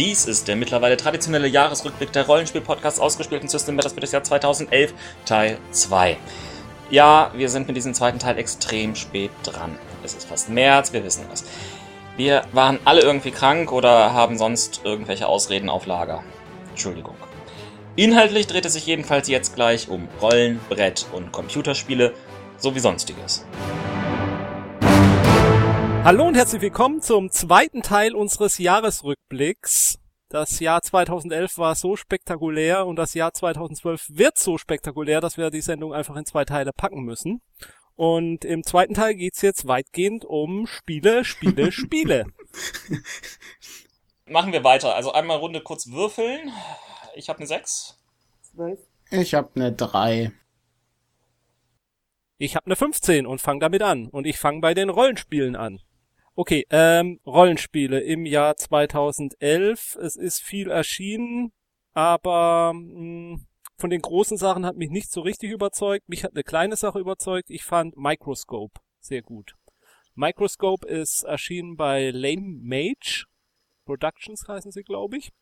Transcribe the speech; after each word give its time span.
Dies 0.00 0.24
ist 0.24 0.48
der 0.48 0.56
mittlerweile 0.56 0.96
traditionelle 0.96 1.46
Jahresrückblick 1.46 2.10
der 2.10 2.24
Rollenspiel-Podcasts 2.24 2.98
ausgespielten 2.98 3.50
System 3.50 3.76
Matters 3.76 3.92
für 3.92 4.00
das 4.00 4.12
Jahr 4.12 4.24
2011, 4.24 4.94
Teil 5.26 5.58
2. 5.72 6.16
Ja, 6.88 7.30
wir 7.34 7.50
sind 7.50 7.66
mit 7.66 7.76
diesem 7.76 7.92
zweiten 7.92 8.18
Teil 8.18 8.38
extrem 8.38 8.94
spät 8.94 9.30
dran. 9.42 9.78
Es 10.02 10.14
ist 10.14 10.26
fast 10.26 10.48
März, 10.48 10.94
wir 10.94 11.04
wissen 11.04 11.26
es. 11.30 11.44
Wir 12.16 12.44
waren 12.52 12.78
alle 12.86 13.02
irgendwie 13.02 13.30
krank 13.30 13.72
oder 13.72 14.14
haben 14.14 14.38
sonst 14.38 14.80
irgendwelche 14.84 15.26
Ausreden 15.26 15.68
auf 15.68 15.84
Lager. 15.84 16.24
Entschuldigung. 16.70 17.16
Inhaltlich 17.94 18.46
dreht 18.46 18.64
es 18.64 18.72
sich 18.72 18.86
jedenfalls 18.86 19.28
jetzt 19.28 19.54
gleich 19.54 19.90
um 19.90 20.08
Rollen, 20.22 20.60
Brett 20.70 21.04
und 21.12 21.30
Computerspiele 21.30 22.14
sowie 22.56 22.80
sonstiges. 22.80 23.44
Hallo 26.02 26.26
und 26.26 26.34
herzlich 26.34 26.62
willkommen 26.62 27.02
zum 27.02 27.30
zweiten 27.30 27.82
Teil 27.82 28.14
unseres 28.14 28.56
Jahresrückblicks. 28.56 29.98
Das 30.30 30.58
Jahr 30.58 30.80
2011 30.80 31.58
war 31.58 31.74
so 31.74 31.94
spektakulär 31.94 32.86
und 32.86 32.96
das 32.96 33.12
Jahr 33.12 33.34
2012 33.34 34.06
wird 34.08 34.38
so 34.38 34.56
spektakulär, 34.56 35.20
dass 35.20 35.36
wir 35.36 35.50
die 35.50 35.60
Sendung 35.60 35.92
einfach 35.92 36.16
in 36.16 36.24
zwei 36.24 36.46
Teile 36.46 36.72
packen 36.72 37.02
müssen. 37.02 37.42
Und 37.96 38.46
im 38.46 38.64
zweiten 38.64 38.94
Teil 38.94 39.14
geht's 39.14 39.42
jetzt 39.42 39.68
weitgehend 39.68 40.24
um 40.24 40.66
Spiele, 40.66 41.22
Spiele, 41.22 41.70
Spiele. 41.72 42.24
Machen 44.26 44.54
wir 44.54 44.64
weiter. 44.64 44.94
Also 44.94 45.12
einmal 45.12 45.36
Runde 45.36 45.60
kurz 45.60 45.90
würfeln. 45.90 46.50
Ich 47.14 47.28
habe 47.28 47.40
eine 47.40 47.46
6. 47.46 47.98
Ich 49.10 49.34
habe 49.34 49.50
eine 49.54 49.72
3. 49.72 50.32
Ich 52.38 52.56
habe 52.56 52.64
eine 52.64 52.76
15 52.76 53.26
und 53.26 53.42
fange 53.42 53.60
damit 53.60 53.82
an. 53.82 54.08
Und 54.08 54.26
ich 54.26 54.38
fange 54.38 54.62
bei 54.62 54.72
den 54.72 54.88
Rollenspielen 54.88 55.56
an. 55.56 55.82
Okay, 56.40 56.66
ähm, 56.70 57.20
Rollenspiele 57.26 58.00
im 58.00 58.24
Jahr 58.24 58.56
2011. 58.56 59.96
Es 59.96 60.16
ist 60.16 60.40
viel 60.40 60.70
erschienen, 60.70 61.52
aber 61.92 62.72
mh, 62.72 62.80
hm, 62.94 63.46
von 63.76 63.90
den 63.90 64.00
großen 64.00 64.38
Sachen 64.38 64.64
hat 64.64 64.74
mich 64.74 64.88
nicht 64.88 65.12
so 65.12 65.20
richtig 65.20 65.50
überzeugt. 65.50 66.08
Mich 66.08 66.24
hat 66.24 66.30
eine 66.30 66.42
kleine 66.42 66.76
Sache 66.76 66.98
überzeugt. 66.98 67.50
Ich 67.50 67.62
fand 67.62 67.98
Microscope 67.98 68.80
sehr 69.00 69.20
gut. 69.20 69.54
Microscope 70.14 70.88
ist 70.88 71.24
erschienen 71.24 71.76
bei 71.76 72.08
Lame 72.08 72.58
Mage 72.62 73.26
Productions 73.84 74.48
heißen 74.48 74.72
sie, 74.72 74.82
glaube 74.82 75.18
ich. 75.18 75.32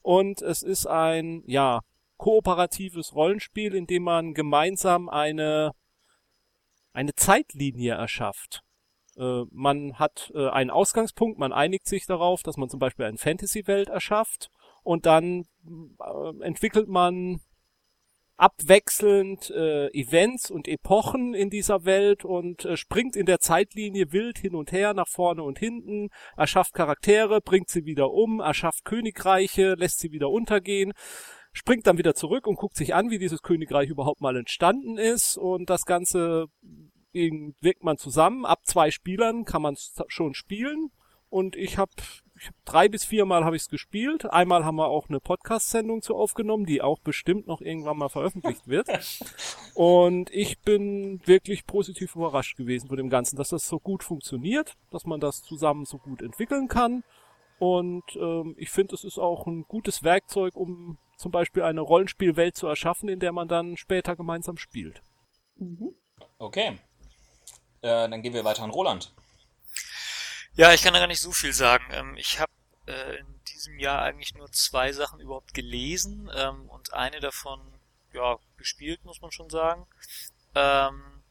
Und 0.00 0.40
es 0.40 0.62
ist 0.62 0.86
ein, 0.86 1.42
ja, 1.44 1.80
kooperatives 2.16 3.14
Rollenspiel, 3.14 3.74
in 3.74 3.86
dem 3.86 4.04
man 4.04 4.32
gemeinsam 4.32 5.10
eine, 5.10 5.72
eine 6.94 7.14
Zeitlinie 7.14 7.92
erschafft. 7.92 8.62
Äh, 9.20 9.44
man 9.50 9.98
hat 9.98 10.32
äh, 10.34 10.48
einen 10.48 10.70
Ausgangspunkt, 10.70 11.38
man 11.38 11.52
einigt 11.52 11.86
sich 11.86 12.06
darauf, 12.06 12.42
dass 12.42 12.56
man 12.56 12.70
zum 12.70 12.80
Beispiel 12.80 13.04
eine 13.04 13.18
Fantasy-Welt 13.18 13.90
erschafft 13.90 14.48
und 14.82 15.04
dann 15.06 15.44
äh, 16.00 16.42
entwickelt 16.42 16.88
man 16.88 17.40
abwechselnd 18.38 19.50
äh, 19.50 19.88
Events 19.88 20.50
und 20.50 20.66
Epochen 20.66 21.34
in 21.34 21.50
dieser 21.50 21.84
Welt 21.84 22.24
und 22.24 22.64
äh, 22.64 22.78
springt 22.78 23.14
in 23.14 23.26
der 23.26 23.38
Zeitlinie 23.38 24.12
wild 24.12 24.38
hin 24.38 24.54
und 24.54 24.72
her, 24.72 24.94
nach 24.94 25.08
vorne 25.08 25.42
und 25.42 25.58
hinten, 25.58 26.08
erschafft 26.38 26.72
Charaktere, 26.72 27.42
bringt 27.42 27.68
sie 27.68 27.84
wieder 27.84 28.10
um, 28.10 28.40
erschafft 28.40 28.86
Königreiche, 28.86 29.74
lässt 29.74 29.98
sie 29.98 30.12
wieder 30.12 30.30
untergehen, 30.30 30.92
springt 31.52 31.86
dann 31.86 31.98
wieder 31.98 32.14
zurück 32.14 32.46
und 32.46 32.56
guckt 32.56 32.76
sich 32.76 32.94
an, 32.94 33.10
wie 33.10 33.18
dieses 33.18 33.42
Königreich 33.42 33.90
überhaupt 33.90 34.22
mal 34.22 34.36
entstanden 34.38 34.96
ist 34.96 35.36
und 35.36 35.68
das 35.68 35.84
Ganze 35.84 36.46
wirkt 37.12 37.84
man 37.84 37.98
zusammen. 37.98 38.44
Ab 38.44 38.60
zwei 38.64 38.90
Spielern 38.90 39.44
kann 39.44 39.62
man 39.62 39.76
schon 40.08 40.34
spielen. 40.34 40.90
Und 41.28 41.54
ich 41.54 41.78
habe 41.78 41.92
hab 42.44 42.54
drei 42.64 42.88
bis 42.88 43.04
viermal 43.04 43.44
habe 43.44 43.54
ich 43.54 43.62
es 43.62 43.68
gespielt. 43.68 44.26
Einmal 44.26 44.64
haben 44.64 44.76
wir 44.76 44.88
auch 44.88 45.08
eine 45.08 45.20
Podcast-Sendung 45.20 46.02
zu 46.02 46.16
aufgenommen, 46.16 46.66
die 46.66 46.82
auch 46.82 46.98
bestimmt 46.98 47.46
noch 47.46 47.60
irgendwann 47.60 47.98
mal 47.98 48.08
veröffentlicht 48.08 48.66
wird. 48.66 48.88
Und 49.74 50.30
ich 50.30 50.58
bin 50.60 51.20
wirklich 51.24 51.66
positiv 51.66 52.16
überrascht 52.16 52.56
gewesen 52.56 52.88
von 52.88 52.96
dem 52.96 53.10
Ganzen, 53.10 53.36
dass 53.36 53.50
das 53.50 53.68
so 53.68 53.78
gut 53.78 54.02
funktioniert, 54.02 54.74
dass 54.90 55.04
man 55.04 55.20
das 55.20 55.42
zusammen 55.42 55.84
so 55.84 55.98
gut 55.98 56.20
entwickeln 56.20 56.66
kann. 56.66 57.04
Und 57.60 58.04
ähm, 58.16 58.54
ich 58.58 58.70
finde, 58.70 58.94
es 58.94 59.04
ist 59.04 59.18
auch 59.18 59.46
ein 59.46 59.64
gutes 59.68 60.02
Werkzeug, 60.02 60.56
um 60.56 60.98
zum 61.16 61.30
Beispiel 61.30 61.62
eine 61.62 61.82
Rollenspielwelt 61.82 62.56
zu 62.56 62.66
erschaffen, 62.66 63.08
in 63.08 63.20
der 63.20 63.32
man 63.32 63.46
dann 63.46 63.76
später 63.76 64.16
gemeinsam 64.16 64.56
spielt. 64.56 65.02
Mhm. 65.56 65.94
Okay. 66.38 66.78
Äh, 67.82 68.08
dann 68.08 68.22
gehen 68.22 68.34
wir 68.34 68.44
weiter 68.44 68.62
an 68.62 68.70
Roland. 68.70 69.12
Ja, 70.54 70.72
ich 70.74 70.82
kann 70.82 70.92
da 70.92 70.98
gar 70.98 71.06
nicht 71.06 71.20
so 71.20 71.32
viel 71.32 71.52
sagen. 71.52 71.84
Ähm, 71.92 72.16
ich 72.16 72.38
habe 72.38 72.52
äh, 72.86 73.16
in 73.16 73.26
diesem 73.48 73.78
Jahr 73.78 74.02
eigentlich 74.02 74.34
nur 74.34 74.50
zwei 74.52 74.92
Sachen 74.92 75.20
überhaupt 75.20 75.54
gelesen 75.54 76.30
ähm, 76.34 76.68
und 76.68 76.92
eine 76.92 77.20
davon 77.20 77.60
ja 78.12 78.36
gespielt, 78.56 79.04
muss 79.04 79.22
man 79.22 79.30
schon 79.30 79.48
sagen. 79.48 79.86
Ähm, 80.54 81.22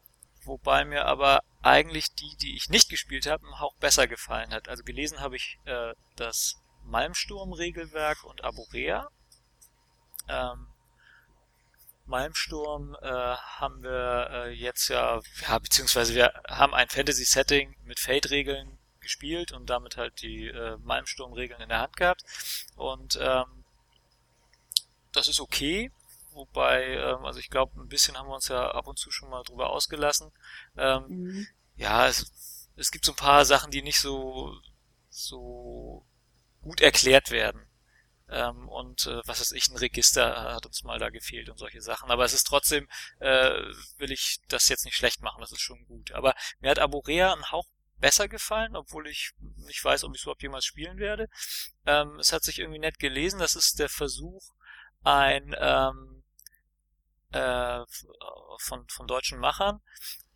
wobei 0.44 0.86
mir 0.86 1.06
aber 1.06 1.44
eigentlich 1.62 2.14
die, 2.16 2.36
die 2.38 2.56
ich 2.56 2.70
nicht 2.70 2.90
gespielt 2.90 3.28
habe, 3.28 3.46
ein 3.46 3.60
Hauch 3.60 3.76
besser 3.76 4.08
gefallen 4.08 4.52
hat. 4.52 4.70
Also 4.70 4.84
gelesen 4.84 5.20
habe 5.20 5.36
ich 5.36 5.60
äh, 5.66 5.94
das 6.16 6.56
Malmsturm-Regelwerk 6.86 8.24
und 8.24 8.44
Aborea. 8.44 9.10
Ähm, 10.28 10.68
Malmsturm 12.10 12.96
äh, 13.02 13.08
haben 13.08 13.84
wir 13.84 14.30
äh, 14.32 14.50
jetzt 14.52 14.90
ja, 14.90 15.22
ja, 15.48 15.60
beziehungsweise 15.60 16.16
wir 16.16 16.34
haben 16.48 16.74
ein 16.74 16.90
Fantasy-Setting 16.90 17.76
mit 17.84 18.00
Fate-Regeln 18.00 18.78
gespielt 19.00 19.52
und 19.52 19.70
damit 19.70 19.96
halt 19.96 20.22
die 20.22 20.48
äh, 20.48 20.78
Malmsturm-Regeln 20.78 21.62
in 21.62 21.70
der 21.70 21.80
Hand 21.80 21.96
gehabt. 21.96 22.24
Und 22.76 23.18
ähm, 23.22 23.64
das 25.12 25.28
ist 25.28 25.40
okay, 25.40 25.92
wobei, 26.32 26.96
ähm, 26.96 27.26
also 27.26 27.40
ich 27.40 27.50
glaube, 27.50 27.80
ein 27.80 27.88
bisschen 27.88 28.18
haben 28.18 28.28
wir 28.28 28.36
uns 28.36 28.48
ja 28.48 28.72
ab 28.72 28.88
und 28.88 28.98
zu 28.98 29.12
schon 29.12 29.30
mal 29.30 29.44
drüber 29.44 29.70
ausgelassen. 29.70 30.32
Ähm, 30.78 31.06
mhm. 31.08 31.48
Ja, 31.76 32.08
es, 32.08 32.70
es 32.76 32.92
gibt 32.92 33.06
so 33.06 33.14
ein 33.14 33.18
paar 33.18 33.46
Sachen, 33.46 33.72
die 33.72 33.82
nicht 33.82 34.00
so 34.00 34.54
so 35.10 36.06
gut 36.62 36.82
erklärt 36.82 37.32
werden. 37.32 37.69
Ähm, 38.30 38.70
und 38.70 39.08
äh, 39.08 39.22
was 39.26 39.40
weiß 39.40 39.52
ich, 39.54 39.70
ein 39.70 39.78
Register 39.78 40.54
hat 40.54 40.66
uns 40.66 40.84
mal 40.84 41.00
da 41.00 41.10
gefehlt 41.10 41.50
und 41.50 41.58
solche 41.58 41.82
Sachen. 41.82 42.12
Aber 42.12 42.26
es 42.26 42.34
ist 42.34 42.46
trotzdem, 42.46 42.88
äh, 43.20 43.52
will 43.98 44.12
ich 44.12 44.40
das 44.48 44.70
jetzt 44.70 44.86
nicht 44.86 44.96
schlecht 44.96 45.22
machen, 45.22 45.42
das 45.42 45.52
ist 45.52 45.62
schon 45.62 45.86
gut. 45.86 46.12
Aber 46.12 46.36
mir 46.60 46.72
hat 46.72 46.80
Aborea 46.80 47.34
ein 47.34 47.52
Hauch 47.52 47.68
besser 47.98 48.28
gefallen, 48.28 48.76
obwohl 48.76 49.08
ich 49.08 49.32
nicht 49.58 49.84
weiß, 49.84 50.04
ob 50.04 50.14
ich 50.14 50.22
es 50.22 50.24
überhaupt 50.24 50.42
jemals 50.42 50.66
spielen 50.66 50.98
werde. 50.98 51.28
Ähm, 51.86 52.18
es 52.20 52.32
hat 52.32 52.44
sich 52.44 52.60
irgendwie 52.60 52.80
nett 52.80 53.00
gelesen. 53.00 53.40
Das 53.40 53.56
ist 53.56 53.80
der 53.80 53.90
Versuch, 53.90 54.54
ein 55.04 55.56
ähm, 55.58 56.24
äh, 57.32 57.82
von, 58.60 58.88
von 58.88 59.08
deutschen 59.08 59.40
Machern 59.40 59.82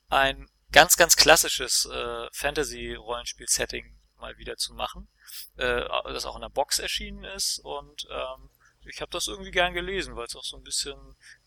ein 0.09 0.47
ganz, 0.71 0.95
ganz 0.95 1.15
klassisches 1.15 1.85
äh, 1.85 2.27
Fantasy-Rollenspiel-Setting 2.33 3.97
mal 4.23 4.37
wieder 4.37 4.55
zu 4.55 4.73
machen, 4.73 5.09
äh, 5.57 5.83
das 6.05 6.25
auch 6.25 6.35
in 6.35 6.41
der 6.41 6.49
Box 6.49 6.79
erschienen 6.79 7.25
ist 7.25 7.59
und 7.59 8.07
ähm, 8.09 8.49
ich 8.85 9.01
habe 9.01 9.11
das 9.11 9.27
irgendwie 9.27 9.51
gern 9.51 9.73
gelesen, 9.73 10.15
weil 10.15 10.25
es 10.25 10.35
auch 10.35 10.43
so 10.43 10.57
ein 10.57 10.63
bisschen 10.63 10.97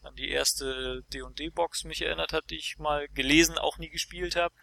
an 0.02 0.14
die 0.14 0.30
erste 0.30 1.02
D&D-Box 1.12 1.84
mich 1.84 2.02
erinnert 2.02 2.32
hat, 2.32 2.48
die 2.50 2.56
ich 2.56 2.78
mal 2.78 3.08
gelesen, 3.08 3.58
auch 3.58 3.78
nie 3.78 3.90
gespielt 3.90 4.36
habe. 4.36 4.54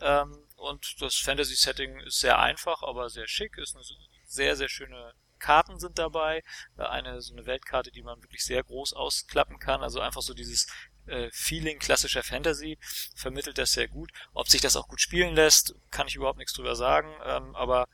Ähm, 0.00 0.34
und 0.56 1.00
das 1.00 1.16
Fantasy-Setting 1.16 2.00
ist 2.00 2.20
sehr 2.20 2.38
einfach, 2.38 2.82
aber 2.82 3.10
sehr 3.10 3.28
schick, 3.28 3.58
ist 3.58 3.74
eine 3.74 3.84
sehr, 4.24 4.56
sehr 4.56 4.70
schöne 4.70 5.12
Karten 5.42 5.78
sind 5.78 5.98
dabei. 5.98 6.42
Eine 6.76 7.20
so 7.20 7.34
eine 7.34 7.44
Weltkarte, 7.44 7.90
die 7.90 8.02
man 8.02 8.22
wirklich 8.22 8.44
sehr 8.44 8.62
groß 8.62 8.94
ausklappen 8.94 9.58
kann. 9.58 9.82
Also 9.82 10.00
einfach 10.00 10.22
so 10.22 10.32
dieses 10.32 10.68
äh, 11.06 11.28
Feeling 11.32 11.78
klassischer 11.78 12.22
Fantasy 12.22 12.78
vermittelt 13.14 13.58
das 13.58 13.72
sehr 13.72 13.88
gut. 13.88 14.10
Ob 14.34 14.48
sich 14.48 14.60
das 14.60 14.76
auch 14.76 14.88
gut 14.88 15.00
spielen 15.00 15.34
lässt, 15.34 15.74
kann 15.90 16.06
ich 16.06 16.16
überhaupt 16.16 16.38
nichts 16.38 16.54
drüber 16.54 16.76
sagen. 16.76 17.08
Ähm, 17.26 17.54
aber 17.54 17.88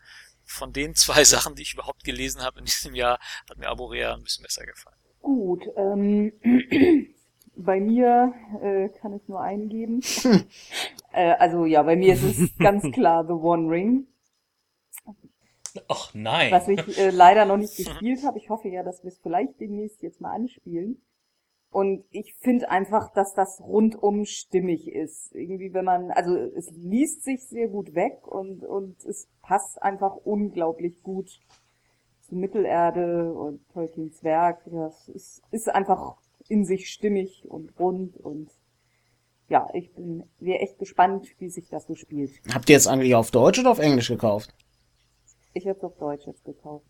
von 0.45 0.73
den 0.73 0.95
zwei 0.95 1.25
Sachen, 1.25 1.55
die 1.55 1.63
ich 1.63 1.75
überhaupt 1.75 2.05
gelesen 2.05 2.43
habe 2.43 2.59
in 2.61 2.65
diesem 2.65 2.95
Jahr, 2.95 3.19
hat 3.49 3.59
mir 3.59 3.69
Aborea 3.69 4.15
ein 4.15 4.23
bisschen 4.23 4.45
besser 4.45 4.65
gefallen. 4.67 4.97
Gut, 5.21 5.65
ähm, 5.77 6.33
bei 7.57 7.81
mir 7.81 8.33
äh, 8.63 8.89
kann 9.01 9.15
ich 9.15 9.27
nur 9.29 9.41
eingeben. 9.41 10.01
äh, 11.13 11.33
also 11.33 11.65
ja, 11.65 11.83
bei 11.83 11.97
mir 11.97 12.15
ist 12.15 12.23
es 12.23 12.57
ganz 12.59 12.83
klar 12.93 13.25
The 13.27 13.33
One 13.33 13.71
Ring. 13.71 14.07
Ach 15.89 16.13
nein. 16.15 16.51
Was 16.51 16.67
ich 16.69 16.99
äh, 16.99 17.11
leider 17.11 17.45
noch 17.45 17.57
nicht 17.57 17.77
gespielt 17.77 18.25
habe. 18.25 18.39
Ich 18.39 18.49
hoffe 18.49 18.69
ja, 18.69 18.83
dass 18.83 19.03
wir 19.05 19.09
es 19.09 19.19
vielleicht 19.19 19.61
demnächst 19.61 20.03
jetzt 20.03 20.21
mal 20.21 20.35
anspielen. 20.35 21.01
Und 21.71 22.05
ich 22.11 22.35
finde 22.35 22.71
einfach, 22.71 23.13
dass 23.13 23.35
das 23.35 23.61
rundum 23.61 24.25
stimmig 24.25 24.89
ist. 24.89 25.35
Irgendwie, 25.35 25.75
wenn 25.75 25.85
man, 25.85 26.11
also 26.11 26.35
es 26.35 26.71
liest 26.71 27.25
sich 27.25 27.47
sehr 27.47 27.69
gut 27.69 27.95
weg 27.95 28.27
und, 28.27 28.65
und 28.65 29.05
es 29.05 29.29
passt 29.43 29.83
einfach 29.83 30.17
unglaublich 30.17 31.03
gut 31.03 31.41
zu 32.23 32.37
Mittelerde 32.37 33.33
und 33.33 33.61
Tolkiens 33.73 34.25
Werk. 34.25 34.63
Das 34.67 35.09
ist, 35.09 35.43
ist 35.51 35.69
einfach 35.69 36.17
in 36.49 36.65
sich 36.65 36.89
stimmig 36.89 37.45
und 37.49 37.79
rund 37.79 38.17
und 38.17 38.51
ja, 39.49 39.67
ich 39.73 39.93
bin 39.95 40.25
sehr 40.41 40.63
echt 40.63 40.79
gespannt, 40.79 41.27
wie 41.39 41.49
sich 41.49 41.69
das 41.69 41.87
so 41.87 41.95
spielt. 41.95 42.33
Habt 42.53 42.69
ihr 42.69 42.75
jetzt 42.75 42.87
eigentlich 42.87 43.15
auf 43.15 43.31
Deutsch 43.31 43.59
oder 43.59 43.71
auf 43.71 43.79
Englisch 43.79 44.09
gekauft? 44.09 44.55
Ich 45.55 45.67
habe 45.67 45.79
es 45.79 45.85
auf 45.85 45.97
Deutsch 45.97 46.27
jetzt 46.27 46.45
gekauft. 46.45 46.87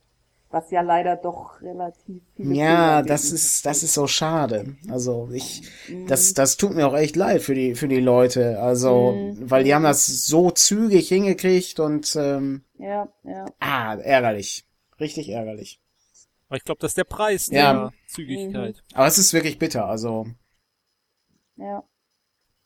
Was 0.50 0.70
ja 0.70 0.80
leider 0.80 1.16
doch 1.16 1.60
relativ 1.60 2.22
viele 2.34 2.54
Ja, 2.54 3.02
das 3.02 3.32
ist, 3.32 3.66
das 3.66 3.82
ist 3.82 3.92
so 3.92 4.06
schade. 4.06 4.76
Also 4.88 5.28
ich, 5.30 5.62
das, 6.06 6.32
das 6.32 6.56
tut 6.56 6.74
mir 6.74 6.86
auch 6.88 6.96
echt 6.96 7.16
leid 7.16 7.42
für 7.42 7.54
die, 7.54 7.74
für 7.74 7.86
die 7.88 8.00
Leute. 8.00 8.58
Also, 8.60 9.12
Mhm. 9.12 9.50
weil 9.50 9.64
die 9.64 9.74
haben 9.74 9.82
das 9.82 10.06
so 10.06 10.50
zügig 10.50 11.08
hingekriegt 11.08 11.80
und 11.80 12.16
ähm, 12.16 12.64
Ja, 12.78 13.08
ja. 13.24 13.44
ah, 13.60 13.94
ärgerlich. 13.96 14.66
Richtig 14.98 15.28
ärgerlich. 15.28 15.82
Aber 16.48 16.56
ich 16.56 16.64
glaube, 16.64 16.80
das 16.80 16.92
ist 16.92 16.96
der 16.98 17.04
Preis 17.04 17.48
Ja. 17.48 17.72
der 17.74 17.92
Zügigkeit. 18.06 18.82
Aber 18.94 19.06
es 19.06 19.18
ist 19.18 19.34
wirklich 19.34 19.58
bitter. 19.58 19.84
Also 19.86 20.26
Ja. 21.56 21.84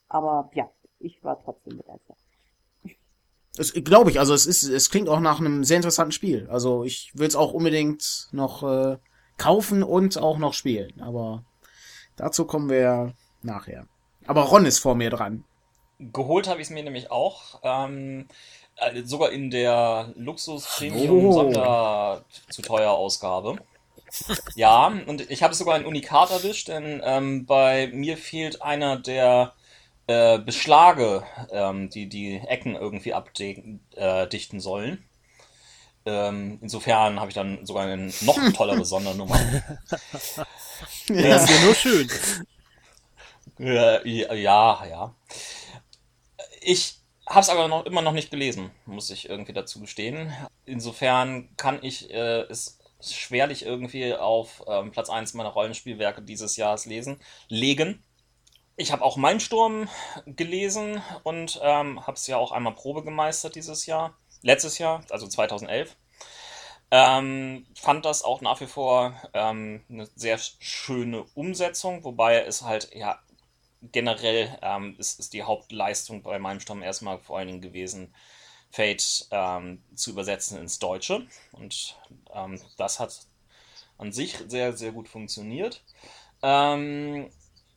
Aber 0.08 0.50
ja, 0.55 0.70
ich 1.00 1.23
war 1.25 1.37
trotzdem 1.43 1.78
begeistert. 1.78 2.17
Es 3.56 3.72
glaube 3.75 4.10
ich, 4.10 4.19
also 4.19 4.32
es 4.32 4.46
ist, 4.46 4.62
es 4.64 4.90
klingt 4.90 5.08
auch 5.08 5.20
nach 5.20 5.38
einem 5.38 5.64
sehr 5.64 5.76
interessanten 5.76 6.12
Spiel. 6.12 6.49
Also 6.50 6.84
ich 6.84 7.10
will 7.14 7.28
es 7.28 7.37
auch 7.37 7.52
unbedingt 7.52 8.28
noch 8.32 8.62
äh, 8.62 8.96
kaufen 9.37 9.82
und 9.82 10.19
auch 10.19 10.38
noch 10.38 10.54
spielen. 10.54 11.00
Aber 11.00 11.44
dazu 12.16 12.46
kommen 12.46 12.70
wir 12.70 13.12
nachher. 13.43 13.87
Aber 14.26 14.43
Ron 14.43 14.66
ist 14.66 14.78
vor 14.78 14.94
mir 14.94 15.10
dran. 15.10 15.44
Geholt 15.99 16.49
habe 16.49 16.60
ich 16.60 16.69
es 16.69 16.70
mir 16.70 16.82
nämlich 16.82 17.10
auch. 17.10 17.60
Ähm, 17.62 18.26
äh, 18.76 19.02
sogar 19.02 19.31
in 19.31 19.50
der 19.50 20.12
Luxus 20.16 20.64
Premium 20.64 21.26
Oh. 21.26 21.32
Sonder 21.32 22.25
zu 22.49 22.62
teuer 22.62 22.93
Ausgabe. 22.93 23.56
Ja, 24.54 24.93
und 25.06 25.31
ich 25.31 25.43
habe 25.43 25.54
sogar 25.54 25.75
ein 25.75 25.87
Unikat 25.87 26.31
erwischt, 26.31 26.69
denn 26.69 27.00
ähm, 27.04 27.46
bei 27.46 27.88
mir 27.93 28.16
fehlt 28.16 28.60
einer 28.60 28.99
der 28.99 29.54
äh, 30.12 30.38
Beschlage, 30.38 31.25
ähm, 31.50 31.88
die 31.91 32.09
die 32.09 32.37
Ecken 32.37 32.75
irgendwie 32.75 33.14
abdichten 33.14 33.81
äh, 33.97 34.61
sollen. 34.61 35.05
Ähm, 36.05 36.59
insofern 36.61 37.20
habe 37.20 37.31
ich 37.31 37.35
dann 37.35 37.64
sogar 37.64 37.85
eine 37.85 38.12
noch 38.23 38.38
tollere 38.55 38.85
Sondernummer. 38.85 39.38
Das 41.09 41.44
ist 41.44 41.50
ja 41.50 41.64
nur 41.64 41.75
schön. 41.75 42.09
Äh, 43.59 44.37
ja, 44.43 44.85
ja. 44.85 45.14
Ich 46.61 46.97
habe 47.26 47.41
es 47.41 47.49
aber 47.49 47.69
noch 47.69 47.87
immer 47.87 48.03
noch 48.03 48.12
nicht 48.12 48.31
gelesen, 48.31 48.70
muss 48.87 49.11
ich 49.11 49.29
irgendwie 49.29 49.53
dazu 49.53 49.81
gestehen. 49.81 50.32
Insofern 50.67 51.56
kann 51.56 51.79
ich 51.82 52.11
äh, 52.12 52.43
es 52.43 52.79
schwerlich 53.00 53.64
irgendwie 53.64 54.14
auf 54.14 54.62
ähm, 54.67 54.91
Platz 54.91 55.11
1 55.11 55.35
meiner 55.35 55.50
Rollenspielwerke 55.50 56.23
dieses 56.23 56.56
Jahres 56.56 56.87
lesen, 56.87 57.20
legen. 57.49 58.03
Ich 58.82 58.90
habe 58.90 59.05
auch 59.05 59.17
Mein 59.17 59.38
Sturm 59.38 59.88
gelesen 60.26 61.00
und 61.23 61.61
ähm, 61.62 62.05
habe 62.05 62.17
es 62.17 62.26
ja 62.26 62.37
auch 62.37 62.50
einmal 62.50 62.75
Probe 62.75 63.05
gemeistert 63.05 63.55
dieses 63.55 63.87
Jahr, 63.87 64.19
letztes 64.43 64.79
Jahr, 64.79 65.05
also 65.08 65.29
2011. 65.29 65.96
Ähm, 66.90 67.64
fand 67.81 68.05
das 68.05 68.25
auch 68.25 68.40
nach 68.40 68.61
wie 68.61 68.67
vor 68.67 69.14
ähm, 69.34 69.84
eine 69.88 70.08
sehr 70.17 70.37
schöne 70.58 71.23
Umsetzung, 71.34 72.02
wobei 72.02 72.40
es 72.40 72.62
halt 72.62 72.93
ja 72.93 73.20
generell 73.82 74.58
ähm, 74.62 74.96
ist, 74.99 75.20
ist 75.20 75.32
die 75.32 75.44
Hauptleistung 75.44 76.23
bei 76.23 76.40
meinem 76.40 76.58
Sturm 76.58 76.82
erstmal 76.82 77.20
vor 77.20 77.38
allen 77.38 77.46
Dingen 77.46 77.61
gewesen, 77.61 78.12
Fate 78.73 79.28
ähm, 79.31 79.85
zu 79.94 80.11
übersetzen 80.11 80.58
ins 80.58 80.81
Deutsche. 80.81 81.25
Und 81.52 81.96
ähm, 82.35 82.61
das 82.78 82.99
hat 82.99 83.28
an 83.96 84.11
sich 84.11 84.38
sehr, 84.49 84.76
sehr 84.76 84.90
gut 84.90 85.08
funktioniert. 85.08 85.85
Ähm, 86.43 87.31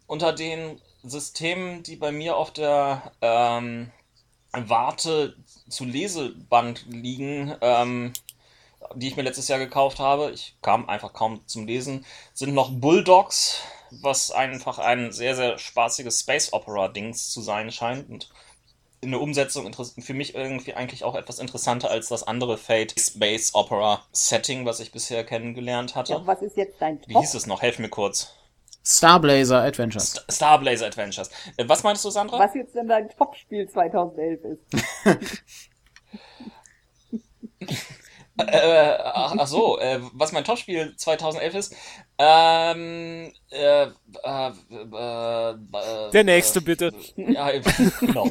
unter 0.08 0.34
den 0.34 0.82
Systemen, 1.06 1.84
die 1.84 1.96
bei 1.96 2.12
mir 2.12 2.36
auf 2.38 2.52
der 2.52 3.12
ähm, 3.22 3.92
Warte 4.52 5.36
zu 5.70 5.86
Leseband 5.86 6.86
liegen, 6.88 7.56
ähm, 7.62 8.14
die 8.96 9.08
ich 9.08 9.16
mir 9.16 9.24
letztes 9.24 9.48
Jahr 9.48 9.60
gekauft 9.60 10.00
habe, 10.00 10.32
ich 10.32 10.56
kam 10.62 10.88
einfach 10.90 11.14
kaum 11.14 11.42
zum 11.48 11.66
Lesen, 11.66 12.06
sind 12.34 12.54
noch 12.54 12.72
Bulldogs, 12.72 13.62
was 13.92 14.32
einfach 14.32 14.80
ein 14.80 15.12
sehr, 15.12 15.36
sehr 15.36 15.58
spaßiges 15.58 16.22
Space 16.22 16.54
Opera-Dings 16.54 17.32
zu 17.32 17.42
sein 17.42 17.72
scheint 17.72 18.10
und 18.10 18.30
in 19.02 19.12
der 19.12 19.22
Umsetzung 19.22 19.72
für 19.74 20.14
mich 20.14 20.34
irgendwie 20.34 20.74
eigentlich 20.74 21.04
auch 21.04 21.16
etwas 21.16 21.40
interessanter 21.40 21.92
als 21.92 22.08
das 22.08 22.24
andere 22.24 22.58
Fate 22.58 23.00
Space 23.00 23.54
Opera 23.54 24.04
Setting, 24.12 24.66
was 24.66 24.80
ich 24.80 24.92
bisher 24.92 25.24
kennengelernt 25.24 25.96
hatte. 25.96 26.14
Ja, 26.14 26.26
was 26.26 26.42
ist 26.42 26.58
jetzt 26.58 26.82
dein 26.82 27.00
Wie 27.06 27.14
Top? 27.14 27.22
hieß 27.22 27.36
es 27.36 27.46
noch? 27.46 27.62
Helf 27.62 27.78
mir 27.78 27.90
kurz. 27.90 28.34
Starblazer 28.88 29.62
Adventures. 29.64 30.12
St 30.12 30.26
Starblazer 30.32 30.86
Adventures. 30.88 31.30
Äh, 31.58 31.68
was 31.68 31.84
meinst 31.84 32.06
du, 32.06 32.10
Sandra? 32.12 32.40
Was 32.40 32.54
jetzt 32.54 32.76
denn 32.76 32.88
dein 32.88 33.10
Topspiel 33.10 33.68
2011 33.68 34.40
ist? 34.44 34.62
Äh, 38.38 38.98
ach, 39.02 39.34
ach 39.38 39.48
so, 39.48 39.80
äh, 39.80 40.02
was 40.12 40.34
mein 40.34 40.44
Topspiel 40.44 40.94
2011 40.98 41.56
ist. 41.56 41.76
Ähm, 42.18 43.32
äh, 43.50 43.84
äh, 43.86 43.90
äh, 44.26 45.52
äh, 45.52 46.12
Der 46.12 46.24
nächste, 46.26 46.60
bitte. 46.60 46.92
Äh, 47.16 47.32
ja, 47.32 47.50
genau. 48.02 48.30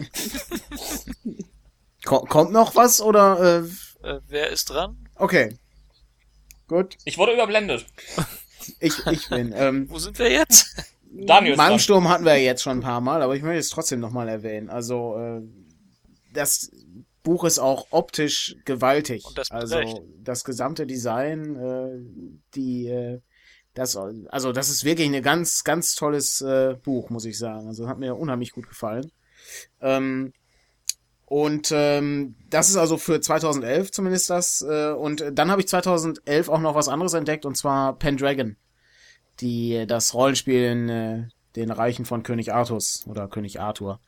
Ko 2.04 2.20
kommt 2.20 2.52
noch 2.52 2.76
was 2.76 3.00
oder? 3.00 3.62
Äh, 3.64 4.06
Äh, 4.06 4.20
wer 4.28 4.50
ist 4.50 4.66
dran? 4.68 5.08
okay. 5.14 5.56
Gut. 6.68 6.98
Ich 7.06 7.16
wurde 7.16 7.32
überblendet. 7.32 7.86
Ich, 8.80 9.06
ich 9.06 9.28
bin. 9.28 9.52
Ähm, 9.56 9.88
Wo 9.88 9.98
sind 9.98 10.18
wir 10.18 10.30
jetzt? 10.30 10.74
Daniel. 11.10 11.56
Malmsturm 11.56 12.08
hatten 12.08 12.24
wir 12.24 12.36
ja 12.36 12.44
jetzt 12.44 12.62
schon 12.62 12.78
ein 12.78 12.82
paar 12.82 13.00
Mal, 13.00 13.22
aber 13.22 13.36
ich 13.36 13.42
möchte 13.42 13.60
es 13.60 13.70
trotzdem 13.70 14.00
nochmal 14.00 14.28
erwähnen. 14.28 14.68
Also, 14.68 15.16
äh, 15.16 15.42
das 16.32 16.70
Buch 17.22 17.44
ist 17.44 17.58
auch 17.58 17.86
optisch 17.90 18.56
gewaltig. 18.64 19.24
Und 19.24 19.38
das 19.38 19.50
also, 19.50 19.76
Recht. 19.76 20.02
das 20.22 20.44
gesamte 20.44 20.86
Design, 20.86 21.56
äh, 21.56 22.32
die, 22.54 22.88
äh, 22.88 23.20
das, 23.74 23.96
also, 23.96 24.52
das 24.52 24.68
ist 24.70 24.84
wirklich 24.84 25.08
ein 25.08 25.22
ganz, 25.22 25.64
ganz 25.64 25.94
tolles 25.94 26.40
äh, 26.40 26.76
Buch, 26.82 27.10
muss 27.10 27.24
ich 27.24 27.38
sagen. 27.38 27.68
Also, 27.68 27.88
hat 27.88 27.98
mir 27.98 28.16
unheimlich 28.16 28.52
gut 28.52 28.68
gefallen. 28.68 29.10
Ähm, 29.80 30.32
und 31.26 31.72
ähm, 31.72 32.34
das 32.50 32.68
ist 32.68 32.76
also 32.76 32.98
für 32.98 33.20
2011 33.20 33.90
zumindest 33.92 34.30
das. 34.30 34.62
Äh, 34.62 34.92
und 34.92 35.24
dann 35.32 35.50
habe 35.50 35.60
ich 35.60 35.68
2011 35.68 36.48
auch 36.48 36.60
noch 36.60 36.74
was 36.74 36.88
anderes 36.88 37.14
entdeckt, 37.14 37.46
und 37.46 37.56
zwar 37.56 37.98
Pendragon 37.98 38.56
die 39.40 39.86
das 39.86 40.14
Rollenspiel 40.14 40.64
in 40.64 40.88
äh, 40.88 41.28
den 41.56 41.70
Reichen 41.70 42.04
von 42.04 42.22
König 42.22 42.52
Artus 42.52 43.04
oder 43.06 43.28
König 43.28 43.60
Arthur. 43.60 44.00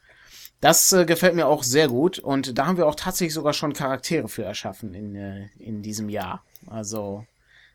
Das 0.60 0.92
äh, 0.92 1.04
gefällt 1.04 1.34
mir 1.34 1.46
auch 1.46 1.62
sehr 1.62 1.88
gut 1.88 2.18
und 2.18 2.58
da 2.58 2.66
haben 2.66 2.76
wir 2.76 2.86
auch 2.86 2.94
tatsächlich 2.94 3.34
sogar 3.34 3.52
schon 3.52 3.72
Charaktere 3.72 4.28
für 4.28 4.44
erschaffen 4.44 4.94
in, 4.94 5.14
äh, 5.14 5.48
in 5.58 5.82
diesem 5.82 6.08
Jahr. 6.08 6.44
Also 6.66 7.24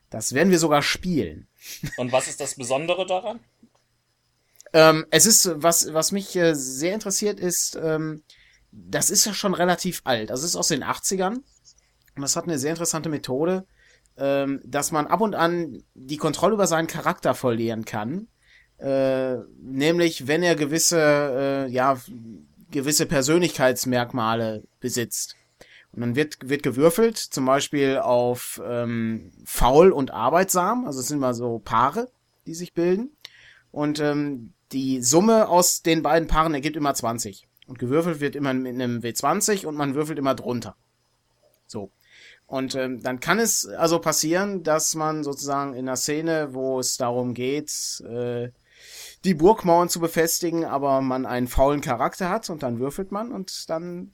das 0.10 0.34
werden 0.34 0.50
wir 0.50 0.60
sogar 0.60 0.82
spielen. 0.82 1.48
Und 1.98 2.12
was 2.12 2.28
ist 2.28 2.42
das 2.42 2.56
Besondere 2.56 3.06
daran? 3.06 3.40
Ähm, 4.74 5.06
es 5.12 5.26
ist, 5.26 5.52
was, 5.56 5.94
was 5.94 6.12
mich 6.12 6.36
äh, 6.36 6.54
sehr 6.54 6.94
interessiert 6.94 7.40
ist, 7.40 7.78
ähm, 7.82 8.24
das 8.72 9.10
ist 9.10 9.26
ja 9.26 9.34
schon 9.34 9.54
relativ 9.54 10.02
alt. 10.06 10.32
Also 10.32 10.46
es 10.46 10.52
ist 10.52 10.56
aus 10.56 10.70
den 10.70 10.84
80ern 10.84 11.42
und 12.16 12.22
das 12.22 12.36
hat 12.36 12.46
eine 12.46 12.60
sehr 12.60 12.72
interessante 12.72 13.10
Methode, 13.10 13.66
ähm, 14.18 14.62
dass 14.66 14.92
man 14.92 15.08
ab 15.08 15.22
und 15.22 15.36
an 15.36 15.84
die 15.94 16.18
Kontrolle 16.18 16.54
über 16.54 16.68
seinen 16.68 16.88
Charakter 16.88 17.34
verlieren 17.34 17.86
kann. 17.86 18.28
Äh, 18.78 19.38
nämlich, 19.62 20.28
wenn 20.28 20.44
er 20.44 20.56
gewisse, 20.56 21.00
äh, 21.00 21.72
ja, 21.72 22.00
gewisse 22.72 23.06
Persönlichkeitsmerkmale 23.06 24.64
besitzt. 24.80 25.36
Und 25.92 26.02
dann 26.02 26.16
wird, 26.16 26.38
wird 26.50 26.64
gewürfelt, 26.64 27.18
zum 27.18 27.46
Beispiel 27.46 27.98
auf 27.98 28.62
ähm, 28.66 29.32
faul 29.44 29.92
und 29.92 30.12
arbeitsam, 30.12 30.86
also 30.86 31.02
es 31.02 31.10
sind 31.10 31.18
immer 31.18 31.34
so 31.34 31.60
Paare, 31.60 32.10
die 32.48 32.54
sich 32.54 32.74
bilden. 32.74 33.12
Und 33.72 34.00
ähm, 34.00 34.54
die 34.72 35.02
Summe 35.02 35.50
aus 35.50 35.82
den 35.82 36.02
beiden 36.02 36.28
Paaren 36.28 36.54
ergibt 36.54 36.78
immer 36.78 36.94
20. 36.94 37.48
Und 37.72 37.80
gewürfelt 37.80 38.20
wird 38.20 38.36
immer 38.36 38.54
mit 38.54 38.74
einem 38.74 39.00
W20 39.00 39.66
und 39.66 39.78
man 39.78 39.96
würfelt 39.96 40.20
immer 40.20 40.36
drunter. 40.36 40.76
So. 41.68 41.90
Und 42.46 42.76
ähm, 42.76 43.02
dann 43.02 43.22
kann 43.22 43.40
es 43.40 43.66
also 43.66 44.00
passieren, 44.00 44.62
dass 44.64 44.94
man 44.94 45.24
sozusagen 45.24 45.74
in 45.74 45.88
einer 45.88 45.96
Szene, 45.96 46.50
wo 46.52 46.82
es 46.82 46.98
darum 46.98 47.34
geht, 47.34 47.72
äh, 48.02 48.50
die 49.24 49.36
Burgmauern 49.36 49.88
zu 49.88 50.02
befestigen, 50.02 50.66
aber 50.66 51.00
man 51.00 51.26
einen 51.26 51.48
faulen 51.48 51.80
Charakter 51.80 52.28
hat 52.28 52.50
und 52.50 52.62
dann 52.62 52.80
würfelt 52.80 53.14
man 53.14 53.32
und 53.32 53.70
dann 53.70 54.12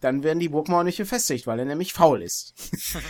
dann 0.00 0.22
werden 0.22 0.38
die 0.38 0.48
Burgmauern 0.48 0.86
nicht 0.86 0.96
befestigt, 0.96 1.46
weil 1.46 1.58
er 1.58 1.64
nämlich 1.66 1.92
faul 1.92 2.22
ist. 2.22 2.54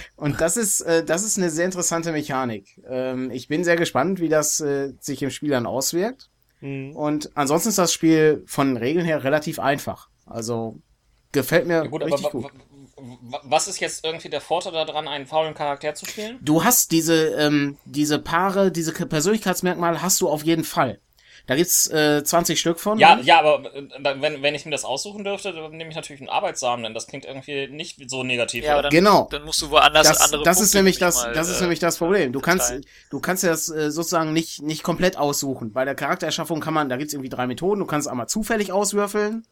und 0.16 0.40
das 0.40 0.56
ist 0.56 0.80
äh, 0.80 1.04
das 1.04 1.22
ist 1.22 1.38
eine 1.38 1.50
sehr 1.50 1.66
interessante 1.66 2.10
Mechanik. 2.10 2.82
Ähm, 2.84 3.30
ich 3.30 3.46
bin 3.46 3.62
sehr 3.62 3.76
gespannt, 3.76 4.18
wie 4.18 4.28
das 4.28 4.60
äh, 4.60 4.92
sich 4.98 5.22
im 5.22 5.30
Spiel 5.30 5.50
dann 5.50 5.66
auswirkt. 5.66 6.29
Mhm. 6.60 6.94
Und 6.96 7.30
ansonsten 7.36 7.70
ist 7.70 7.78
das 7.78 7.92
Spiel 7.92 8.42
von 8.46 8.68
den 8.68 8.76
Regeln 8.76 9.04
her 9.04 9.24
relativ 9.24 9.58
einfach. 9.58 10.08
Also 10.26 10.80
gefällt 11.32 11.66
mir 11.66 11.74
Ja, 11.74 11.86
gut, 11.86 12.02
aber 12.02 12.12
richtig 12.12 12.30
gut. 12.30 12.44
wa- 12.44 12.50
wa- 13.22 13.40
was 13.44 13.68
ist 13.68 13.80
jetzt 13.80 14.04
irgendwie 14.04 14.28
der 14.28 14.40
Vorteil 14.40 14.72
daran, 14.72 15.08
einen 15.08 15.26
faulen 15.26 15.54
Charakter 15.54 15.94
zu 15.94 16.06
spielen? 16.06 16.38
Du 16.42 16.64
hast 16.64 16.92
diese, 16.92 17.28
ähm, 17.36 17.78
diese 17.84 18.18
Paare, 18.18 18.70
diese 18.72 18.92
Persönlichkeitsmerkmale 18.92 20.02
hast 20.02 20.20
du 20.20 20.28
auf 20.28 20.44
jeden 20.44 20.64
Fall. 20.64 21.00
Da 21.46 21.56
gibt's 21.56 21.86
äh, 21.88 22.22
20 22.22 22.58
Stück 22.60 22.80
von. 22.80 22.98
Ja, 22.98 23.18
ja, 23.20 23.40
aber 23.40 23.74
äh, 23.74 23.82
wenn, 24.20 24.42
wenn 24.42 24.54
ich 24.54 24.64
mir 24.64 24.70
das 24.70 24.84
aussuchen 24.84 25.24
dürfte, 25.24 25.52
dann 25.52 25.72
nehme 25.72 25.90
ich 25.90 25.96
natürlich 25.96 26.20
einen 26.20 26.28
Arbeitsamen, 26.28 26.84
denn 26.84 26.94
das 26.94 27.06
klingt 27.06 27.24
irgendwie 27.24 27.66
nicht 27.68 28.08
so 28.10 28.22
negativ. 28.22 28.64
Ja, 28.64 28.80
dann, 28.82 28.90
Genau. 28.90 29.28
dann 29.30 29.44
musst 29.44 29.62
du 29.62 29.70
woanders 29.70 30.06
das, 30.08 30.20
andere 30.20 30.42
das 30.42 30.58
Punkte 30.58 30.64
ist 30.64 30.74
nämlich 30.74 30.98
das, 30.98 31.24
mal, 31.24 31.32
das 31.32 31.48
ist 31.48 31.58
äh, 31.58 31.62
nämlich 31.62 31.78
das 31.78 31.98
Problem. 31.98 32.32
Du 32.32 32.40
kannst, 32.40 32.72
du 33.10 33.20
kannst 33.20 33.42
ja 33.42 33.50
das 33.50 33.68
äh, 33.68 33.90
sozusagen 33.90 34.32
nicht, 34.32 34.62
nicht 34.62 34.82
komplett 34.82 35.16
aussuchen. 35.16 35.72
Bei 35.72 35.84
der 35.84 35.94
Charaktererschaffung 35.94 36.60
kann 36.60 36.74
man, 36.74 36.88
da 36.88 36.96
gibt's 36.96 37.12
irgendwie 37.14 37.30
drei 37.30 37.46
Methoden. 37.46 37.80
Du 37.80 37.86
kannst 37.86 38.08
einmal 38.08 38.28
zufällig 38.28 38.72
auswürfeln 38.72 39.46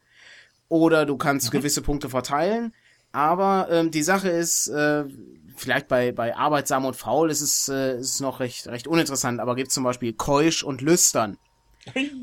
oder 0.68 1.06
du 1.06 1.16
kannst 1.16 1.50
gewisse 1.50 1.82
Punkte 1.82 2.08
verteilen. 2.08 2.74
Aber 3.12 3.68
ähm, 3.70 3.90
die 3.90 4.02
Sache 4.02 4.28
ist, 4.28 4.68
äh, 4.68 5.04
vielleicht 5.56 5.88
bei, 5.88 6.12
bei 6.12 6.36
arbeitsam 6.36 6.84
und 6.84 6.94
faul 6.94 7.30
ist 7.30 7.40
es, 7.40 7.68
äh, 7.68 7.98
ist 7.98 8.14
es 8.14 8.20
noch 8.20 8.40
recht, 8.40 8.68
recht 8.68 8.86
uninteressant, 8.86 9.40
aber 9.40 9.56
gibt 9.56 9.72
zum 9.72 9.84
Beispiel 9.84 10.12
keusch 10.12 10.62
und 10.62 10.82
lüstern. 10.82 11.38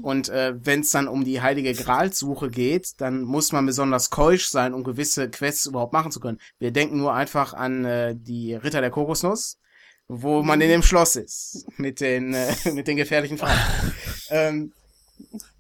Und 0.02 0.30
äh, 0.30 0.54
wenn 0.64 0.82
es 0.82 0.92
dann 0.92 1.08
um 1.08 1.24
die 1.24 1.42
heilige 1.42 1.74
Gralsuche 1.74 2.50
geht, 2.50 2.94
dann 3.00 3.22
muss 3.22 3.52
man 3.52 3.66
besonders 3.66 4.10
keusch 4.10 4.48
sein, 4.48 4.74
um 4.74 4.84
gewisse 4.84 5.30
Quests 5.30 5.66
überhaupt 5.66 5.94
machen 5.94 6.12
zu 6.12 6.20
können. 6.20 6.40
Wir 6.60 6.72
denken 6.72 6.98
nur 6.98 7.14
einfach 7.14 7.54
an 7.54 7.86
äh, 7.86 8.16
die 8.16 8.54
Ritter 8.54 8.82
der 8.82 8.92
Kokosnuss, 8.92 9.58
wo 10.08 10.44
man 10.44 10.62
in 10.62 10.70
dem 10.70 10.84
Schloss 10.84 11.16
ist 11.16 11.66
mit 11.78 12.00
den 12.00 12.34
äh, 12.34 12.54
mit 12.74 12.88
den 12.88 12.98
gefährlichen 12.98 13.38
Frauen. 13.38 13.58
ähm, 14.30 14.72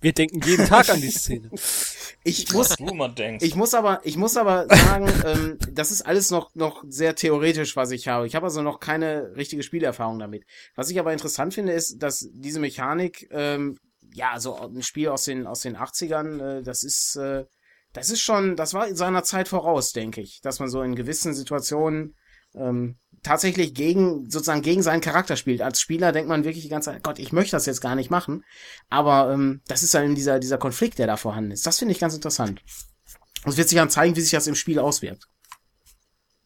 Wir 0.02 0.14
denken 0.14 0.42
jeden 0.46 0.66
Tag 0.68 0.90
an 0.90 1.02
die 1.02 1.10
Szene. 1.12 1.50
ich 2.24 2.52
muss 2.52 2.72
Was 2.72 2.78
du 2.78 2.88
immer 2.88 3.10
denkst. 3.10 3.46
ich 3.46 3.56
muss 3.56 3.74
aber, 3.74 4.02
ich 4.04 4.18
muss 4.18 4.36
aber 4.38 4.68
sagen, 4.68 5.08
ähm, 5.26 5.58
das 5.72 5.92
ist 5.92 6.02
alles 6.02 6.30
noch, 6.32 6.54
noch 6.56 6.84
sehr 6.88 7.16
theoretisch, 7.16 7.76
was 7.76 7.92
ich 7.92 8.08
habe. 8.08 8.28
Ich 8.28 8.36
habe 8.36 8.46
also 8.48 8.62
noch 8.62 8.80
keine 8.80 9.36
richtige 9.36 9.64
Spielerfahrung 9.64 10.20
damit. 10.20 10.44
Was 10.76 10.90
ich 10.90 11.00
aber 11.00 11.14
interessant 11.14 11.54
finde, 11.54 11.72
ist, 11.74 12.00
dass 12.04 12.28
diese 12.34 12.60
Mechanik, 12.60 13.28
ähm, 13.32 13.78
ja, 14.16 14.32
also 14.32 14.56
ein 14.56 14.82
Spiel 14.82 15.10
aus 15.10 15.26
den, 15.26 15.46
aus 15.46 15.62
den 15.62 15.78
80ern, 15.78 16.60
äh, 16.60 16.64
das 16.64 16.84
ist, 16.84 17.16
äh, 17.18 17.46
das 17.94 18.10
ist 18.10 18.22
schon, 18.22 18.56
das 18.56 18.74
war 18.74 18.88
in 18.88 18.96
seiner 18.96 19.24
Zeit 19.24 19.48
voraus, 19.48 19.92
denke 19.92 20.22
ich, 20.22 20.42
dass 20.42 20.60
man 20.60 20.70
so 20.70 20.82
in 20.82 20.96
gewissen 20.96 21.34
Situationen 21.34 22.16
ähm, 22.56 22.98
tatsächlich 23.24 23.74
gegen, 23.74 24.30
sozusagen 24.30 24.62
gegen 24.62 24.84
seinen 24.84 25.02
Charakter 25.02 25.36
spielt. 25.36 25.62
Als 25.62 25.82
Spieler 25.82 26.12
denkt 26.12 26.30
man 26.30 26.44
wirklich 26.44 26.64
die 26.64 26.70
ganze 26.70 26.92
Zeit, 26.92 27.04
Gott, 27.04 27.20
ich 27.20 27.34
möchte 27.34 27.56
das 27.56 27.66
jetzt 27.66 27.82
gar 27.82 27.96
nicht 27.96 28.10
machen. 28.10 28.44
Aber 28.90 29.34
ähm, 29.34 29.62
das 29.68 29.84
ist 29.84 29.94
dann 29.94 30.16
dieser, 30.16 30.40
dieser 30.40 30.58
Konflikt, 30.58 31.00
der 31.00 31.08
da 31.08 31.18
vorhanden 31.18 31.52
ist. 31.52 31.66
Das 31.66 31.80
finde 31.80 31.94
ich 31.94 32.00
ganz 32.00 32.14
interessant. 32.14 32.62
Und 33.44 33.52
es 33.52 33.58
wird 33.58 33.70
sich 33.70 33.78
dann 33.78 33.90
zeigen, 33.90 34.16
wie 34.16 34.22
sich 34.22 34.32
das 34.32 34.48
im 34.48 34.56
Spiel 34.56 34.80
auswirkt. 34.80 35.28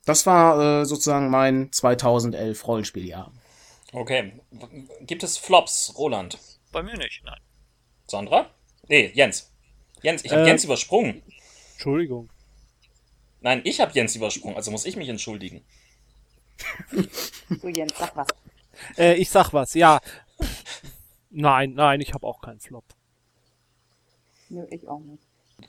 Das 0.06 0.26
war 0.26 0.82
äh, 0.82 0.86
sozusagen 0.86 1.30
mein 1.30 1.72
2011 1.72 2.66
Rollenspieljahr. 2.66 3.32
Okay. 3.92 4.40
Gibt 5.02 5.24
es 5.24 5.38
Flops, 5.38 5.94
Roland? 5.98 6.40
Bei 6.72 6.84
mir 6.84 6.98
nicht, 6.98 7.22
nein. 7.26 7.40
Sandra? 8.10 8.50
Nee, 8.88 9.12
Jens. 9.14 9.52
Jens, 10.02 10.24
ich 10.26 10.32
habe 10.32 10.44
Äh. 10.44 10.48
Jens 10.48 10.64
übersprungen. 10.64 11.22
Entschuldigung. 11.74 12.30
Nein, 13.42 13.62
ich 13.64 13.80
habe 13.80 13.92
Jens 13.94 14.16
übersprungen, 14.16 14.58
also 14.58 14.72
muss 14.72 14.86
ich 14.86 14.96
mich 14.96 15.08
entschuldigen. 15.10 15.64
So, 17.62 17.70
Jens, 17.70 17.94
sag 17.98 18.16
was. 18.16 18.28
Äh, 18.98 19.16
ich 19.16 19.30
sag 19.30 19.54
was, 19.54 19.74
ja. 19.74 20.00
Nein, 21.30 21.74
nein, 21.74 22.02
ich 22.02 22.14
habe 22.14 22.26
auch 22.26 22.42
keinen 22.42 22.60
Flop. 22.60 22.84
Nö, 24.50 24.66
ich 24.72 24.88
auch 24.88 25.00
nicht. 25.00 25.24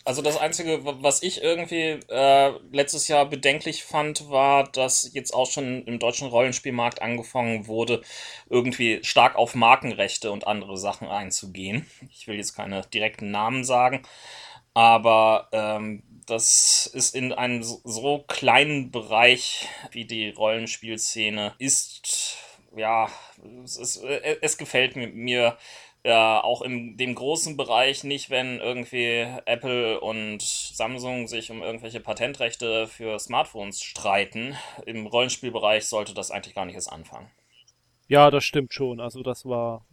Also 0.05 0.23
das 0.23 0.37
Einzige, 0.39 0.85
wa- 0.85 0.97
was 1.01 1.23
ich 1.23 1.43
irgendwie 1.43 1.99
äh, 2.09 2.53
letztes 2.73 3.09
Jahr 3.09 3.27
bedenklich 3.27 3.85
fand, 3.85 4.31
war, 4.31 4.65
dass 4.65 5.11
jetzt 5.13 5.33
auch 5.35 5.51
schon 5.51 5.85
im 5.85 5.99
deutschen 5.99 6.29
Rollenspielmarkt 6.29 7.03
angefangen 7.03 7.67
wurde, 7.67 8.03
irgendwie 8.49 9.01
stark 9.05 9.37
auf 9.37 9.55
Markenrechte 9.55 10.31
und 10.31 10.47
andere 10.47 10.77
Sachen 10.79 11.09
einzugehen. 11.09 11.87
Ich 12.13 12.27
will 12.27 12.37
jetzt 12.37 12.55
keine 12.55 12.83
direkten 12.83 13.31
Namen 13.31 13.65
sagen, 13.65 14.03
aber 14.75 15.49
ähm, 15.53 16.03
das 16.27 16.87
ist 16.87 17.15
in 17.15 17.33
einem 17.33 17.63
so- 17.63 18.25
kleinen 18.29 18.91
Bereich 18.91 19.67
wie 19.93 20.05
die 20.05 20.31
Rollenspielszene 20.31 21.55
ist, 21.59 22.37
ja, 22.77 23.11
es, 23.65 23.77
ist, 23.77 24.05
äh, 24.05 24.37
es 24.43 24.57
gefällt 24.59 24.97
mir 24.97 25.57
ja, 26.05 26.43
auch 26.43 26.63
in 26.63 26.97
dem 26.97 27.15
großen 27.15 27.57
Bereich 27.57 28.05
nicht, 28.05 28.31
wenn 28.31 28.59
irgendwie 28.59 29.27
Apple 29.45 30.01
und 30.01 30.41
Samsung 30.41 31.29
sich 31.29 31.51
um 31.51 31.63
irgendwelche 31.63 32.01
Patentrechte 32.01 32.87
für 32.87 33.19
Smartphones 33.19 33.83
streiten. 33.83 34.57
Im 34.87 35.07
Rollenspielbereich 35.07 35.87
sollte 35.87 36.15
das 36.15 36.31
eigentlich 36.31 36.55
gar 36.55 36.65
nicht 36.65 36.75
erst 36.77 36.93
anfangen. 36.93 37.31
Ja, 38.09 38.31
das 38.31 38.45
stimmt 38.45 38.73
schon. 38.73 38.99
Also 38.99 39.23
das 39.23 39.45
war 39.45 39.87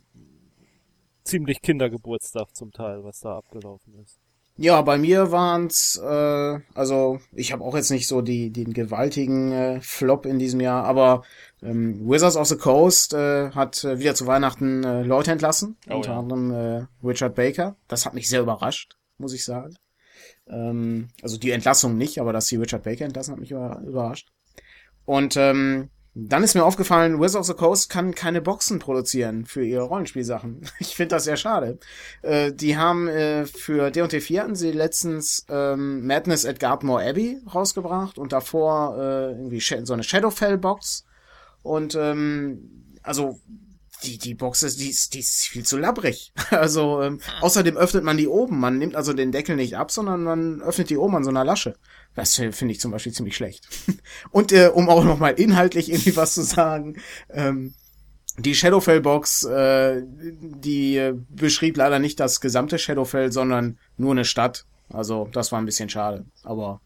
ziemlich 1.23 1.61
Kindergeburtstag 1.61 2.55
zum 2.55 2.71
Teil, 2.71 3.03
was 3.03 3.19
da 3.19 3.37
abgelaufen 3.37 3.99
ist. 3.99 4.19
Ja, 4.59 4.81
bei 4.81 4.97
mir 4.97 5.31
waren's, 5.31 6.01
äh, 6.03 6.59
also 6.73 7.19
ich 7.31 7.51
habe 7.51 7.63
auch 7.63 7.75
jetzt 7.75 7.91
nicht 7.91 8.07
so 8.07 8.21
die 8.21 8.51
den 8.51 8.73
gewaltigen 8.73 9.51
äh, 9.51 9.81
Flop 9.81 10.25
in 10.25 10.39
diesem 10.39 10.59
Jahr, 10.61 10.83
aber 10.83 11.23
ähm, 11.61 12.09
Wizards 12.09 12.35
of 12.37 12.47
the 12.47 12.57
Coast 12.57 13.13
äh, 13.13 13.51
hat 13.51 13.83
äh, 13.83 13.99
wieder 13.99 14.15
zu 14.15 14.25
Weihnachten 14.25 14.83
äh, 14.83 15.03
Leute 15.03 15.31
entlassen, 15.31 15.77
Oh, 15.87 15.97
unter 15.97 16.11
ja. 16.11 16.19
anderem 16.19 16.51
äh, 16.51 16.85
Richard 17.03 17.35
Baker. 17.35 17.75
Das 17.87 18.05
hat 18.07 18.15
mich 18.15 18.27
sehr 18.29 18.41
überrascht, 18.41 18.97
muss 19.19 19.33
ich 19.33 19.45
sagen. 19.45 19.75
Ähm, 20.47 21.09
also 21.21 21.37
die 21.37 21.51
Entlassung 21.51 21.95
nicht, 21.95 22.19
aber 22.19 22.33
dass 22.33 22.47
sie 22.47 22.55
Richard 22.57 22.83
Baker 22.83 23.05
entlassen, 23.05 23.33
hat 23.33 23.39
mich 23.39 23.51
über, 23.51 23.79
überrascht. 23.85 24.31
Und 25.05 25.37
ähm, 25.37 25.89
dann 26.19 26.43
ist 26.43 26.55
mir 26.55 26.63
aufgefallen, 26.63 27.19
Wizards 27.19 27.49
of 27.49 27.57
the 27.57 27.63
Coast 27.63 27.89
kann 27.89 28.15
keine 28.15 28.41
Boxen 28.41 28.79
produzieren 28.79 29.45
für 29.45 29.63
ihre 29.63 29.83
Rollenspielsachen. 29.83 30.61
Ich 30.79 30.95
finde 30.95 31.15
das 31.15 31.25
sehr 31.25 31.37
schade. 31.37 31.77
Äh, 32.23 32.53
die 32.53 32.77
haben 32.77 33.07
äh, 33.07 33.45
für 33.45 33.91
D&T 33.91 34.21
4 34.21 34.41
hatten 34.41 34.55
sie 34.55 34.71
letztens 34.71 35.45
ähm, 35.49 36.07
Madness 36.07 36.45
at 36.45 36.59
Gardmore 36.59 37.07
Abbey 37.07 37.39
rausgebracht 37.53 38.17
und 38.17 38.31
davor 38.31 38.97
äh, 38.97 39.31
irgendwie 39.31 39.59
so 39.59 39.93
eine 39.93 40.03
Shadowfell-Box. 40.03 41.05
Und 41.61 41.95
ähm, 41.95 42.95
also 43.03 43.39
die, 44.03 44.17
die 44.17 44.33
Box 44.33 44.63
ist, 44.63 44.79
die 44.79 44.89
ist, 44.89 45.13
die 45.13 45.19
ist 45.19 45.47
viel 45.47 45.65
zu 45.65 45.77
labbrig. 45.77 46.33
Also 46.51 47.01
ähm, 47.01 47.19
außerdem 47.41 47.77
öffnet 47.77 48.03
man 48.03 48.17
die 48.17 48.27
oben. 48.27 48.59
Man 48.59 48.77
nimmt 48.77 48.95
also 48.95 49.13
den 49.13 49.31
Deckel 49.31 49.55
nicht 49.55 49.77
ab, 49.77 49.91
sondern 49.91 50.23
man 50.23 50.61
öffnet 50.61 50.89
die 50.89 50.97
oben 50.97 51.15
an 51.15 51.23
so 51.23 51.29
einer 51.29 51.43
Lasche. 51.43 51.75
Das 52.17 52.37
äh, 52.39 52.51
finde 52.51 52.73
ich 52.73 52.79
zum 52.79 52.91
Beispiel 52.91 53.13
ziemlich 53.13 53.35
schlecht. 53.35 53.67
Und 54.31 54.51
äh, 54.51 54.71
um 54.73 54.89
auch 54.89 55.03
nochmal 55.03 55.33
inhaltlich 55.33 55.89
irgendwie 55.89 56.15
was 56.15 56.33
zu 56.33 56.41
sagen, 56.41 56.97
ähm, 57.29 57.75
die 58.39 58.55
Shadowfell-Box, 58.55 59.43
äh, 59.43 60.01
die 60.03 60.97
äh, 60.97 61.13
beschrieb 61.29 61.77
leider 61.77 61.99
nicht 61.99 62.19
das 62.19 62.41
gesamte 62.41 62.79
Shadowfell, 62.79 63.31
sondern 63.31 63.77
nur 63.97 64.11
eine 64.11 64.25
Stadt. 64.25 64.65
Also 64.89 65.29
das 65.31 65.51
war 65.51 65.59
ein 65.59 65.65
bisschen 65.65 65.89
schade. 65.89 66.25
Aber 66.41 66.81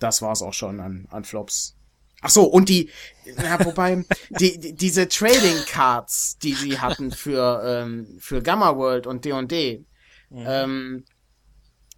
das 0.00 0.22
war's 0.22 0.40
auch 0.40 0.54
schon 0.54 0.80
an, 0.80 1.06
an 1.10 1.24
Flops. 1.24 1.76
Ach 2.22 2.30
so, 2.30 2.44
und 2.44 2.70
die, 2.70 2.88
na, 3.36 3.62
wobei, 3.62 4.06
die, 4.40 4.58
die, 4.58 4.74
diese 4.74 5.06
Trading 5.06 5.66
Cards, 5.66 6.38
die 6.38 6.54
sie 6.54 6.78
hatten 6.80 7.10
für, 7.10 7.62
ähm, 7.62 8.16
für 8.20 8.40
Gamma 8.42 8.74
World 8.74 9.06
und 9.06 9.26
D&D, 9.26 9.84
ähm, 10.32 11.04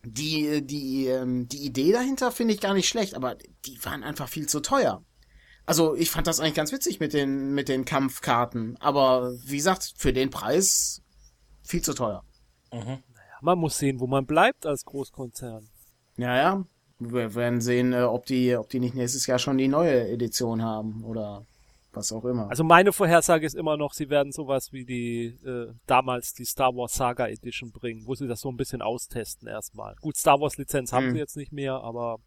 die, 0.05 0.65
die, 0.65 1.07
ähm, 1.07 1.49
die 1.49 1.65
Idee 1.65 1.93
dahinter 1.93 2.31
finde 2.31 2.55
ich 2.55 2.61
gar 2.61 2.75
nicht 2.75 2.89
schlecht, 2.89 3.15
aber 3.15 3.37
die 3.67 3.85
waren 3.85 4.03
einfach 4.03 4.29
viel 4.29 4.47
zu 4.47 4.61
teuer. 4.61 5.03
Also 5.67 5.95
ich 5.95 6.11
fand 6.11 6.27
das 6.27 6.41
eigentlich 6.41 6.55
ganz 6.55 6.73
witzig 6.73 6.99
mit 6.99 7.13
den, 7.13 7.53
mit 7.53 7.69
den 7.69 7.85
Kampfkarten, 7.85 8.77
aber 8.81 9.33
wie 9.45 9.59
gesagt, 9.59 9.95
für 9.97 10.13
den 10.13 10.31
Preis 10.31 11.03
viel 11.63 11.83
zu 11.83 11.93
teuer. 11.93 12.25
Mhm. 12.73 12.89
Ja, 12.89 13.39
man 13.43 13.59
muss 13.59 13.79
sehen, 13.79 14.01
wo 14.01 14.07
man 14.07 14.25
bleibt 14.25 14.65
als 14.65 14.85
Großkonzern. 14.85 15.69
Ja, 16.17 16.37
ja. 16.37 16.65
Wir 16.99 17.35
werden 17.35 17.61
sehen, 17.61 17.93
äh, 17.93 18.03
ob 18.03 18.27
die, 18.27 18.57
ob 18.57 18.71
die 18.71 18.81
nicht 18.81 18.95
nächstes 18.95 19.27
Jahr 19.27 19.39
schon 19.39 19.59
die 19.59 19.69
neue 19.69 20.09
Edition 20.09 20.63
haben 20.63 21.05
oder 21.05 21.47
was 21.99 22.13
auch 22.13 22.25
immer. 22.25 22.49
Also 22.49 22.65
meine 22.65 22.93
Vorhersage 22.93 23.47
ist 23.47 23.55
immer 23.55 23.77
noch, 23.77 23.93
sie 23.93 24.09
werden 24.11 24.33
sowas 24.33 24.73
wie 24.73 24.85
die 24.85 25.27
äh, 25.45 25.73
damals 25.87 26.33
die 26.33 26.45
Star 26.45 26.75
Wars 26.75 26.95
Saga 26.95 27.27
Edition 27.29 27.73
bringen, 27.73 28.07
wo 28.07 28.15
sie 28.15 28.27
das 28.29 28.41
so 28.41 28.51
ein 28.51 28.57
bisschen 28.57 28.83
austesten 28.83 29.49
erstmal. 29.49 29.95
Gut, 30.01 30.17
Star 30.17 30.41
Wars 30.41 30.57
Lizenz 30.57 30.93
haben 30.93 31.07
Hm. 31.07 31.13
sie 31.13 31.19
jetzt 31.19 31.37
nicht 31.37 31.53
mehr, 31.53 31.75
aber 31.75 32.19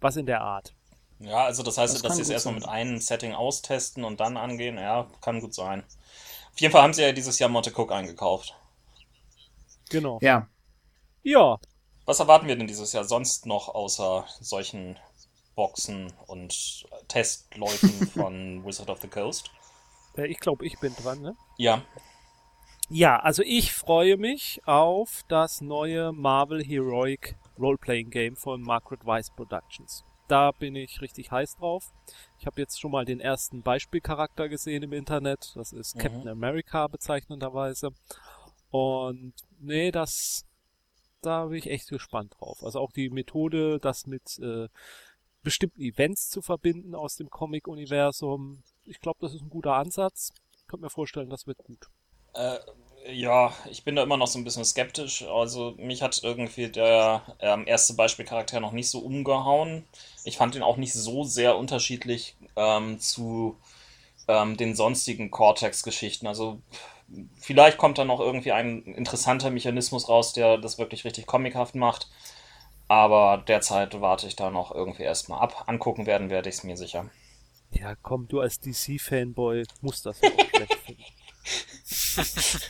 was 0.00 0.16
in 0.16 0.26
der 0.26 0.40
Art. 0.42 0.74
Ja, 1.20 1.44
also 1.44 1.62
das 1.62 1.78
heißt, 1.78 1.94
Das 1.94 2.02
dass 2.02 2.16
sie 2.16 2.22
es 2.22 2.30
erstmal 2.30 2.54
mit 2.54 2.66
einem 2.66 3.00
Setting 3.00 3.34
austesten 3.34 4.04
und 4.04 4.20
dann 4.20 4.36
angehen, 4.36 4.76
ja, 4.78 5.06
kann 5.20 5.40
gut 5.40 5.54
sein. 5.54 5.84
Auf 6.52 6.60
jeden 6.60 6.72
Fall 6.72 6.82
haben 6.82 6.94
sie 6.94 7.02
ja 7.02 7.12
dieses 7.12 7.38
Jahr 7.38 7.50
Monte 7.50 7.70
Cook 7.74 7.92
eingekauft. 7.92 8.54
Genau. 9.90 10.18
ja. 10.20 10.48
Ja, 11.22 11.58
Was 12.04 12.20
erwarten 12.20 12.46
wir 12.46 12.56
denn 12.56 12.66
dieses 12.66 12.92
Jahr 12.92 13.04
sonst 13.04 13.46
noch 13.46 13.68
außer 13.68 14.26
solchen 14.40 14.98
Boxen 15.54 16.12
und 16.26 16.86
Testläufen 17.08 18.06
von 18.14 18.64
Wizard 18.64 18.90
of 18.90 19.00
the 19.00 19.08
Coast? 19.08 19.50
ich 20.16 20.40
glaube, 20.40 20.66
ich 20.66 20.78
bin 20.78 20.94
dran, 20.94 21.20
ne? 21.20 21.36
Ja, 21.56 21.82
Ja, 22.88 23.18
also 23.20 23.42
ich 23.44 23.72
freue 23.72 24.16
mich 24.16 24.60
auf 24.66 25.22
das 25.28 25.60
neue 25.60 26.12
Marvel 26.12 26.62
Heroic 26.64 27.36
Roleplaying 27.58 28.10
Game 28.10 28.36
von 28.36 28.62
Margaret 28.62 29.04
Weiss 29.06 29.30
Productions. 29.30 30.04
Da 30.26 30.52
bin 30.52 30.74
ich 30.76 31.00
richtig 31.00 31.30
heiß 31.30 31.56
drauf. 31.56 31.92
Ich 32.38 32.46
habe 32.46 32.60
jetzt 32.60 32.80
schon 32.80 32.90
mal 32.90 33.04
den 33.04 33.20
ersten 33.20 33.62
Beispielcharakter 33.62 34.48
gesehen 34.48 34.82
im 34.82 34.92
Internet. 34.92 35.52
Das 35.54 35.72
ist 35.72 35.96
Mhm. 35.96 36.00
Captain 36.00 36.28
America 36.28 36.86
bezeichnenderweise. 36.88 37.90
Und 38.70 39.34
nee, 39.60 39.90
das, 39.90 40.44
da 41.22 41.46
bin 41.46 41.58
ich 41.58 41.70
echt 41.70 41.88
gespannt 41.88 42.34
drauf. 42.38 42.62
Also 42.64 42.80
auch 42.80 42.92
die 42.92 43.10
Methode, 43.10 43.78
das 43.80 44.06
mit 44.06 44.38
äh, 44.38 44.68
bestimmten 45.42 45.80
Events 45.80 46.28
zu 46.28 46.42
verbinden 46.42 46.94
aus 46.94 47.16
dem 47.16 47.30
Comic-Universum. 47.30 48.62
Ich 48.84 49.00
glaube, 49.00 49.18
das 49.20 49.34
ist 49.34 49.42
ein 49.42 49.50
guter 49.50 49.74
Ansatz. 49.74 50.32
Ich 50.56 50.66
könnte 50.66 50.84
mir 50.84 50.90
vorstellen, 50.90 51.30
das 51.30 51.46
wird 51.46 51.58
gut. 51.58 51.88
Äh, 52.34 52.58
ja, 53.12 53.52
ich 53.70 53.84
bin 53.84 53.96
da 53.96 54.02
immer 54.02 54.16
noch 54.16 54.26
so 54.26 54.38
ein 54.38 54.44
bisschen 54.44 54.64
skeptisch. 54.64 55.22
Also 55.22 55.74
mich 55.78 56.02
hat 56.02 56.20
irgendwie 56.22 56.68
der 56.68 57.22
ähm, 57.40 57.66
erste 57.66 57.94
Beispielcharakter 57.94 58.60
noch 58.60 58.72
nicht 58.72 58.90
so 58.90 59.00
umgehauen. 59.00 59.84
Ich 60.24 60.36
fand 60.36 60.54
ihn 60.54 60.62
auch 60.62 60.76
nicht 60.76 60.92
so 60.92 61.24
sehr 61.24 61.56
unterschiedlich 61.56 62.36
ähm, 62.56 63.00
zu 63.00 63.56
ähm, 64.28 64.56
den 64.56 64.76
sonstigen 64.76 65.30
Cortex-Geschichten. 65.30 66.26
Also 66.26 66.60
vielleicht 67.40 67.78
kommt 67.78 67.98
da 67.98 68.04
noch 68.04 68.20
irgendwie 68.20 68.52
ein 68.52 68.82
interessanter 68.82 69.50
Mechanismus 69.50 70.08
raus, 70.08 70.32
der 70.32 70.58
das 70.58 70.78
wirklich 70.78 71.04
richtig 71.04 71.26
comichaft 71.26 71.74
macht. 71.74 72.08
Aber 72.90 73.44
derzeit 73.46 74.00
warte 74.00 74.26
ich 74.26 74.34
da 74.34 74.50
noch 74.50 74.74
irgendwie 74.74 75.04
erstmal 75.04 75.40
ab. 75.40 75.68
Angucken 75.68 76.06
werden 76.06 76.28
werde 76.28 76.48
ich 76.48 76.56
es 76.56 76.64
mir 76.64 76.76
sicher. 76.76 77.08
Ja, 77.70 77.94
komm, 77.94 78.26
du 78.26 78.40
als 78.40 78.58
DC-Fanboy 78.58 79.62
musst 79.80 80.06
das 80.06 80.20
ja 80.20 80.28
auch 80.30 80.48
schlecht 80.48 80.74
finden. 80.74 81.04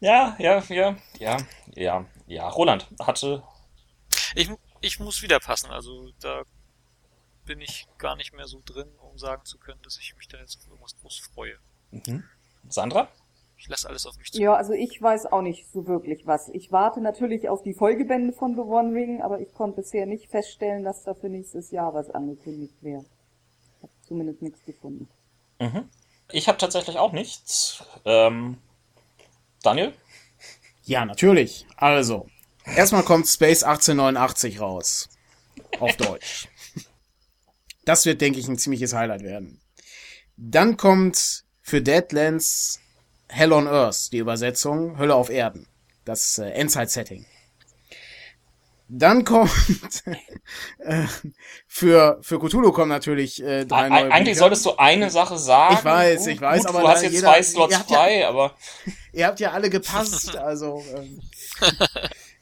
Ja, 0.00 0.36
ja, 0.38 0.62
ja, 0.68 0.96
ja, 1.18 1.36
ja, 1.74 2.06
ja. 2.28 2.48
Roland 2.48 2.86
hatte. 3.00 3.42
Ich, 4.36 4.48
ich 4.80 5.00
muss 5.00 5.22
wieder 5.22 5.40
passen, 5.40 5.72
also 5.72 6.12
da 6.20 6.44
bin 7.44 7.60
ich 7.60 7.88
gar 7.98 8.14
nicht 8.14 8.32
mehr 8.32 8.46
so 8.46 8.62
drin, 8.64 8.88
um 9.00 9.18
sagen 9.18 9.44
zu 9.44 9.58
können, 9.58 9.82
dass 9.82 9.98
ich 9.98 10.14
mich 10.16 10.28
da 10.28 10.38
jetzt 10.38 10.56
auf 10.58 10.68
irgendwas 10.68 10.96
groß 11.00 11.18
freue. 11.18 11.58
Mhm. 11.90 12.22
Sandra? 12.68 13.08
Ich 13.58 13.68
lasse 13.68 13.88
alles 13.88 14.06
auf 14.06 14.16
mich 14.16 14.32
zu. 14.32 14.40
Ja, 14.40 14.54
also 14.54 14.72
ich 14.72 15.02
weiß 15.02 15.26
auch 15.26 15.42
nicht 15.42 15.66
so 15.72 15.86
wirklich 15.88 16.26
was. 16.26 16.48
Ich 16.50 16.70
warte 16.70 17.00
natürlich 17.00 17.48
auf 17.48 17.62
die 17.62 17.74
Folgebände 17.74 18.32
von 18.32 18.54
The 18.54 18.60
One 18.60 18.94
Ring, 18.94 19.20
aber 19.20 19.40
ich 19.40 19.52
konnte 19.52 19.82
bisher 19.82 20.06
nicht 20.06 20.30
feststellen, 20.30 20.84
dass 20.84 21.02
da 21.02 21.14
für 21.14 21.28
nächstes 21.28 21.72
Jahr 21.72 21.92
was 21.92 22.08
angekündigt 22.10 22.76
wäre. 22.82 23.04
Ich 23.76 23.82
habe 23.82 23.92
zumindest 24.06 24.42
nichts 24.42 24.64
gefunden. 24.64 25.08
Mhm. 25.58 25.88
Ich 26.30 26.46
habe 26.46 26.56
tatsächlich 26.56 26.98
auch 26.98 27.12
nichts. 27.12 27.82
Ähm, 28.04 28.58
Daniel? 29.62 29.92
Ja, 30.84 31.04
natürlich. 31.04 31.66
Also, 31.76 32.28
erstmal 32.64 33.02
kommt 33.02 33.26
Space 33.26 33.64
1889 33.64 34.60
raus. 34.60 35.08
Auf 35.80 35.96
Deutsch. 35.96 36.48
Das 37.84 38.06
wird, 38.06 38.20
denke 38.20 38.38
ich, 38.38 38.46
ein 38.46 38.58
ziemliches 38.58 38.94
Highlight 38.94 39.22
werden. 39.22 39.60
Dann 40.36 40.76
kommt 40.76 41.44
für 41.60 41.82
Deadlands 41.82 42.80
Hell 43.28 43.52
on 43.52 43.66
Earth, 43.68 44.12
die 44.12 44.18
Übersetzung 44.18 44.98
Hölle 44.98 45.14
auf 45.14 45.28
Erden. 45.30 45.66
Das 46.04 46.38
äh, 46.38 46.48
Endzeit-Setting. 46.50 47.26
Dann 48.90 49.24
kommt 49.24 49.50
äh, 50.78 51.04
für 51.66 52.18
für 52.22 52.38
Cthulhu 52.40 52.72
kommen 52.72 52.88
natürlich 52.88 53.42
äh, 53.42 53.66
drei 53.66 53.90
neue 53.90 54.10
Eigentlich 54.10 54.28
Bücher. 54.30 54.38
solltest 54.38 54.64
du 54.64 54.76
eine 54.78 55.10
Sache 55.10 55.36
sagen. 55.36 55.74
Ich 55.78 55.84
weiß, 55.84 56.26
ich 56.28 56.40
weiß, 56.40 56.60
Gut, 56.62 56.68
aber 56.70 56.80
du 56.80 56.88
hast 56.88 57.02
jetzt 57.02 57.12
jeder- 57.12 57.28
zwei 57.28 57.42
Slots 57.42 57.78
habt 57.78 57.90
ja- 57.90 57.96
frei, 57.98 58.26
aber 58.26 58.54
Ihr 59.12 59.26
habt 59.26 59.40
ja 59.40 59.50
alle 59.52 59.68
gepasst, 59.68 60.36
also 60.38 60.82
ähm, 60.96 61.20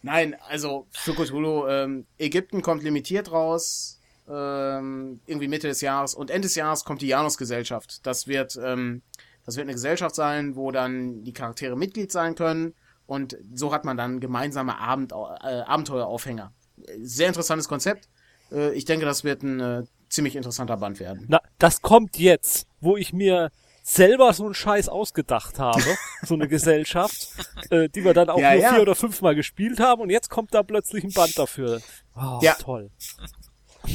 nein, 0.02 0.36
also 0.48 0.86
für 0.92 1.14
Cthulhu 1.14 1.66
ähm, 1.66 2.06
Ägypten 2.18 2.62
kommt 2.62 2.84
limitiert 2.84 3.32
raus, 3.32 3.98
ähm, 4.28 5.20
irgendwie 5.26 5.48
Mitte 5.48 5.66
des 5.66 5.80
Jahres 5.80 6.14
und 6.14 6.30
Ende 6.30 6.46
des 6.46 6.54
Jahres 6.54 6.84
kommt 6.84 7.02
die 7.02 7.08
Janus-Gesellschaft. 7.08 8.06
Das 8.06 8.28
wird 8.28 8.56
ähm, 8.62 9.02
das 9.46 9.56
wird 9.56 9.64
eine 9.66 9.72
Gesellschaft 9.74 10.14
sein, 10.14 10.56
wo 10.56 10.70
dann 10.72 11.24
die 11.24 11.32
Charaktere 11.32 11.76
Mitglied 11.76 12.12
sein 12.12 12.34
können 12.34 12.74
und 13.06 13.36
so 13.54 13.72
hat 13.72 13.84
man 13.84 13.96
dann 13.96 14.20
gemeinsame 14.20 14.78
Abend, 14.78 15.12
äh, 15.12 15.14
Abenteueraufhänger. 15.62 16.52
Sehr 17.00 17.28
interessantes 17.28 17.68
Konzept. 17.68 18.08
Äh, 18.52 18.72
ich 18.74 18.84
denke, 18.84 19.06
das 19.06 19.24
wird 19.24 19.42
ein 19.42 19.60
äh, 19.60 19.82
ziemlich 20.08 20.36
interessanter 20.36 20.76
Band 20.76 21.00
werden. 21.00 21.24
Na, 21.28 21.40
das 21.58 21.80
kommt 21.82 22.18
jetzt, 22.18 22.66
wo 22.80 22.96
ich 22.96 23.12
mir 23.12 23.50
selber 23.82 24.32
so 24.32 24.44
einen 24.44 24.54
Scheiß 24.54 24.88
ausgedacht 24.88 25.58
habe, 25.60 25.80
so 26.22 26.34
eine 26.34 26.48
Gesellschaft, 26.48 27.28
äh, 27.70 27.88
die 27.88 28.04
wir 28.04 28.14
dann 28.14 28.28
auch 28.28 28.38
Ja, 28.38 28.52
nur 28.52 28.60
ja. 28.60 28.72
vier 28.72 28.82
oder 28.82 28.94
fünfmal 28.96 29.36
gespielt 29.36 29.78
haben 29.78 30.02
und 30.02 30.10
jetzt 30.10 30.28
kommt 30.28 30.52
da 30.54 30.64
plötzlich 30.64 31.04
ein 31.04 31.12
Band 31.12 31.38
dafür. 31.38 31.80
Oh, 32.16 32.40
Ja. 32.42 32.54
toll. 32.54 32.90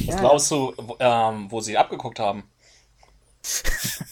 was 0.06 0.16
glaubst 0.16 0.50
du, 0.50 0.72
wo, 0.78 0.96
ähm, 0.98 1.46
wo 1.50 1.60
sie 1.60 1.76
abgeguckt 1.76 2.18
haben? 2.18 2.44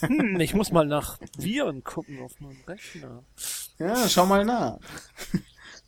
Hm, 0.00 0.40
ich 0.40 0.54
muss 0.54 0.72
mal 0.72 0.86
nach 0.86 1.18
Viren 1.36 1.84
gucken 1.84 2.20
auf 2.22 2.38
meinem 2.40 2.62
Rechner. 2.66 3.22
Ja, 3.78 4.08
schau 4.08 4.26
mal 4.26 4.44
nach. 4.44 4.78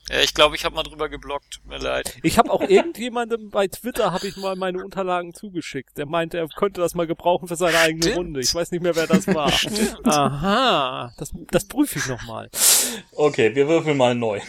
Ja, 0.08 0.20
ich 0.20 0.34
glaube, 0.34 0.56
ich 0.56 0.64
habe 0.64 0.74
mal 0.74 0.82
drüber 0.82 1.08
geblockt. 1.08 1.54
Tut 1.54 1.66
mir 1.66 1.78
leid. 1.78 2.16
Ich 2.22 2.36
habe 2.38 2.50
auch 2.50 2.60
irgendjemandem 2.62 3.50
bei 3.50 3.68
Twitter 3.68 4.12
habe 4.12 4.26
ich 4.26 4.36
mal 4.36 4.56
meine 4.56 4.82
Unterlagen 4.84 5.32
zugeschickt. 5.32 5.96
Der 5.96 6.06
meinte, 6.06 6.38
er 6.38 6.48
könnte 6.48 6.80
das 6.80 6.94
mal 6.94 7.06
gebrauchen 7.06 7.48
für 7.48 7.56
seine 7.56 7.78
eigene 7.78 8.02
Stimmt. 8.02 8.16
Runde. 8.18 8.40
Ich 8.40 8.54
weiß 8.54 8.70
nicht 8.72 8.82
mehr, 8.82 8.96
wer 8.96 9.06
das 9.06 9.26
war. 9.28 9.50
Aha, 10.04 11.12
das, 11.18 11.32
das 11.50 11.64
prüfe 11.66 11.98
ich 11.98 12.06
noch 12.08 12.22
mal. 12.26 12.50
Okay, 13.12 13.54
wir 13.54 13.68
würfeln 13.68 13.96
mal 13.96 14.14
neu. 14.14 14.40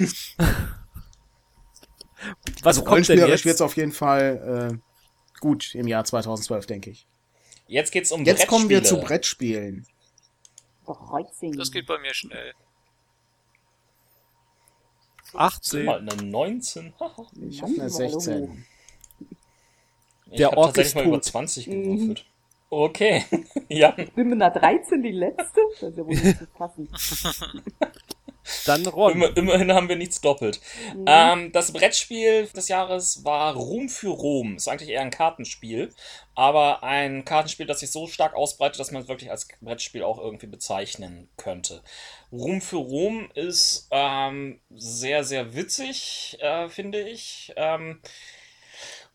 Was 2.62 2.78
Also 2.78 2.84
kommt 2.84 3.08
denn 3.10 3.20
jetzt? 3.20 3.46
wird's 3.46 3.62
auf 3.62 3.76
jeden 3.76 3.92
Fall 3.92 4.72
äh, 4.74 5.40
gut 5.40 5.76
im 5.76 5.88
Jahr 5.88 6.04
2012, 6.04 6.66
denke 6.66 6.90
ich. 6.90 7.08
Jetzt 7.68 7.92
geht's 7.92 8.12
um 8.12 8.26
Jetzt 8.26 8.48
kommen 8.48 8.70
wir 8.70 8.84
zu 8.84 9.00
Brettspiele. 9.00 9.84
Brettspielen. 10.86 11.58
Das 11.58 11.72
geht 11.72 11.86
bei 11.88 11.98
mir 12.00 12.14
schnell. 12.14 12.54
18. 15.34 15.86
Mal 15.86 16.00
eine 16.00 16.16
19. 16.16 16.94
Haha. 17.00 17.28
Ich 17.50 17.62
habe 17.62 17.74
eine 17.74 17.90
16. 17.90 18.66
Ich 20.32 20.38
Der 20.38 20.48
habe 20.48 20.58
Ork 20.58 20.68
tatsächlich 20.68 20.88
ist 20.90 20.96
mal 20.96 21.06
über 21.06 21.16
tot. 21.18 21.26
20 21.26 21.68
Mhm. 21.68 21.72
gewürfelt. 21.84 22.26
Okay, 22.70 23.24
ja. 23.70 23.94
Ich 23.98 24.12
bin 24.14 24.30
mit 24.30 24.42
einer 24.42 24.50
13 24.52 25.04
die 25.04 25.12
letzte. 25.12 25.62
Das 25.80 25.84
ist 25.92 25.98
ja 25.98 26.06
wohl 26.06 26.16
nicht 26.16 26.38
zu 26.40 26.48
fassen. 26.48 26.90
Dann 28.66 28.86
Ron. 28.86 29.14
Immer, 29.14 29.38
immerhin 29.38 29.72
haben 29.74 29.90
wir 29.90 29.96
nichts 29.96 30.22
doppelt. 30.22 30.60
Mhm. 30.96 31.06
Ähm, 31.08 31.52
das 31.52 31.72
Brettspiel 31.72 32.48
des 32.48 32.68
Jahres 32.68 33.24
war 33.24 33.56
Ruhm 33.56 33.90
für 33.90 34.10
Rom. 34.10 34.58
Ist 34.58 34.68
eigentlich 34.68 34.90
eher 34.90 35.02
ein 35.02 35.12
Kartenspiel, 35.12 35.94
aber 36.36 36.84
ein 36.84 37.26
Kartenspiel, 37.26 37.66
das 37.66 37.80
sich 37.80 37.92
so 37.92 38.08
stark 38.08 38.36
ausbreitet, 38.36 38.80
dass 38.80 38.92
man 38.92 39.04
es 39.04 39.08
wirklich 39.08 39.32
als 39.32 39.48
Brettspiel 39.62 40.04
auch 40.04 40.20
irgendwie 40.20 40.48
bezeichnen 40.48 41.30
könnte. 41.38 41.82
Ruhm 42.32 42.62
für 42.62 42.78
Rom 42.78 43.30
ist 43.36 43.88
ähm, 43.92 44.60
sehr, 44.70 45.24
sehr 45.24 45.56
witzig, 45.56 46.38
äh, 46.42 46.70
finde 46.70 47.02
ich. 47.02 47.54
Ähm, 47.56 48.02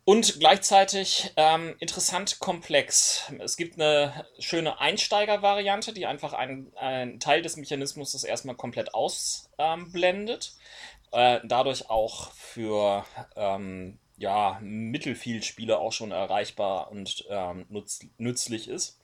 und 0.09 0.41
gleichzeitig 0.41 1.35
ähm, 1.37 1.77
interessant 1.81 2.39
komplex. 2.39 3.31
Es 3.41 3.59
gibt 3.59 3.79
eine 3.79 4.25
schöne 4.39 4.81
Einsteiger-Variante, 4.81 5.93
die 5.93 6.07
einfach 6.07 6.33
einen, 6.33 6.75
einen 6.79 7.21
Teil 7.21 7.43
des 7.43 7.59
Mechanismus 7.59 8.13
das 8.13 8.25
erstmal 8.25 8.55
komplett 8.55 8.95
ausblendet. 8.95 10.55
Äh, 11.13 11.41
dadurch 11.45 11.91
auch 11.91 12.33
für 12.33 13.05
ähm, 13.37 13.99
ja, 14.17 14.59
Mittelfield-Spieler 14.63 15.79
auch 15.79 15.93
schon 15.93 16.11
erreichbar 16.11 16.91
und 16.91 17.27
ähm, 17.29 17.67
nutz, 17.69 18.01
nützlich 18.17 18.67
ist. 18.69 18.99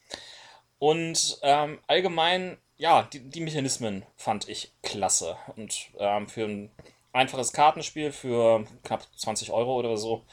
Und 0.79 1.38
ähm, 1.43 1.81
allgemein, 1.87 2.57
ja, 2.79 3.03
die, 3.12 3.21
die 3.21 3.43
Mechanismen 3.43 4.07
fand 4.17 4.49
ich 4.49 4.73
klasse. 4.83 5.37
Und 5.55 5.90
ähm, 5.99 6.29
für 6.29 6.47
ein 6.47 6.71
einfaches 7.12 7.53
Kartenspiel 7.53 8.11
für 8.11 8.64
knapp 8.85 9.07
20 9.19 9.51
Euro 9.51 9.75
oder 9.79 9.99
so 9.99 10.25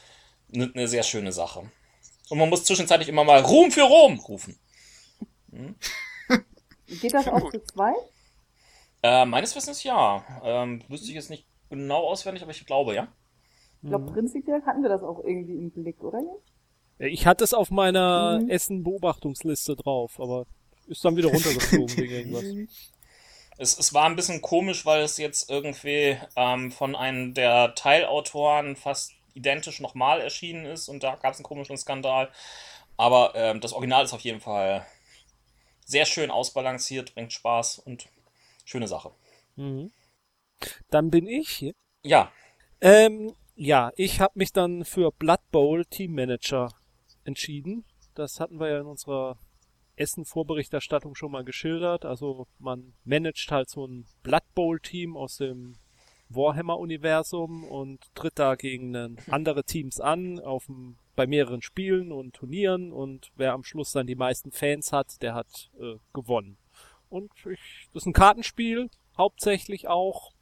eine 0.52 0.68
ne 0.74 0.88
sehr 0.88 1.02
schöne 1.02 1.32
Sache. 1.32 1.70
Und 2.28 2.38
man 2.38 2.48
muss 2.48 2.64
zwischenzeitlich 2.64 3.08
immer 3.08 3.24
mal 3.24 3.40
Ruhm 3.40 3.70
für 3.70 3.82
Rom 3.82 4.18
rufen. 4.20 4.58
Geht 6.86 7.14
das 7.14 7.28
auch 7.28 7.50
zu 7.50 7.62
zweit? 7.64 7.94
Äh, 9.02 9.26
meines 9.26 9.54
Wissens 9.56 9.82
ja. 9.82 10.24
Ähm, 10.44 10.82
wüsste 10.88 11.08
ich 11.08 11.14
jetzt 11.14 11.30
nicht 11.30 11.46
genau 11.70 12.04
auswendig, 12.08 12.42
aber 12.42 12.52
ich 12.52 12.64
glaube, 12.66 12.94
ja. 12.94 13.08
Ich 13.82 13.88
glaube, 13.88 14.12
prinzipiell 14.12 14.62
hatten 14.64 14.82
wir 14.82 14.88
das 14.88 15.02
auch 15.02 15.24
irgendwie 15.24 15.56
im 15.56 15.70
Blick, 15.70 16.02
oder? 16.02 16.18
Jens? 16.18 16.42
Ich 16.98 17.26
hatte 17.26 17.42
es 17.42 17.52
auf 17.52 17.70
meiner 17.70 18.40
Mhm. 18.40 18.48
Essen-Beobachtungsliste 18.50 19.74
drauf, 19.76 20.20
aber 20.20 20.46
ist 20.86 21.04
dann 21.04 21.16
wieder 21.16 21.30
runtergeflogen 21.30 21.96
wegen 21.96 22.12
irgendwas. 22.32 22.44
Es, 23.58 23.78
es 23.78 23.92
war 23.92 24.04
ein 24.04 24.16
bisschen 24.16 24.40
komisch, 24.40 24.86
weil 24.86 25.02
es 25.02 25.16
jetzt 25.18 25.50
irgendwie 25.50 26.16
ähm, 26.36 26.70
von 26.70 26.94
einem 26.94 27.34
der 27.34 27.74
Teilautoren 27.74 28.76
fast 28.76 29.14
identisch 29.34 29.80
nochmal 29.80 30.20
erschienen 30.20 30.66
ist 30.66 30.88
und 30.88 31.02
da 31.02 31.16
gab 31.16 31.32
es 31.32 31.38
einen 31.38 31.44
komischen 31.44 31.76
Skandal. 31.76 32.30
Aber 32.96 33.32
ähm, 33.34 33.60
das 33.60 33.72
Original 33.72 34.04
ist 34.04 34.12
auf 34.12 34.20
jeden 34.20 34.40
Fall 34.40 34.86
sehr 35.84 36.04
schön 36.04 36.30
ausbalanciert, 36.30 37.14
bringt 37.14 37.32
Spaß 37.32 37.80
und 37.80 38.08
schöne 38.64 38.88
Sache. 38.88 39.10
Mhm. 39.56 39.90
Dann 40.90 41.10
bin 41.10 41.26
ich. 41.26 41.72
Ja, 42.04 42.32
Ähm, 42.80 43.34
ja, 43.54 43.92
ich 43.96 44.20
habe 44.20 44.32
mich 44.36 44.52
dann 44.52 44.84
für 44.84 45.12
Blood 45.12 45.40
Bowl 45.52 45.84
Team 45.84 46.14
Manager 46.14 46.68
entschieden. 47.24 47.84
Das 48.14 48.40
hatten 48.40 48.58
wir 48.58 48.68
ja 48.68 48.80
in 48.80 48.86
unserer 48.86 49.38
Essen-Vorberichterstattung 49.94 51.14
schon 51.14 51.30
mal 51.30 51.44
geschildert. 51.44 52.04
Also 52.04 52.48
man 52.58 52.94
managt 53.04 53.52
halt 53.52 53.70
so 53.70 53.86
ein 53.86 54.06
Blood 54.22 54.42
Bowl 54.54 54.80
Team 54.80 55.16
aus 55.16 55.36
dem 55.36 55.76
Warhammer-Universum 56.34 57.64
und 57.64 58.00
tritt 58.14 58.38
da 58.38 58.54
gegen 58.54 58.94
einen, 58.96 59.18
andere 59.30 59.64
Teams 59.64 60.00
an, 60.00 60.40
auf 60.40 60.66
dem, 60.66 60.96
bei 61.14 61.26
mehreren 61.26 61.62
Spielen 61.62 62.12
und 62.12 62.34
Turnieren 62.34 62.92
und 62.92 63.30
wer 63.36 63.52
am 63.52 63.64
Schluss 63.64 63.92
dann 63.92 64.06
die 64.06 64.14
meisten 64.14 64.50
Fans 64.50 64.92
hat, 64.92 65.20
der 65.22 65.34
hat 65.34 65.70
äh, 65.80 65.96
gewonnen. 66.12 66.56
Und 67.08 67.30
ich, 67.46 67.88
das 67.92 68.02
ist 68.02 68.06
ein 68.06 68.14
Kartenspiel, 68.14 68.88
hauptsächlich 69.16 69.88
auch, 69.88 70.32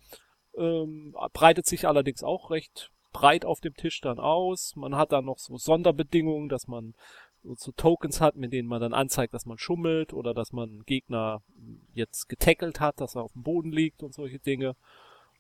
ähm, 0.57 1.17
breitet 1.33 1.67
sich 1.67 1.89
allerdings 1.89 2.23
auch 2.23 2.51
recht 2.51 2.91
breit 3.13 3.45
auf 3.45 3.61
dem 3.61 3.75
Tisch 3.75 4.01
dann 4.01 4.21
aus. 4.21 4.77
Man 4.77 4.95
hat 4.95 5.13
dann 5.13 5.25
noch 5.25 5.39
so 5.39 5.57
Sonderbedingungen, 5.57 6.49
dass 6.49 6.69
man 6.69 6.95
so 7.43 7.73
Tokens 7.73 8.21
hat, 8.21 8.37
mit 8.37 8.53
denen 8.53 8.69
man 8.69 8.81
dann 8.81 8.93
anzeigt, 8.93 9.35
dass 9.35 9.47
man 9.47 9.59
schummelt 9.59 10.13
oder 10.13 10.35
dass 10.35 10.53
man 10.53 10.83
Gegner 10.85 11.43
jetzt 11.95 12.29
getackelt 12.29 12.81
hat, 12.81 13.01
dass 13.01 13.15
er 13.15 13.23
auf 13.23 13.33
dem 13.33 13.43
Boden 13.43 13.73
liegt 13.73 14.03
und 14.03 14.15
solche 14.15 14.39
Dinge. 14.39 14.77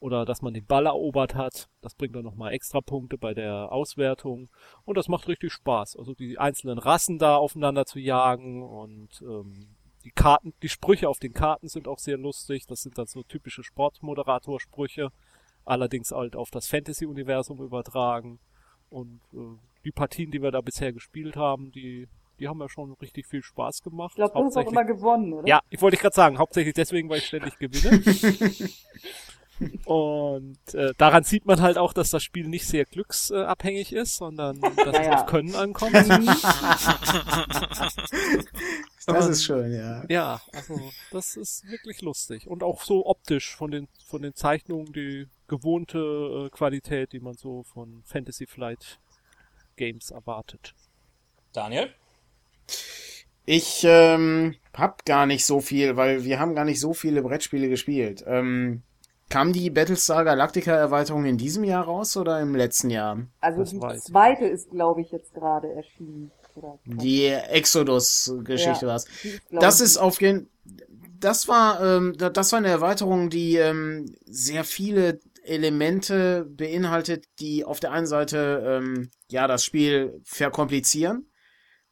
Oder 0.00 0.24
dass 0.24 0.40
man 0.40 0.54
den 0.54 0.64
Ball 0.64 0.86
erobert 0.86 1.34
hat. 1.34 1.68
Das 1.82 1.94
bringt 1.94 2.16
dann 2.16 2.24
nochmal 2.24 2.52
extra 2.52 2.80
Punkte 2.80 3.18
bei 3.18 3.34
der 3.34 3.70
Auswertung. 3.70 4.48
Und 4.84 4.96
das 4.96 5.08
macht 5.08 5.28
richtig 5.28 5.52
Spaß. 5.52 5.96
Also 5.96 6.14
die 6.14 6.38
einzelnen 6.38 6.78
Rassen 6.78 7.18
da 7.18 7.36
aufeinander 7.36 7.84
zu 7.84 7.98
jagen 7.98 8.62
und 8.62 9.22
ähm, 9.22 9.76
die 10.04 10.10
Karten, 10.10 10.54
die 10.62 10.70
Sprüche 10.70 11.08
auf 11.08 11.18
den 11.18 11.34
Karten 11.34 11.68
sind 11.68 11.86
auch 11.86 11.98
sehr 11.98 12.16
lustig. 12.16 12.66
Das 12.66 12.82
sind 12.82 12.96
dann 12.96 13.06
so 13.06 13.22
typische 13.22 13.62
Sportmoderator-Sprüche. 13.62 15.10
Allerdings 15.66 16.10
halt 16.10 16.36
auf 16.36 16.50
das 16.50 16.66
Fantasy-Universum 16.68 17.60
übertragen. 17.60 18.38
Und 18.88 19.20
äh, 19.34 19.58
die 19.84 19.92
Partien, 19.92 20.30
die 20.30 20.42
wir 20.42 20.50
da 20.50 20.62
bisher 20.62 20.92
gespielt 20.92 21.36
haben, 21.36 21.70
die, 21.72 22.08
die 22.38 22.48
haben 22.48 22.60
ja 22.60 22.68
schon 22.68 22.92
richtig 22.94 23.26
viel 23.26 23.42
Spaß 23.42 23.82
gemacht. 23.82 24.12
Ich 24.12 24.16
glaube, 24.16 24.32
du 24.32 24.44
hast 24.44 24.56
auch 24.56 24.70
immer 24.70 24.84
gewonnen, 24.84 25.34
oder? 25.34 25.46
Ja, 25.46 25.60
ich 25.68 25.80
wollte 25.82 25.98
gerade 25.98 26.14
sagen, 26.14 26.38
hauptsächlich 26.38 26.74
deswegen, 26.74 27.08
weil 27.10 27.18
ich 27.18 27.26
ständig 27.26 27.58
gewinne. 27.58 28.02
Und 29.84 30.74
äh, 30.74 30.92
daran 30.96 31.24
sieht 31.24 31.46
man 31.46 31.60
halt 31.60 31.78
auch, 31.78 31.92
dass 31.92 32.10
das 32.10 32.22
Spiel 32.22 32.48
nicht 32.48 32.66
sehr 32.66 32.84
glücksabhängig 32.84 33.92
ist, 33.92 34.16
sondern 34.16 34.60
dass 34.76 34.76
Ja, 34.94 35.00
es 35.00 35.06
ja. 35.06 35.20
auf 35.20 35.26
Können 35.26 35.54
ankommt. 35.54 35.94
Das 39.06 39.28
ist 39.28 39.44
schön, 39.44 39.72
ja. 39.72 40.04
ja, 40.08 40.40
also 40.52 40.78
das 41.10 41.36
ist 41.36 41.68
wirklich 41.68 42.02
lustig. 42.02 42.46
Und 42.46 42.62
auch 42.62 42.82
so 42.82 43.06
optisch 43.06 43.56
von 43.56 43.70
den, 43.70 43.88
von 44.06 44.22
den 44.22 44.34
Zeichnungen 44.34 44.92
die 44.92 45.26
gewohnte 45.48 46.46
äh, 46.46 46.50
Qualität, 46.50 47.12
die 47.12 47.20
man 47.20 47.34
so 47.34 47.64
von 47.64 48.02
Fantasy 48.04 48.46
Flight 48.46 49.00
Games 49.76 50.10
erwartet. 50.10 50.74
Daniel? 51.52 51.90
Ich 53.46 53.82
ähm, 53.84 54.54
hab 54.74 55.04
gar 55.04 55.26
nicht 55.26 55.44
so 55.44 55.60
viel, 55.60 55.96
weil 55.96 56.24
wir 56.24 56.38
haben 56.38 56.54
gar 56.54 56.64
nicht 56.64 56.78
so 56.78 56.92
viele 56.92 57.22
Brettspiele 57.22 57.68
gespielt. 57.68 58.22
Ähm, 58.26 58.82
kam 59.30 59.52
die 59.52 59.70
Battlestar 59.70 60.24
Galactica 60.24 60.72
Erweiterung 60.74 61.24
in 61.24 61.38
diesem 61.38 61.64
Jahr 61.64 61.84
raus 61.84 62.16
oder 62.16 62.40
im 62.40 62.54
letzten 62.54 62.90
Jahr? 62.90 63.26
Also 63.40 63.62
Das 63.62 63.70
die 63.70 63.78
ich 63.78 64.02
zweite 64.02 64.44
ist, 64.44 64.70
glaube 64.70 65.00
ich, 65.00 65.10
jetzt 65.12 65.32
gerade 65.34 65.72
erschienen. 65.72 66.30
Die 66.84 67.26
Exodus-Geschichte 67.26 68.86
Ja. 68.86 68.96
ist, 68.96 69.08
glaub 69.48 69.62
Das 69.62 69.80
ist 69.80 69.96
auf 69.96 70.20
jeden 70.20 70.50
das 71.20 71.48
war 71.48 71.82
ähm, 71.82 72.14
da- 72.16 72.30
das 72.30 72.52
war 72.52 72.58
eine 72.58 72.68
Erweiterung, 72.68 73.28
die 73.28 73.56
ähm, 73.56 74.06
sehr 74.24 74.64
viele 74.64 75.20
Elemente 75.44 76.46
beinhaltet, 76.48 77.26
die 77.40 77.64
auf 77.64 77.78
der 77.78 77.92
einen 77.92 78.06
Seite 78.06 78.62
ähm, 78.66 79.10
ja 79.30 79.46
das 79.46 79.64
Spiel 79.64 80.20
verkomplizieren. 80.24 81.30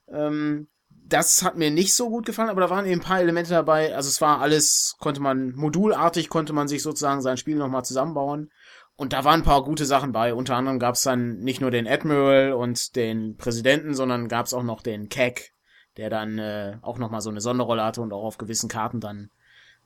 Ähm, 0.09 0.68
das 1.08 1.42
hat 1.42 1.56
mir 1.56 1.70
nicht 1.70 1.94
so 1.94 2.10
gut 2.10 2.26
gefallen, 2.26 2.50
aber 2.50 2.60
da 2.60 2.70
waren 2.70 2.86
eben 2.86 3.00
ein 3.00 3.04
paar 3.04 3.20
Elemente 3.20 3.50
dabei. 3.50 3.94
Also 3.94 4.08
es 4.08 4.20
war 4.20 4.40
alles, 4.40 4.96
konnte 4.98 5.20
man 5.20 5.54
modulartig, 5.54 6.28
konnte 6.28 6.52
man 6.52 6.68
sich 6.68 6.82
sozusagen 6.82 7.22
sein 7.22 7.36
Spiel 7.36 7.56
nochmal 7.56 7.84
zusammenbauen. 7.84 8.50
Und 8.96 9.12
da 9.12 9.24
waren 9.24 9.40
ein 9.40 9.44
paar 9.44 9.62
gute 9.62 9.86
Sachen 9.86 10.12
bei. 10.12 10.34
Unter 10.34 10.56
anderem 10.56 10.78
gab 10.78 10.96
es 10.96 11.02
dann 11.02 11.38
nicht 11.38 11.60
nur 11.60 11.70
den 11.70 11.86
Admiral 11.86 12.52
und 12.52 12.96
den 12.96 13.36
Präsidenten, 13.36 13.94
sondern 13.94 14.28
gab 14.28 14.46
es 14.46 14.54
auch 14.54 14.64
noch 14.64 14.82
den 14.82 15.08
Keck, 15.08 15.54
der 15.96 16.10
dann 16.10 16.38
äh, 16.38 16.76
auch 16.82 16.98
nochmal 16.98 17.20
so 17.20 17.30
eine 17.30 17.40
Sonderrolle 17.40 17.84
hatte 17.84 18.02
und 18.02 18.12
auch 18.12 18.24
auf 18.24 18.38
gewissen 18.38 18.68
Karten 18.68 19.00
dann 19.00 19.30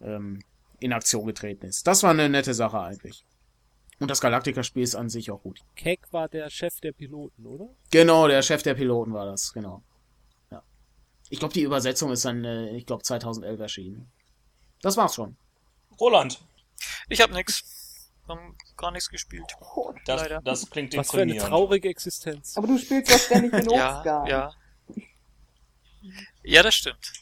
ähm, 0.00 0.40
in 0.80 0.92
Aktion 0.92 1.26
getreten 1.26 1.66
ist. 1.66 1.86
Das 1.86 2.02
war 2.02 2.10
eine 2.10 2.28
nette 2.28 2.54
Sache 2.54 2.80
eigentlich. 2.80 3.24
Und 4.00 4.10
das 4.10 4.20
Galactica-Spiel 4.20 4.82
ist 4.82 4.96
an 4.96 5.08
sich 5.08 5.30
auch 5.30 5.42
gut. 5.42 5.60
Keck 5.76 6.12
war 6.12 6.28
der 6.28 6.50
Chef 6.50 6.80
der 6.80 6.92
Piloten, 6.92 7.46
oder? 7.46 7.68
Genau, 7.90 8.26
der 8.26 8.42
Chef 8.42 8.62
der 8.62 8.74
Piloten 8.74 9.12
war 9.12 9.26
das, 9.26 9.52
genau. 9.52 9.84
Ja. 11.32 11.34
Ich 11.34 11.38
glaube, 11.38 11.54
die 11.54 11.62
Übersetzung 11.62 12.12
ist 12.12 12.24
dann, 12.24 12.44
äh, 12.44 12.76
ich 12.76 12.84
glaube, 12.86 13.02
2011 13.02 13.58
erschienen. 13.60 14.10
Das 14.82 14.96
war's 14.96 15.14
schon. 15.14 15.36
Roland. 15.98 16.40
Ich 17.08 17.20
habe 17.20 17.32
nix. 17.32 18.10
Haben 18.28 18.56
gar 18.76 18.90
nichts 18.92 19.08
gespielt. 19.08 19.50
Das, 20.04 20.20
Leider. 20.22 20.40
das 20.42 20.68
klingt 20.70 20.96
Was 20.96 21.10
für 21.10 21.22
eine 21.22 21.36
traurige 21.36 21.88
Existenz. 21.88 22.56
Aber 22.56 22.66
du 22.68 22.78
spielst 22.78 23.10
doch 23.12 23.18
ständig 23.18 23.50
den 23.52 23.70
Ja, 23.70 23.94
Obstgarten. 23.96 24.30
ja. 24.30 24.54
Ja, 26.42 26.62
das 26.62 26.74
stimmt. 26.74 27.12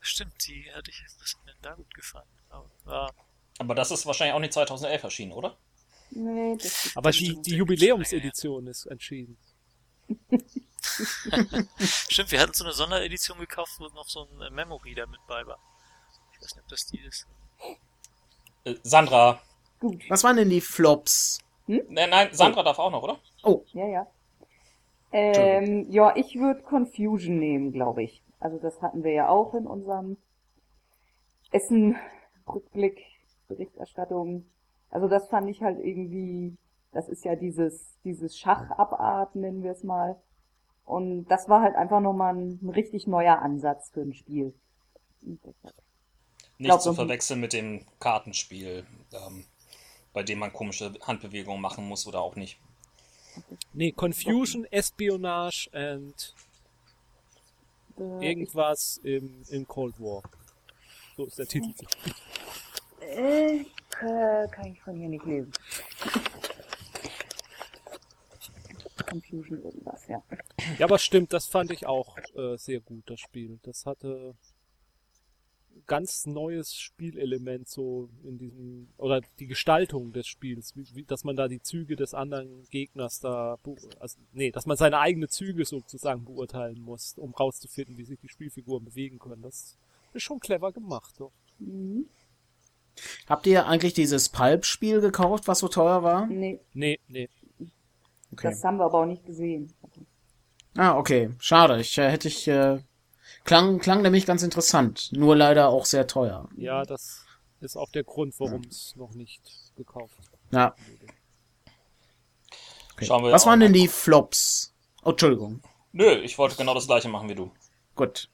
Stimmt, 0.00 0.34
die 0.46 0.70
hatte 0.74 0.90
ich, 0.90 1.02
was 1.18 1.34
hat 1.34 1.44
mir 1.44 1.52
denn 1.52 1.62
da 1.62 1.74
gut 1.74 1.94
gefallen? 1.94 2.26
Aber, 2.50 2.70
ja, 2.86 3.10
Aber 3.58 3.74
das 3.74 3.90
ist 3.90 4.06
wahrscheinlich 4.06 4.34
auch 4.34 4.40
nicht 4.40 4.52
2011 4.52 5.02
erschienen, 5.02 5.32
oder? 5.32 5.56
Nee, 6.10 6.56
das 6.56 6.86
ist 6.86 6.96
Aber 6.96 7.10
das 7.10 7.18
die, 7.18 7.40
die 7.42 7.56
Jubiläumsedition 7.56 8.66
ist 8.68 8.86
entschieden. 8.86 9.36
Stimmt, 12.08 12.32
wir 12.32 12.40
hatten 12.40 12.52
so 12.54 12.64
eine 12.64 12.72
Sonderedition 12.72 13.38
gekauft, 13.38 13.72
wo 13.78 13.84
noch 13.88 14.08
so 14.08 14.28
ein 14.30 14.40
äh, 14.40 14.50
Memory 14.50 14.94
da 14.94 15.06
mit 15.06 15.20
bei 15.26 15.46
war. 15.46 15.58
Ich 16.32 16.40
weiß 16.40 16.56
nicht, 16.56 16.64
ob 16.64 16.68
das 16.68 16.86
die 16.86 17.00
ist. 17.00 17.26
Äh, 18.64 18.74
Sandra. 18.82 19.40
gut. 19.80 20.02
Was 20.08 20.24
waren 20.24 20.36
denn 20.36 20.50
die 20.50 20.60
Flops? 20.60 21.40
Nein, 21.66 22.10
nein, 22.10 22.28
Sandra 22.32 22.62
darf 22.62 22.78
auch 22.78 22.90
noch, 22.90 23.02
oder? 23.02 23.18
Ja, 23.72 23.86
ja. 23.86 24.06
Ähm, 25.12 25.90
ja, 25.90 26.14
ich 26.16 26.36
würde 26.38 26.62
Confusion 26.62 27.38
nehmen, 27.38 27.72
glaube 27.72 28.02
ich. 28.02 28.22
Also 28.38 28.58
das 28.58 28.82
hatten 28.82 29.02
wir 29.02 29.12
ja 29.12 29.28
auch 29.28 29.54
in 29.54 29.66
unserem 29.66 30.16
Essen-Rückblick, 31.52 33.00
Berichterstattung. 33.48 34.46
Also 34.90 35.08
das 35.08 35.28
fand 35.28 35.48
ich 35.48 35.62
halt 35.62 35.78
irgendwie, 35.78 36.56
das 36.92 37.08
ist 37.08 37.24
ja 37.24 37.34
dieses, 37.34 37.98
dieses 38.04 38.38
Schachabart, 38.38 39.34
nennen 39.36 39.62
wir 39.62 39.72
es 39.72 39.84
mal. 39.84 40.20
Und 40.86 41.26
das 41.26 41.48
war 41.48 41.60
halt 41.60 41.76
einfach 41.76 42.00
nochmal 42.00 42.34
ein, 42.34 42.58
ein 42.62 42.70
richtig 42.70 43.06
neuer 43.06 43.40
Ansatz 43.40 43.90
für 43.90 44.00
ein 44.00 44.14
Spiel. 44.14 44.54
Nicht 45.20 45.40
Glaub, 46.58 46.80
zu 46.80 46.94
verwechseln 46.94 47.40
mit 47.40 47.52
dem 47.52 47.84
Kartenspiel, 48.00 48.86
ähm, 49.12 49.44
bei 50.14 50.22
dem 50.22 50.38
man 50.38 50.52
komische 50.52 50.94
Handbewegungen 51.02 51.60
machen 51.60 51.86
muss 51.86 52.06
oder 52.06 52.22
auch 52.22 52.36
nicht. 52.36 52.58
Nee, 53.74 53.92
Confusion, 53.92 54.64
Espionage 54.70 55.68
and 55.72 56.34
Äh, 57.98 58.28
irgendwas 58.28 58.98
im, 59.02 59.42
im 59.48 59.66
Cold 59.66 59.98
War. 60.00 60.22
So 61.16 61.24
ist 61.24 61.38
der 61.38 61.46
Titel. 61.46 61.72
Äh, 63.00 63.60
äh, 63.60 64.48
kann 64.50 64.66
ich 64.66 64.80
von 64.82 64.94
hier 64.96 65.08
nicht 65.08 65.24
lesen. 65.24 65.52
Confusion 69.06 69.62
irgendwas, 69.62 70.06
ja. 70.08 70.22
Ja, 70.78 70.86
aber 70.86 70.98
stimmt, 70.98 71.32
das 71.32 71.46
fand 71.46 71.70
ich 71.70 71.86
auch 71.86 72.16
äh, 72.34 72.56
sehr 72.56 72.80
gut, 72.80 73.04
das 73.08 73.20
Spiel. 73.20 73.58
Das 73.62 73.86
hatte 73.86 74.34
ganz 75.86 76.26
neues 76.26 76.74
Spielelement 76.74 77.68
so 77.68 78.08
in 78.24 78.38
diesem, 78.38 78.88
oder 78.96 79.20
die 79.38 79.46
Gestaltung 79.46 80.12
des 80.12 80.26
Spiels, 80.26 80.74
wie, 80.76 80.86
wie, 80.94 81.04
dass 81.04 81.24
man 81.24 81.36
da 81.36 81.48
die 81.48 81.60
Züge 81.60 81.96
des 81.96 82.14
anderen 82.14 82.66
Gegners 82.70 83.20
da, 83.20 83.58
also, 84.00 84.18
nee, 84.32 84.50
dass 84.50 84.66
man 84.66 84.76
seine 84.76 84.98
eigenen 84.98 85.28
Züge 85.28 85.64
sozusagen 85.64 86.24
beurteilen 86.24 86.80
muss, 86.80 87.14
um 87.18 87.34
rauszufinden, 87.34 87.96
wie 87.98 88.04
sich 88.04 88.18
die 88.20 88.28
Spielfiguren 88.28 88.84
bewegen 88.84 89.18
können. 89.18 89.42
Das 89.42 89.76
ist 90.14 90.22
schon 90.22 90.40
clever 90.40 90.72
gemacht, 90.72 91.14
doch. 91.18 91.32
Mhm. 91.58 92.06
Habt 93.26 93.46
ihr 93.46 93.66
eigentlich 93.66 93.92
dieses 93.92 94.30
Pulp-Spiel 94.30 95.00
gekauft, 95.00 95.48
was 95.48 95.58
so 95.58 95.68
teuer 95.68 96.02
war? 96.02 96.26
Nee, 96.26 96.60
Nee, 96.72 96.98
nee. 97.08 97.28
Okay. 98.32 98.50
das 98.50 98.62
haben 98.64 98.78
wir 98.78 98.84
aber 98.84 98.98
auch 99.00 99.06
nicht 99.06 99.24
gesehen. 99.24 99.72
Ah, 100.76 100.96
okay. 100.98 101.30
Schade. 101.38 101.80
Ich 101.80 101.96
äh, 101.98 102.10
hätte 102.10 102.28
ich 102.28 102.46
äh, 102.48 102.78
klang 103.44 103.78
klang 103.78 104.02
nämlich 104.02 104.26
ganz 104.26 104.42
interessant, 104.42 105.10
nur 105.12 105.36
leider 105.36 105.68
auch 105.68 105.86
sehr 105.86 106.06
teuer. 106.06 106.48
Ja, 106.56 106.84
das 106.84 107.24
ist 107.60 107.76
auch 107.76 107.90
der 107.90 108.04
Grund, 108.04 108.34
warum 108.38 108.62
es 108.68 108.94
noch 108.96 109.14
nicht 109.14 109.42
gekauft 109.76 110.18
Ja. 110.50 110.74
wurde. 110.90 111.12
Okay. 112.94 113.06
Schauen 113.06 113.24
wir 113.24 113.32
Was 113.32 113.46
waren 113.46 113.60
denn 113.60 113.72
die 113.72 113.88
Flops? 113.88 114.74
Oh, 115.02 115.10
Entschuldigung. 115.10 115.62
Nö, 115.92 116.10
ich 116.22 116.36
wollte 116.38 116.56
genau 116.56 116.74
das 116.74 116.86
gleiche 116.86 117.08
machen 117.08 117.28
wie 117.28 117.34
du. 117.34 117.50
Gut. 117.94 118.28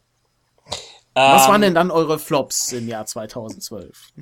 Was 1.14 1.44
Ähm, 1.44 1.50
waren 1.52 1.60
denn 1.60 1.74
dann 1.74 1.90
eure 1.90 2.18
Flops 2.18 2.72
im 2.72 2.88
Jahr 2.88 3.04
2012? 3.06 4.12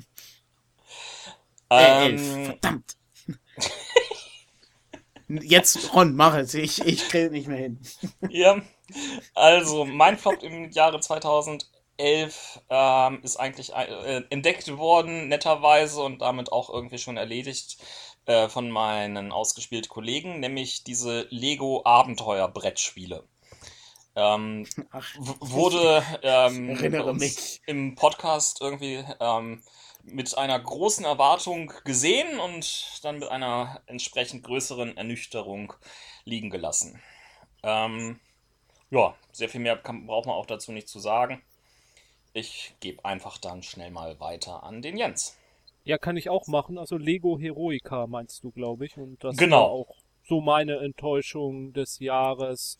Äh, 1.69 2.05
elf. 2.05 2.21
Ähm, 2.35 2.45
Verdammt. 2.45 2.97
Jetzt, 5.41 5.93
Ron, 5.93 6.15
mach 6.15 6.35
es. 6.35 6.53
Ich, 6.53 6.79
ich 6.85 7.07
krieg 7.09 7.31
nicht 7.31 7.47
mehr 7.47 7.57
hin. 7.57 7.79
ja, 8.29 8.61
also 9.33 9.85
mein 9.85 10.17
Flop 10.17 10.43
im 10.43 10.71
Jahre 10.71 10.99
2011 10.99 11.65
2011 12.01 12.61
ähm, 12.69 13.19
ist 13.23 13.37
eigentlich 13.37 13.73
äh, 13.73 14.23
entdeckt 14.29 14.77
worden, 14.77 15.27
netterweise, 15.27 16.01
und 16.01 16.21
damit 16.21 16.51
auch 16.51 16.69
irgendwie 16.69 16.97
schon 16.97 17.17
erledigt 17.17 17.77
äh, 18.25 18.49
von 18.49 18.69
meinen 18.69 19.31
ausgespielten 19.31 19.89
Kollegen, 19.89 20.39
nämlich 20.39 20.83
diese 20.83 21.27
Lego 21.29 21.81
Abenteuer-Brettspiele. 21.85 23.23
Ähm, 24.15 24.67
Ach, 24.91 25.07
wurde 25.17 26.03
ähm, 26.21 27.57
im 27.65 27.95
Podcast 27.95 28.59
irgendwie 28.61 29.03
ähm, 29.19 29.63
mit 30.03 30.37
einer 30.37 30.59
großen 30.59 31.05
Erwartung 31.05 31.71
gesehen 31.85 32.39
und 32.39 32.99
dann 33.03 33.19
mit 33.19 33.29
einer 33.29 33.81
entsprechend 33.85 34.43
größeren 34.43 34.97
Ernüchterung 34.97 35.73
liegen 36.25 36.49
gelassen. 36.49 37.01
Ähm, 37.63 38.19
ja, 38.89 39.15
sehr 39.31 39.49
viel 39.49 39.61
mehr 39.61 39.77
kann, 39.77 40.05
braucht 40.07 40.25
man 40.25 40.35
auch 40.35 40.45
dazu 40.45 40.71
nicht 40.71 40.87
zu 40.89 40.99
sagen. 40.99 41.41
Ich 42.33 42.73
gebe 42.79 43.03
einfach 43.05 43.37
dann 43.37 43.63
schnell 43.63 43.91
mal 43.91 44.19
weiter 44.19 44.63
an 44.63 44.81
den 44.81 44.97
Jens. 44.97 45.37
Ja, 45.83 45.97
kann 45.97 46.17
ich 46.17 46.29
auch 46.29 46.47
machen. 46.47 46.77
Also 46.77 46.97
Lego 46.97 47.39
Heroica 47.39 48.07
meinst 48.07 48.43
du, 48.43 48.51
glaube 48.51 48.85
ich. 48.85 48.97
Und 48.97 49.23
das 49.23 49.35
Genau. 49.37 49.61
war 49.61 49.69
auch 49.69 49.95
so 50.23 50.41
meine 50.41 50.77
Enttäuschung 50.77 51.73
des 51.73 51.99
Jahres. 51.99 52.79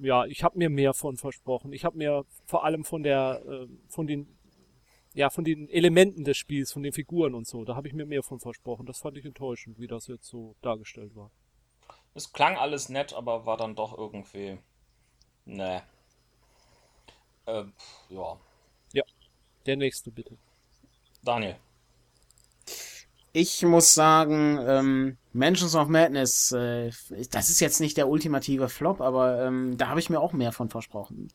Ja, 0.00 0.24
ich 0.26 0.42
habe 0.44 0.58
mir 0.58 0.70
mehr 0.70 0.94
von 0.94 1.16
versprochen. 1.16 1.72
Ich 1.72 1.84
habe 1.84 1.98
mir 1.98 2.24
vor 2.46 2.64
allem 2.64 2.84
von 2.84 3.02
der, 3.02 3.42
äh, 3.46 3.66
von 3.88 4.06
den, 4.06 4.37
ja, 5.18 5.30
von 5.30 5.42
den 5.42 5.68
Elementen 5.68 6.22
des 6.22 6.36
Spiels, 6.36 6.70
von 6.70 6.84
den 6.84 6.92
Figuren 6.92 7.34
und 7.34 7.44
so, 7.44 7.64
da 7.64 7.74
habe 7.74 7.88
ich 7.88 7.92
mir 7.92 8.06
mehr 8.06 8.22
von 8.22 8.38
versprochen. 8.38 8.86
Das 8.86 9.00
fand 9.00 9.16
ich 9.16 9.24
enttäuschend, 9.24 9.80
wie 9.80 9.88
das 9.88 10.06
jetzt 10.06 10.28
so 10.28 10.54
dargestellt 10.62 11.16
war. 11.16 11.32
Es 12.14 12.32
klang 12.32 12.56
alles 12.56 12.88
nett, 12.88 13.12
aber 13.12 13.44
war 13.44 13.56
dann 13.56 13.74
doch 13.74 13.98
irgendwie. 13.98 14.60
Ne. 15.44 15.82
Äh, 17.46 17.64
ja. 18.10 18.38
Der 19.66 19.76
nächste 19.76 20.12
bitte. 20.12 20.38
Daniel. 21.24 21.56
Ich 23.40 23.62
muss 23.62 23.94
sagen, 23.94 24.58
ähm, 24.66 25.16
Mansions 25.32 25.76
of 25.76 25.86
Madness, 25.86 26.50
äh, 26.50 26.90
das 27.30 27.50
ist 27.50 27.60
jetzt 27.60 27.78
nicht 27.80 27.96
der 27.96 28.08
ultimative 28.08 28.68
Flop, 28.68 29.00
aber 29.00 29.44
ähm, 29.46 29.76
da 29.76 29.86
habe 29.90 30.00
ich 30.00 30.10
mir 30.10 30.18
auch 30.18 30.32
mehr 30.32 30.50
von 30.50 30.70
versprochen. 30.70 31.28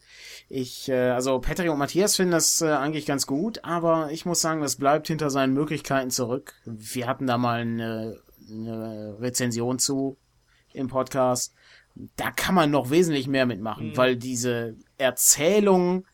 Ich, 0.49 0.89
äh, 0.89 1.11
also 1.11 1.39
Patrick 1.39 1.69
und 1.71 1.77
Matthias 1.79 2.17
finden 2.17 2.33
das 2.33 2.61
äh, 2.61 2.71
eigentlich 2.71 3.05
ganz 3.05 3.25
gut, 3.25 3.63
aber 3.63 4.11
ich 4.11 4.25
muss 4.25 4.41
sagen, 4.41 4.59
das 4.59 4.75
bleibt 4.75 5.07
hinter 5.07 5.29
seinen 5.29 5.53
Möglichkeiten 5.53 6.09
zurück. 6.09 6.55
Wir 6.65 7.07
hatten 7.07 7.25
da 7.25 7.37
mal 7.37 7.61
eine, 7.61 8.19
eine 8.49 9.15
Rezension 9.21 9.79
zu 9.79 10.17
im 10.73 10.89
Podcast. 10.89 11.53
Da 12.17 12.31
kann 12.31 12.53
man 12.55 12.69
noch 12.69 12.89
wesentlich 12.89 13.27
mehr 13.29 13.45
mitmachen, 13.45 13.91
Mhm. 13.91 13.97
weil 13.97 14.17
diese 14.17 14.75
Erzählung, 14.97 16.05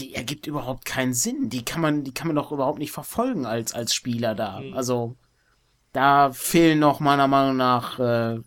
die 0.00 0.14
ergibt 0.14 0.46
überhaupt 0.46 0.84
keinen 0.84 1.14
Sinn. 1.14 1.48
Die 1.48 1.64
kann 1.64 1.80
man, 1.80 2.04
die 2.04 2.12
kann 2.12 2.26
man 2.26 2.36
doch 2.36 2.52
überhaupt 2.52 2.78
nicht 2.78 2.92
verfolgen 2.92 3.46
als, 3.46 3.74
als 3.74 3.94
Spieler 3.94 4.34
da. 4.34 4.60
Mhm. 4.60 4.74
Also, 4.74 5.16
da 5.92 6.32
fehlen 6.32 6.78
noch 6.78 7.00
meiner 7.00 7.28
Meinung 7.28 7.56
nach 7.56 7.98
äh, 7.98 8.40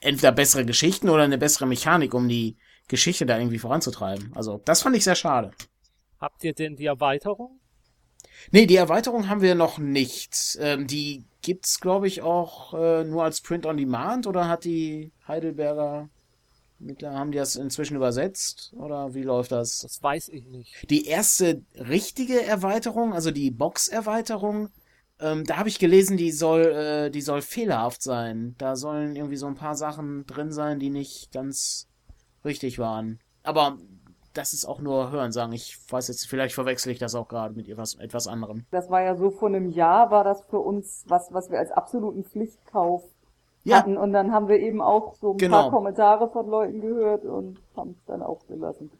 entweder 0.00 0.32
bessere 0.32 0.64
Geschichten 0.64 1.08
oder 1.08 1.24
eine 1.24 1.38
bessere 1.38 1.66
Mechanik, 1.66 2.14
um 2.14 2.28
die 2.28 2.56
Geschichte 2.88 3.26
da 3.26 3.38
irgendwie 3.38 3.58
voranzutreiben. 3.58 4.32
Also, 4.34 4.60
das 4.64 4.82
fand 4.82 4.96
ich 4.96 5.04
sehr 5.04 5.14
schade. 5.14 5.50
Habt 6.20 6.42
ihr 6.44 6.54
denn 6.54 6.76
die 6.76 6.86
Erweiterung? 6.86 7.60
Nee, 8.50 8.66
die 8.66 8.76
Erweiterung 8.76 9.28
haben 9.28 9.42
wir 9.42 9.54
noch 9.54 9.78
nicht. 9.78 10.58
Ähm, 10.60 10.86
die 10.86 11.24
gibt's, 11.42 11.80
glaube 11.80 12.08
ich, 12.08 12.22
auch 12.22 12.74
äh, 12.74 13.04
nur 13.04 13.24
als 13.24 13.40
Print 13.40 13.66
on 13.66 13.76
Demand 13.76 14.26
oder 14.26 14.48
hat 14.48 14.64
die 14.64 15.12
Heidelberger 15.26 16.08
mittler- 16.78 17.14
haben 17.14 17.32
die 17.32 17.38
das 17.38 17.56
inzwischen 17.56 17.96
übersetzt 17.96 18.72
oder 18.76 19.14
wie 19.14 19.22
läuft 19.22 19.52
das? 19.52 19.80
Das 19.80 20.02
weiß 20.02 20.28
ich 20.28 20.44
nicht. 20.46 20.90
Die 20.90 21.06
erste 21.06 21.62
richtige 21.74 22.42
Erweiterung, 22.44 23.12
also 23.12 23.30
die 23.30 23.50
Box-Erweiterung, 23.50 24.68
ähm, 25.20 25.44
da 25.44 25.56
habe 25.56 25.68
ich 25.68 25.78
gelesen, 25.78 26.16
die 26.16 26.30
soll, 26.30 26.62
äh, 26.66 27.10
die 27.10 27.20
soll 27.20 27.42
fehlerhaft 27.42 28.02
sein. 28.02 28.54
Da 28.58 28.76
sollen 28.76 29.16
irgendwie 29.16 29.36
so 29.36 29.46
ein 29.46 29.56
paar 29.56 29.74
Sachen 29.74 30.26
drin 30.26 30.52
sein, 30.52 30.78
die 30.78 30.90
nicht 30.90 31.32
ganz 31.32 31.88
richtig 32.44 32.78
waren. 32.78 33.18
Aber 33.42 33.78
das 34.34 34.52
ist 34.52 34.64
auch 34.64 34.80
nur 34.80 35.10
Hörensagen. 35.10 35.52
Ich 35.52 35.76
weiß 35.90 36.08
jetzt, 36.08 36.26
vielleicht 36.28 36.54
verwechsel 36.54 36.92
ich 36.92 36.98
das 37.00 37.16
auch 37.16 37.26
gerade 37.26 37.54
mit 37.54 37.68
etwas, 37.68 37.94
etwas 37.96 38.28
anderem. 38.28 38.64
Das 38.70 38.88
war 38.90 39.02
ja 39.02 39.16
so 39.16 39.30
vor 39.30 39.48
einem 39.48 39.68
Jahr, 39.70 40.10
war 40.12 40.22
das 40.22 40.42
für 40.42 40.60
uns 40.60 41.04
was, 41.08 41.32
was 41.32 41.50
wir 41.50 41.58
als 41.58 41.72
absoluten 41.72 42.24
Pflichtkauf 42.24 43.02
Ja, 43.68 43.78
hatten. 43.78 43.96
Und 43.96 44.12
dann 44.12 44.32
haben 44.32 44.48
wir 44.48 44.58
eben 44.58 44.80
auch 44.80 45.14
so 45.16 45.32
ein 45.32 45.36
Genau. 45.38 45.62
paar 45.62 45.70
Kommentare 45.70 46.28
von 46.30 46.48
Leuten 46.48 46.80
gehört 46.80 47.24
und 47.24 47.58
haben 47.76 47.90
es 47.98 48.04
dann 48.06 48.22
auch 48.22 48.46
gelassen. 48.48 48.90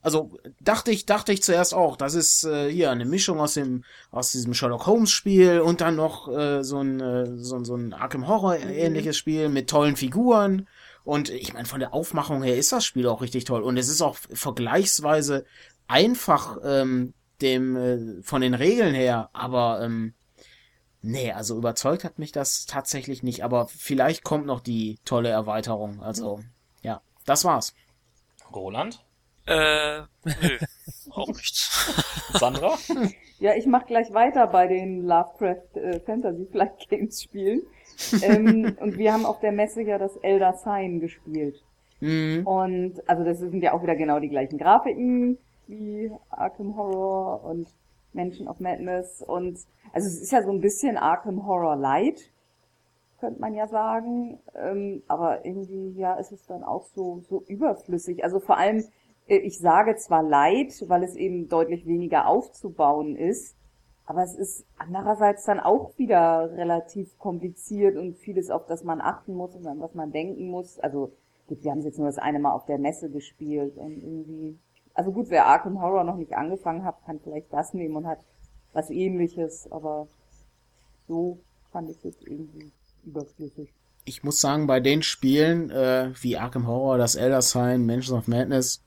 also 0.00 0.30
dachte 0.60 0.90
ich, 0.92 1.06
dachte 1.06 1.32
ich 1.32 1.42
zuerst 1.42 1.74
auch, 1.74 1.96
das 1.96 2.14
ist 2.14 2.44
äh, 2.44 2.70
hier 2.70 2.90
eine 2.90 3.04
Mischung 3.04 3.40
aus 3.40 3.54
dem 3.54 3.84
aus 4.10 4.30
diesem 4.32 4.54
Sherlock 4.54 4.86
Holmes 4.86 5.10
Spiel 5.10 5.60
und 5.60 5.80
dann 5.80 5.96
noch 5.96 6.28
äh, 6.28 6.62
so 6.62 6.78
ein 6.78 7.00
äh, 7.00 7.36
so, 7.36 7.56
ein- 7.56 7.64
so 7.64 7.74
ein 7.74 7.92
Arkham 7.92 8.26
Horror 8.28 8.56
ähnliches 8.56 9.16
Spiel 9.16 9.48
mit 9.48 9.68
tollen 9.68 9.96
Figuren 9.96 10.68
und 11.04 11.30
ich 11.30 11.52
meine 11.52 11.66
von 11.66 11.80
der 11.80 11.92
Aufmachung 11.94 12.42
her 12.42 12.56
ist 12.56 12.70
das 12.72 12.84
Spiel 12.84 13.06
auch 13.08 13.22
richtig 13.22 13.44
toll 13.44 13.62
und 13.62 13.76
es 13.76 13.88
ist 13.88 14.00
auch 14.00 14.16
vergleichsweise 14.32 15.44
einfach 15.88 16.58
ähm, 16.64 17.12
dem 17.42 17.76
äh, 17.76 18.22
von 18.22 18.40
den 18.40 18.54
Regeln 18.54 18.94
her, 18.94 19.30
aber 19.32 19.80
ähm, 19.82 20.14
nee, 21.08 21.32
also 21.32 21.56
überzeugt 21.56 22.04
hat 22.04 22.18
mich 22.18 22.32
das 22.32 22.66
tatsächlich 22.66 23.22
nicht, 23.22 23.42
aber 23.42 23.66
vielleicht 23.68 24.24
kommt 24.24 24.46
noch 24.46 24.60
die 24.60 24.98
tolle 25.04 25.30
Erweiterung, 25.30 26.02
also 26.02 26.40
ja, 26.82 27.00
das 27.24 27.44
war's. 27.44 27.74
Roland. 28.54 29.04
Äh, 29.46 30.00
nö, 30.24 30.58
auch 31.10 31.28
nichts. 31.28 31.94
Sandra. 32.34 32.76
Ja, 33.40 33.54
ich 33.54 33.66
mache 33.66 33.86
gleich 33.86 34.12
weiter 34.12 34.48
bei 34.48 34.66
den 34.66 35.06
Lovecraft 35.06 35.76
äh, 35.76 36.00
Fantasy 36.00 36.44
Flight 36.50 36.88
Games 36.88 37.22
Spielen. 37.22 37.62
ähm, 38.20 38.76
und 38.80 38.98
wir 38.98 39.12
haben 39.12 39.24
auf 39.24 39.38
der 39.38 39.52
Messe 39.52 39.82
ja 39.82 39.96
das 39.96 40.16
Elder 40.16 40.54
Sign 40.54 40.98
gespielt. 40.98 41.62
Mhm. 42.00 42.44
Und 42.44 43.08
also 43.08 43.22
das 43.22 43.38
sind 43.38 43.62
ja 43.62 43.74
auch 43.74 43.82
wieder 43.84 43.94
genau 43.94 44.18
die 44.18 44.28
gleichen 44.28 44.58
Grafiken 44.58 45.38
wie 45.68 46.10
Arkham 46.30 46.76
Horror 46.76 47.44
und 47.44 47.68
Mansion 48.18 48.48
of 48.48 48.60
Madness. 48.60 49.22
Und 49.22 49.58
also 49.92 50.08
es 50.08 50.20
ist 50.20 50.32
ja 50.32 50.42
so 50.42 50.50
ein 50.50 50.60
bisschen 50.60 50.96
Arkham 50.96 51.46
Horror 51.46 51.76
Light, 51.76 52.32
könnte 53.20 53.40
man 53.40 53.54
ja 53.54 53.66
sagen. 53.68 54.40
Ähm, 54.54 55.02
aber 55.06 55.46
irgendwie, 55.46 55.98
ja, 55.98 56.14
ist 56.14 56.32
es 56.32 56.44
dann 56.46 56.64
auch 56.64 56.84
so, 56.94 57.20
so 57.28 57.42
überflüssig. 57.46 58.24
Also 58.24 58.40
vor 58.40 58.58
allem, 58.58 58.84
äh, 59.28 59.38
ich 59.38 59.58
sage 59.58 59.96
zwar 59.96 60.22
Light, 60.22 60.84
weil 60.88 61.04
es 61.04 61.14
eben 61.14 61.48
deutlich 61.48 61.86
weniger 61.86 62.26
aufzubauen 62.26 63.16
ist, 63.16 63.56
aber 64.04 64.22
es 64.22 64.34
ist 64.34 64.66
andererseits 64.78 65.44
dann 65.44 65.60
auch 65.60 65.96
wieder 65.98 66.50
relativ 66.56 67.18
kompliziert 67.18 67.96
und 67.96 68.16
vieles, 68.16 68.50
auf 68.50 68.64
das 68.64 68.82
man 68.82 69.02
achten 69.02 69.34
muss 69.34 69.54
und 69.54 69.66
an 69.66 69.80
was 69.80 69.94
man 69.94 70.12
denken 70.12 70.48
muss. 70.48 70.78
Also 70.78 71.12
wir 71.46 71.70
haben 71.70 71.80
es 71.80 71.84
jetzt 71.84 71.98
nur 71.98 72.06
das 72.06 72.18
eine 72.18 72.38
Mal 72.38 72.52
auf 72.52 72.64
der 72.64 72.78
Messe 72.78 73.10
gespielt 73.10 73.76
und 73.76 74.02
irgendwie, 74.02 74.58
also 74.98 75.12
gut, 75.12 75.30
wer 75.30 75.46
Arkham 75.46 75.80
Horror 75.80 76.02
noch 76.02 76.16
nicht 76.16 76.32
angefangen 76.32 76.84
hat, 76.84 76.96
kann 77.06 77.20
vielleicht 77.22 77.52
das 77.52 77.72
nehmen 77.72 77.94
und 77.94 78.06
hat 78.08 78.18
was 78.72 78.90
ähnliches, 78.90 79.70
aber 79.70 80.08
so 81.06 81.38
fand 81.70 81.88
ich 81.88 81.98
es 81.98 82.02
jetzt 82.02 82.22
irgendwie 82.26 82.72
überflüssig. 83.04 83.72
ich 84.04 84.24
muss 84.24 84.40
sagen, 84.40 84.66
bei 84.66 84.80
den 84.80 85.02
Spielen 85.02 85.70
äh, 85.70 86.10
wie 86.20 86.36
Arkham 86.36 86.66
Horror, 86.66 86.98
das 86.98 87.14
Elder 87.14 87.42
Sign, 87.42 87.86
Mansions 87.86 88.10
of 88.18 88.26
Madness, 88.26 88.82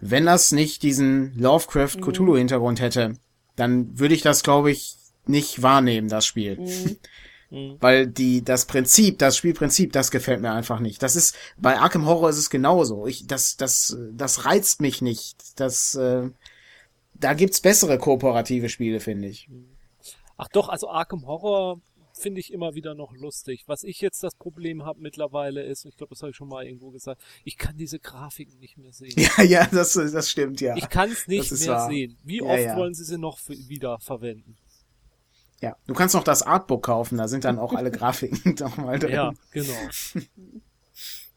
wenn 0.00 0.26
das 0.26 0.50
nicht 0.50 0.82
diesen 0.82 1.38
Lovecraft 1.38 2.00
Cthulhu 2.00 2.36
Hintergrund 2.36 2.80
hätte, 2.80 3.14
dann 3.54 3.96
würde 3.96 4.14
ich 4.14 4.22
das, 4.22 4.42
glaube 4.42 4.72
ich, 4.72 4.96
nicht 5.26 5.62
wahrnehmen, 5.62 6.08
das 6.08 6.26
Spiel. 6.26 6.58
Mhm. 6.58 6.96
Mhm. 7.54 7.76
Weil 7.80 8.06
die, 8.08 8.42
das 8.42 8.66
Prinzip, 8.66 9.18
das 9.18 9.36
Spielprinzip, 9.36 9.92
das 9.92 10.10
gefällt 10.10 10.40
mir 10.40 10.52
einfach 10.52 10.80
nicht. 10.80 11.02
Das 11.02 11.14
ist, 11.14 11.36
bei 11.56 11.78
Arkham 11.78 12.06
Horror 12.06 12.30
ist 12.30 12.38
es 12.38 12.50
genauso. 12.50 13.06
Ich, 13.06 13.26
das, 13.26 13.56
das, 13.56 13.96
das 14.12 14.44
reizt 14.44 14.80
mich 14.80 15.02
nicht. 15.02 15.60
Das, 15.60 15.94
äh, 15.94 16.30
da 17.14 17.34
gibt's 17.34 17.60
bessere 17.60 17.98
kooperative 17.98 18.68
Spiele, 18.68 18.98
finde 18.98 19.28
ich. 19.28 19.48
Ach 20.36 20.48
doch, 20.48 20.68
also 20.68 20.88
Arkham 20.90 21.26
Horror 21.26 21.80
finde 22.12 22.40
ich 22.40 22.52
immer 22.52 22.74
wieder 22.74 22.94
noch 22.94 23.12
lustig. 23.14 23.64
Was 23.66 23.84
ich 23.84 24.00
jetzt 24.00 24.22
das 24.22 24.34
Problem 24.34 24.84
habe 24.84 25.00
mittlerweile 25.00 25.62
ist, 25.62 25.84
ich 25.84 25.96
glaube, 25.96 26.14
das 26.14 26.22
habe 26.22 26.30
ich 26.30 26.36
schon 26.36 26.48
mal 26.48 26.64
irgendwo 26.64 26.90
gesagt, 26.90 27.22
ich 27.44 27.56
kann 27.56 27.76
diese 27.76 27.98
Grafiken 27.98 28.58
nicht 28.58 28.78
mehr 28.78 28.92
sehen. 28.92 29.14
Ja, 29.16 29.42
ja, 29.42 29.66
das, 29.66 29.94
das 29.94 30.30
stimmt, 30.30 30.60
ja. 30.60 30.76
Ich 30.76 30.88
kann 30.88 31.10
es 31.10 31.26
nicht 31.26 31.50
mehr 31.50 31.68
wahr. 31.68 31.88
sehen. 31.88 32.16
Wie 32.22 32.38
Ja, 32.38 32.44
oft 32.44 32.60
ja. 32.60 32.76
wollen 32.76 32.94
sie 32.94 33.04
sie 33.04 33.18
noch 33.18 33.38
für, 33.38 33.56
wieder 33.68 33.98
verwenden? 34.00 34.56
Ja, 35.64 35.76
du 35.86 35.94
kannst 35.94 36.14
noch 36.14 36.24
das 36.24 36.42
Artbook 36.42 36.82
kaufen, 36.82 37.16
da 37.16 37.26
sind 37.26 37.44
dann 37.44 37.58
auch 37.58 37.72
alle 37.72 37.90
Grafiken 37.98 38.54
nochmal 38.60 38.98
drin. 38.98 39.14
Ja, 39.14 39.32
genau. 39.50 39.72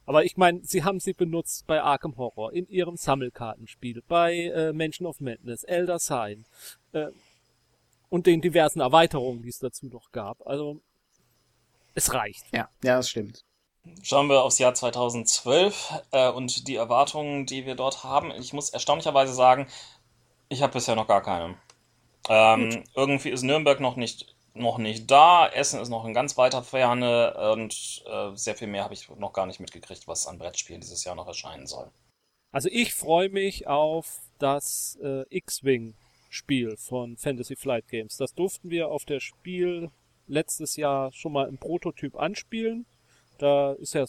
Aber 0.05 0.25
ich 0.25 0.35
meine, 0.35 0.59
sie 0.65 0.83
haben 0.83 0.99
sie 0.99 1.13
benutzt 1.13 1.65
bei 1.65 1.81
Arkham 1.81 2.17
Horror, 2.17 2.51
in 2.51 2.67
ihrem 2.67 2.97
Sammelkartenspiel, 2.97 4.03
bei 4.05 4.35
äh, 4.35 4.73
Mansion 4.73 5.07
of 5.07 5.21
Madness, 5.21 5.63
Elder 5.63 5.97
Sign 5.97 6.45
äh, 6.91 7.07
und 8.09 8.25
den 8.25 8.41
diversen 8.41 8.81
Erweiterungen, 8.81 9.43
die 9.43 9.49
es 9.49 9.59
dazu 9.59 9.85
noch 9.85 10.11
gab. 10.11 10.45
Also 10.45 10.81
es 11.93 12.13
reicht. 12.13 12.43
Ja, 12.51 12.69
ja, 12.83 12.97
das 12.97 13.09
stimmt. 13.09 13.45
Schauen 14.01 14.27
wir 14.27 14.43
aufs 14.43 14.59
Jahr 14.59 14.73
2012 14.73 16.03
äh, 16.11 16.29
und 16.29 16.67
die 16.67 16.75
Erwartungen, 16.75 17.45
die 17.45 17.65
wir 17.65 17.75
dort 17.75 18.03
haben. 18.03 18.31
Ich 18.31 18.51
muss 18.51 18.71
erstaunlicherweise 18.71 19.33
sagen, 19.33 19.67
ich 20.49 20.61
habe 20.61 20.73
bisher 20.73 20.97
noch 20.97 21.07
gar 21.07 21.21
keine. 21.21 21.55
Ähm, 22.29 22.83
irgendwie 22.95 23.29
ist 23.29 23.43
Nürnberg 23.43 23.79
noch 23.79 23.95
nicht, 23.95 24.35
noch 24.53 24.77
nicht 24.77 25.09
da, 25.09 25.47
Essen 25.47 25.79
ist 25.79 25.89
noch 25.89 26.05
in 26.05 26.13
ganz 26.13 26.37
weiter 26.37 26.63
Ferne 26.63 27.53
und 27.53 28.03
äh, 28.05 28.35
sehr 28.35 28.55
viel 28.55 28.67
mehr 28.67 28.83
habe 28.83 28.93
ich 28.93 29.09
noch 29.09 29.33
gar 29.33 29.45
nicht 29.45 29.59
mitgekriegt, 29.59 30.07
was 30.07 30.27
an 30.27 30.37
Brettspielen 30.37 30.81
dieses 30.81 31.03
Jahr 31.03 31.15
noch 31.15 31.27
erscheinen 31.27 31.67
soll. 31.67 31.89
Also 32.51 32.69
ich 32.71 32.93
freue 32.93 33.29
mich 33.29 33.67
auf 33.67 34.19
das 34.39 34.97
äh, 35.03 35.23
X-Wing-Spiel 35.29 36.77
von 36.77 37.17
Fantasy 37.17 37.55
Flight 37.55 37.87
Games. 37.87 38.17
Das 38.17 38.33
durften 38.33 38.69
wir 38.69 38.89
auf 38.89 39.05
der 39.05 39.19
Spiel 39.19 39.91
letztes 40.27 40.75
Jahr 40.75 41.11
schon 41.13 41.33
mal 41.33 41.47
im 41.47 41.57
Prototyp 41.57 42.15
anspielen. 42.15 42.85
Da 43.37 43.73
ist 43.73 43.93
ja 43.93 44.05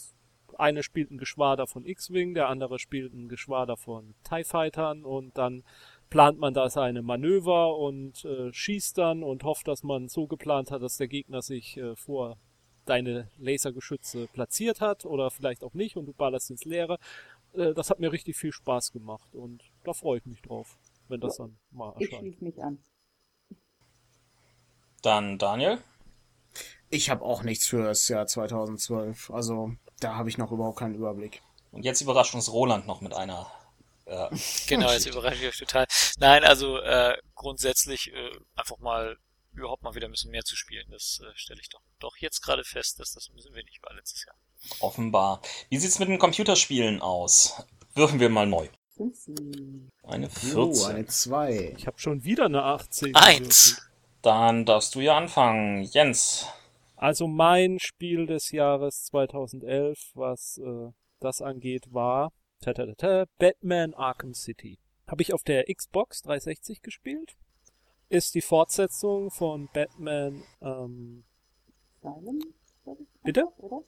eine 0.57 0.83
spielt 0.83 1.11
ein 1.11 1.17
Geschwader 1.17 1.67
von 1.67 1.85
X-Wing, 1.85 2.33
der 2.33 2.49
andere 2.49 2.79
spielt 2.79 3.13
ein 3.13 3.29
Geschwader 3.29 3.77
von 3.77 4.15
TIE 4.27 4.43
Fightern 4.43 5.05
und 5.05 5.37
dann 5.37 5.63
plant 6.09 6.39
man 6.39 6.53
da 6.53 6.69
seine 6.69 7.01
Manöver 7.01 7.77
und 7.77 8.25
äh, 8.25 8.51
schießt 8.51 8.97
dann 8.97 9.23
und 9.23 9.43
hofft, 9.43 9.67
dass 9.67 9.83
man 9.83 10.07
so 10.09 10.27
geplant 10.27 10.71
hat, 10.71 10.81
dass 10.81 10.97
der 10.97 11.07
Gegner 11.07 11.41
sich 11.41 11.77
äh, 11.77 11.95
vor 11.95 12.37
deine 12.85 13.29
Lasergeschütze 13.37 14.27
platziert 14.33 14.81
hat 14.81 15.05
oder 15.05 15.29
vielleicht 15.29 15.63
auch 15.63 15.73
nicht 15.73 15.95
und 15.97 16.05
du 16.07 16.13
ballerst 16.13 16.49
ins 16.49 16.65
Leere. 16.65 16.97
Äh, 17.53 17.73
das 17.73 17.89
hat 17.91 17.99
mir 17.99 18.11
richtig 18.11 18.35
viel 18.37 18.51
Spaß 18.51 18.91
gemacht 18.91 19.29
und 19.35 19.63
da 19.83 19.93
freue 19.93 20.17
ich 20.19 20.25
mich 20.25 20.41
drauf, 20.41 20.77
wenn 21.07 21.21
das 21.21 21.37
dann 21.37 21.57
mal 21.71 21.93
Ich 21.99 22.11
erscheint. 22.11 22.21
schließe 22.35 22.43
mich 22.43 22.63
an. 22.63 22.79
Dann 25.01 25.37
Daniel. 25.37 25.79
Ich 26.89 27.09
habe 27.09 27.23
auch 27.23 27.43
nichts 27.43 27.67
für 27.67 27.83
das 27.83 28.07
Jahr 28.07 28.25
2012. 28.25 29.29
Also 29.31 29.73
da 29.99 30.15
habe 30.15 30.29
ich 30.29 30.37
noch 30.37 30.51
überhaupt 30.51 30.79
keinen 30.79 30.95
Überblick. 30.95 31.41
Und 31.71 31.85
jetzt 31.85 32.01
überrascht 32.01 32.33
uns 32.33 32.51
Roland 32.51 32.87
noch 32.87 33.01
mit 33.01 33.13
einer. 33.13 33.45
Äh, 34.05 34.29
Genau, 34.67 34.91
jetzt 34.91 35.05
überrasche 35.05 35.43
ich 35.43 35.49
euch 35.49 35.57
total. 35.59 35.85
Nein, 36.19 36.43
also 36.43 36.77
äh, 36.79 37.17
grundsätzlich 37.35 38.11
äh, 38.13 38.31
einfach 38.55 38.77
mal 38.79 39.17
überhaupt 39.53 39.83
mal 39.83 39.95
wieder 39.95 40.07
ein 40.07 40.11
bisschen 40.11 40.31
mehr 40.31 40.43
zu 40.43 40.55
spielen. 40.55 40.85
Das 40.91 41.21
äh, 41.23 41.31
stelle 41.35 41.59
ich 41.61 41.69
doch, 41.69 41.81
doch 41.99 42.17
jetzt 42.17 42.41
gerade 42.41 42.63
fest, 42.63 42.99
dass 42.99 43.13
das 43.13 43.29
ein 43.29 43.35
bisschen 43.35 43.55
wenig 43.55 43.79
war 43.81 43.93
letztes 43.95 44.25
Jahr. 44.25 44.35
offenbar. 44.81 45.41
Wie 45.69 45.77
sieht's 45.77 45.99
mit 45.99 46.09
den 46.09 46.19
Computerspielen 46.19 47.01
aus? 47.01 47.65
Würfen 47.95 48.19
wir 48.19 48.29
mal 48.29 48.45
neu. 48.45 48.67
15. 48.97 49.89
Eine 50.03 50.27
Oh, 50.27 50.73
14. 50.73 50.95
eine 50.95 51.05
2. 51.05 51.73
Ich 51.77 51.87
habe 51.87 51.99
schon 51.99 52.23
wieder 52.23 52.45
eine 52.45 52.63
18. 52.63 53.15
Eins. 53.15 53.81
Dann 54.21 54.65
darfst 54.65 54.95
du 54.95 54.99
ja 54.99 55.15
anfangen. 55.17 55.83
Jens. 55.83 56.45
Also 56.97 57.27
mein 57.27 57.79
Spiel 57.79 58.27
des 58.27 58.51
Jahres 58.51 59.05
2011, 59.05 60.11
was 60.15 60.57
äh, 60.57 60.91
das 61.21 61.41
angeht, 61.41 61.93
war 61.93 62.33
ta 62.61 62.71
-ta 62.71 62.83
-ta 62.83 62.95
-ta, 62.97 63.25
Batman 63.37 63.93
Arkham 63.93 64.33
City. 64.33 64.79
Habe 65.09 65.21
ich 65.21 65.33
auf 65.33 65.43
der 65.43 65.65
Xbox 65.73 66.21
360 66.21 66.81
gespielt. 66.81 67.35
Ist 68.09 68.35
die 68.35 68.41
Fortsetzung 68.41 69.31
von 69.31 69.69
Batman. 69.73 70.43
Ähm, 70.61 71.23
Asylum? 72.01 72.39
Bitte? 73.23 73.45
Oder? 73.57 73.83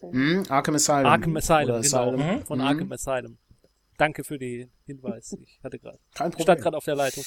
Hm, 0.00 0.44
Arkham 0.48 0.74
Asylum. 0.76 1.06
Arkham 1.06 1.36
Asylum, 1.36 1.62
Oder 1.70 1.80
genau. 1.80 1.98
Asylum. 1.98 2.20
Mhm. 2.38 2.46
Von 2.46 2.58
Mhm. 2.58 2.64
Arkham 2.64 2.92
Asylum. 2.92 3.38
Danke 3.96 4.22
für 4.24 4.38
den 4.38 4.70
Hinweis. 4.86 5.36
Ich 5.42 5.60
hatte 5.62 5.78
gerade 5.78 5.98
Kein 6.14 6.30
stand 6.32 6.36
Problem. 6.36 6.58
gerade 6.62 6.76
auf 6.76 6.84
der 6.84 6.94
Leitung. 6.94 7.24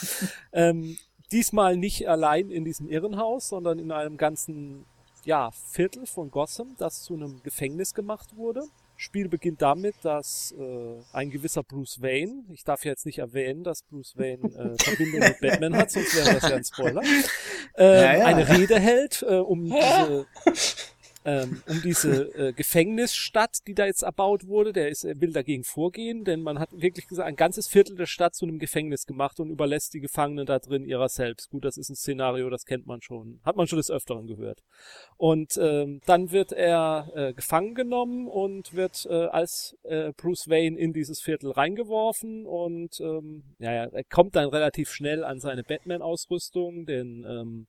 ähm, 0.53 0.97
diesmal 1.31 1.75
nicht 1.75 2.07
allein 2.07 2.49
in 2.49 2.63
diesem 2.63 2.87
Irrenhaus, 2.87 3.49
sondern 3.49 3.77
in 3.79 3.91
einem 3.91 4.17
ganzen 4.17 4.85
ja, 5.25 5.51
Viertel 5.51 6.05
von 6.07 6.31
Gotham, 6.31 6.75
das 6.77 7.03
zu 7.03 7.13
einem 7.13 7.43
Gefängnis 7.43 7.93
gemacht 7.93 8.35
wurde. 8.37 8.63
Spiel 9.01 9.29
beginnt 9.29 9.63
damit, 9.63 9.95
dass 10.03 10.53
äh, 10.59 11.01
ein 11.11 11.31
gewisser 11.31 11.63
Bruce 11.63 12.03
Wayne, 12.03 12.43
ich 12.49 12.63
darf 12.63 12.85
ja 12.85 12.91
jetzt 12.91 13.07
nicht 13.07 13.17
erwähnen, 13.17 13.63
dass 13.63 13.81
Bruce 13.81 14.15
Wayne 14.15 14.43
äh, 14.43 14.77
Verbindung 14.83 15.21
mit 15.21 15.41
Batman 15.41 15.75
hat, 15.75 15.89
sonst 15.89 16.15
wäre 16.15 16.35
das 16.35 16.47
ja 16.47 16.55
ein 16.55 16.63
Spoiler, 16.63 17.01
äh, 17.77 17.83
Ja, 17.83 18.15
ja. 18.17 18.25
eine 18.25 18.47
Rede 18.47 18.79
hält, 18.79 19.25
äh, 19.27 19.37
um 19.37 19.65
diese 19.65 20.27
ähm, 21.25 21.61
um 21.67 21.81
diese 21.81 22.33
äh, 22.35 22.53
Gefängnisstadt, 22.53 23.59
die 23.67 23.73
da 23.73 23.85
jetzt 23.85 24.03
erbaut 24.03 24.47
wurde. 24.47 24.73
Der 24.73 24.89
ist, 24.89 25.03
will 25.03 25.33
dagegen 25.33 25.63
vorgehen, 25.63 26.23
denn 26.23 26.41
man 26.41 26.59
hat 26.59 26.69
wirklich 26.71 27.07
gesagt, 27.07 27.27
ein 27.27 27.35
ganzes 27.35 27.67
Viertel 27.67 27.95
der 27.95 28.05
Stadt 28.05 28.35
zu 28.35 28.45
einem 28.45 28.59
Gefängnis 28.59 29.05
gemacht 29.05 29.39
und 29.39 29.49
überlässt 29.49 29.93
die 29.93 29.99
Gefangenen 29.99 30.45
da 30.45 30.59
drin 30.59 30.85
ihrer 30.85 31.09
selbst. 31.09 31.49
Gut, 31.49 31.65
das 31.65 31.77
ist 31.77 31.89
ein 31.89 31.95
Szenario, 31.95 32.49
das 32.49 32.65
kennt 32.65 32.85
man 32.85 33.01
schon, 33.01 33.39
hat 33.43 33.55
man 33.55 33.67
schon 33.67 33.77
des 33.77 33.91
Öfteren 33.91 34.27
gehört. 34.27 34.63
Und 35.17 35.57
ähm, 35.61 36.01
dann 36.05 36.31
wird 36.31 36.51
er 36.51 37.11
äh, 37.15 37.33
gefangen 37.33 37.75
genommen 37.75 38.27
und 38.27 38.73
wird 38.73 39.05
äh, 39.09 39.25
als 39.25 39.77
äh, 39.83 40.13
Bruce 40.13 40.49
Wayne 40.49 40.77
in 40.77 40.93
dieses 40.93 41.21
Viertel 41.21 41.51
reingeworfen 41.51 42.45
und 42.45 42.99
ähm, 42.99 43.43
ja, 43.59 43.73
ja, 43.73 43.85
er 43.85 44.03
kommt 44.03 44.35
dann 44.35 44.49
relativ 44.49 44.91
schnell 44.91 45.23
an 45.23 45.39
seine 45.39 45.63
Batman-Ausrüstung, 45.63 46.85
denn 46.85 47.25
ähm, 47.27 47.67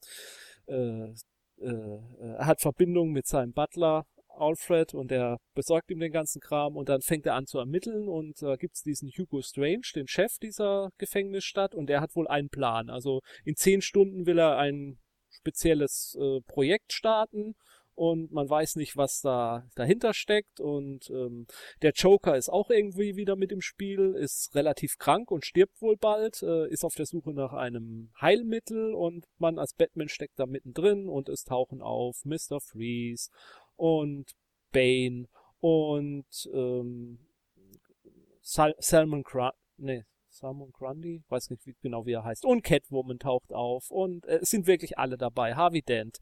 äh, 0.66 0.72
äh, 0.72 1.14
er 1.62 2.46
hat 2.46 2.60
Verbindung 2.60 3.10
mit 3.10 3.26
seinem 3.26 3.52
Butler 3.52 4.04
Alfred 4.36 4.94
und 4.94 5.10
der 5.10 5.38
besorgt 5.54 5.90
ihm 5.90 6.00
den 6.00 6.12
ganzen 6.12 6.40
Kram 6.40 6.76
und 6.76 6.88
dann 6.88 7.02
fängt 7.02 7.26
er 7.26 7.34
an 7.34 7.46
zu 7.46 7.58
ermitteln 7.58 8.08
und 8.08 8.40
da 8.42 8.56
gibt's 8.56 8.82
diesen 8.82 9.10
Hugo 9.10 9.42
Strange, 9.42 9.82
den 9.94 10.08
Chef 10.08 10.38
dieser 10.38 10.90
Gefängnisstadt 10.98 11.74
und 11.74 11.86
der 11.86 12.00
hat 12.00 12.16
wohl 12.16 12.28
einen 12.28 12.48
Plan. 12.48 12.90
Also 12.90 13.20
in 13.44 13.56
zehn 13.56 13.82
Stunden 13.82 14.26
will 14.26 14.38
er 14.38 14.58
ein 14.58 14.98
spezielles 15.30 16.16
äh, 16.20 16.40
Projekt 16.46 16.92
starten 16.92 17.54
und 17.94 18.32
man 18.32 18.48
weiß 18.48 18.76
nicht, 18.76 18.96
was 18.96 19.20
da 19.20 19.66
dahinter 19.74 20.14
steckt. 20.14 20.60
Und 20.60 21.10
ähm, 21.10 21.46
der 21.82 21.92
Joker 21.92 22.36
ist 22.36 22.48
auch 22.48 22.70
irgendwie 22.70 23.16
wieder 23.16 23.36
mit 23.36 23.52
im 23.52 23.60
Spiel, 23.60 24.14
ist 24.14 24.54
relativ 24.54 24.98
krank 24.98 25.30
und 25.30 25.44
stirbt 25.44 25.80
wohl 25.80 25.96
bald, 25.96 26.42
äh, 26.42 26.68
ist 26.68 26.84
auf 26.84 26.94
der 26.94 27.06
Suche 27.06 27.32
nach 27.32 27.52
einem 27.52 28.10
Heilmittel. 28.20 28.94
Und 28.94 29.26
man 29.38 29.58
als 29.58 29.74
Batman 29.74 30.08
steckt 30.08 30.38
da 30.38 30.46
mittendrin 30.46 31.08
und 31.08 31.28
es 31.28 31.44
tauchen 31.44 31.82
auf 31.82 32.24
Mr. 32.24 32.60
Freeze 32.60 33.30
und 33.76 34.32
Bane 34.72 35.28
und 35.60 36.50
ähm, 36.52 37.18
Sal 38.40 38.74
Salmon 38.78 39.22
Grant, 39.22 39.54
nee, 39.76 40.04
Salmon 40.28 40.72
Grundy, 40.72 41.22
weiß 41.28 41.50
nicht 41.50 41.64
wie, 41.66 41.76
genau 41.82 42.06
wie 42.06 42.12
er 42.12 42.24
heißt, 42.24 42.44
und 42.44 42.62
Catwoman 42.62 43.18
taucht 43.18 43.52
auf. 43.52 43.90
Und 43.90 44.26
äh, 44.26 44.38
es 44.42 44.50
sind 44.50 44.66
wirklich 44.66 44.98
alle 44.98 45.16
dabei, 45.16 45.54
Harvey 45.54 45.82
Dent. 45.82 46.18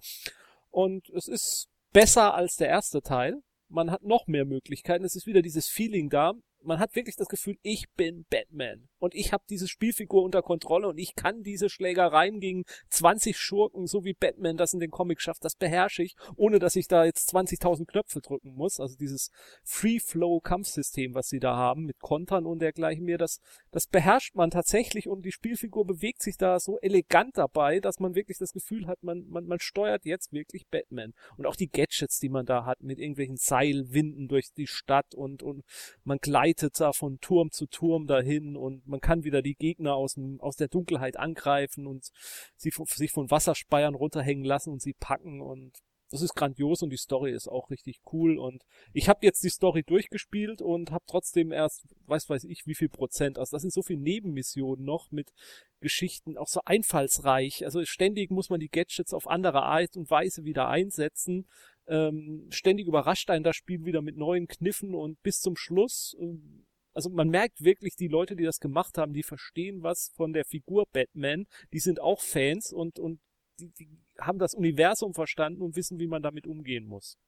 Und 0.70 1.08
es 1.10 1.28
ist 1.28 1.68
besser 1.92 2.34
als 2.34 2.56
der 2.56 2.68
erste 2.68 3.02
Teil. 3.02 3.42
Man 3.68 3.90
hat 3.90 4.02
noch 4.02 4.26
mehr 4.26 4.44
Möglichkeiten. 4.44 5.04
Es 5.04 5.16
ist 5.16 5.26
wieder 5.26 5.42
dieses 5.42 5.68
Feeling 5.68 6.08
da. 6.08 6.32
Man 6.62 6.78
hat 6.78 6.94
wirklich 6.94 7.16
das 7.16 7.28
Gefühl, 7.28 7.56
ich 7.62 7.90
bin 7.96 8.26
Batman. 8.28 8.88
Und 8.98 9.14
ich 9.14 9.32
habe 9.32 9.44
diese 9.48 9.66
Spielfigur 9.66 10.22
unter 10.22 10.42
Kontrolle 10.42 10.88
und 10.88 10.98
ich 10.98 11.14
kann 11.14 11.42
diese 11.42 11.70
Schlägereien 11.70 12.38
gegen 12.38 12.64
20 12.90 13.38
Schurken, 13.38 13.86
so 13.86 14.04
wie 14.04 14.12
Batman 14.12 14.58
das 14.58 14.74
in 14.74 14.80
den 14.80 14.90
Comics 14.90 15.22
schafft, 15.22 15.44
das 15.44 15.56
beherrsche 15.56 16.02
ich, 16.02 16.16
ohne 16.36 16.58
dass 16.58 16.76
ich 16.76 16.86
da 16.86 17.04
jetzt 17.04 17.34
20.000 17.34 17.86
Knöpfe 17.86 18.20
drücken 18.20 18.54
muss. 18.54 18.78
Also 18.78 18.96
dieses 18.96 19.30
Free-Flow-Kampfsystem, 19.64 21.14
was 21.14 21.28
sie 21.28 21.40
da 21.40 21.56
haben, 21.56 21.86
mit 21.86 21.98
Kontern 22.00 22.44
und 22.44 22.60
dergleichen 22.60 23.04
mehr, 23.04 23.18
das, 23.18 23.40
das 23.70 23.86
beherrscht 23.86 24.34
man 24.34 24.50
tatsächlich 24.50 25.08
und 25.08 25.22
die 25.22 25.32
Spielfigur 25.32 25.86
bewegt 25.86 26.22
sich 26.22 26.36
da 26.36 26.60
so 26.60 26.78
elegant 26.80 27.38
dabei, 27.38 27.80
dass 27.80 28.00
man 28.00 28.14
wirklich 28.14 28.36
das 28.36 28.52
Gefühl 28.52 28.86
hat, 28.86 29.02
man, 29.02 29.26
man, 29.28 29.46
man 29.46 29.60
steuert 29.60 30.04
jetzt 30.04 30.32
wirklich 30.32 30.66
Batman. 30.68 31.14
Und 31.38 31.46
auch 31.46 31.56
die 31.56 31.70
Gadgets, 31.70 32.18
die 32.18 32.28
man 32.28 32.44
da 32.44 32.66
hat, 32.66 32.82
mit 32.82 32.98
irgendwelchen 32.98 33.36
Seilwinden 33.36 34.28
durch 34.28 34.52
die 34.52 34.66
Stadt 34.66 35.14
und, 35.14 35.42
und 35.42 35.64
man 36.04 36.18
gleitet 36.50 36.80
da 36.80 36.92
von 36.92 37.20
Turm 37.20 37.50
zu 37.50 37.66
Turm 37.66 38.06
dahin 38.06 38.56
und 38.56 38.86
man 38.86 39.00
kann 39.00 39.24
wieder 39.24 39.42
die 39.42 39.54
Gegner 39.54 39.94
aus, 39.94 40.14
dem, 40.14 40.40
aus 40.40 40.56
der 40.56 40.68
Dunkelheit 40.68 41.16
angreifen 41.16 41.86
und 41.86 42.10
sie 42.56 42.70
sich 42.86 43.12
von 43.12 43.30
Wasserspeiern 43.30 43.94
runterhängen 43.94 44.44
lassen 44.44 44.70
und 44.70 44.82
sie 44.82 44.94
packen 44.94 45.40
und 45.40 45.78
das 46.10 46.22
ist 46.22 46.34
grandios 46.34 46.82
und 46.82 46.90
die 46.90 46.96
Story 46.96 47.32
ist 47.32 47.46
auch 47.46 47.70
richtig 47.70 48.00
cool 48.12 48.36
und 48.36 48.64
ich 48.92 49.08
habe 49.08 49.20
jetzt 49.22 49.44
die 49.44 49.48
Story 49.48 49.84
durchgespielt 49.84 50.60
und 50.60 50.90
habe 50.90 51.04
trotzdem 51.06 51.52
erst, 51.52 51.84
weiß 52.06 52.28
weiß 52.28 52.44
ich, 52.44 52.66
wie 52.66 52.74
viel 52.74 52.88
Prozent. 52.88 53.38
Also 53.38 53.54
das 53.54 53.62
sind 53.62 53.72
so 53.72 53.82
viele 53.82 54.00
Nebenmissionen 54.00 54.84
noch 54.84 55.12
mit 55.12 55.30
Geschichten, 55.78 56.36
auch 56.36 56.48
so 56.48 56.62
einfallsreich. 56.64 57.64
Also 57.64 57.84
ständig 57.84 58.32
muss 58.32 58.50
man 58.50 58.58
die 58.58 58.70
Gadgets 58.70 59.14
auf 59.14 59.28
andere 59.28 59.62
Art 59.62 59.96
und 59.96 60.10
Weise 60.10 60.42
wieder 60.42 60.68
einsetzen. 60.68 61.46
Ähm, 61.90 62.46
ständig 62.50 62.86
überrascht 62.86 63.30
einen 63.30 63.44
das 63.44 63.56
Spiel 63.56 63.84
wieder 63.84 64.00
mit 64.00 64.16
neuen 64.16 64.46
Kniffen 64.46 64.94
und 64.94 65.20
bis 65.22 65.40
zum 65.40 65.56
Schluss. 65.56 66.16
ähm, 66.20 66.64
Also 66.92 67.10
man 67.10 67.28
merkt 67.28 67.62
wirklich, 67.64 67.96
die 67.96 68.08
Leute, 68.08 68.36
die 68.36 68.44
das 68.44 68.60
gemacht 68.60 68.96
haben, 68.96 69.12
die 69.12 69.24
verstehen 69.24 69.82
was 69.82 70.12
von 70.16 70.32
der 70.32 70.44
Figur 70.44 70.86
Batman. 70.92 71.46
Die 71.72 71.80
sind 71.80 72.00
auch 72.00 72.20
Fans 72.20 72.72
und, 72.72 72.98
und 73.00 73.20
die, 73.58 73.70
die 73.78 73.88
haben 74.20 74.38
das 74.38 74.54
Universum 74.54 75.14
verstanden 75.14 75.62
und 75.62 75.76
wissen, 75.76 75.98
wie 75.98 76.06
man 76.08 76.22
damit 76.22 76.46
umgehen 76.46 76.86
muss. 76.86 77.18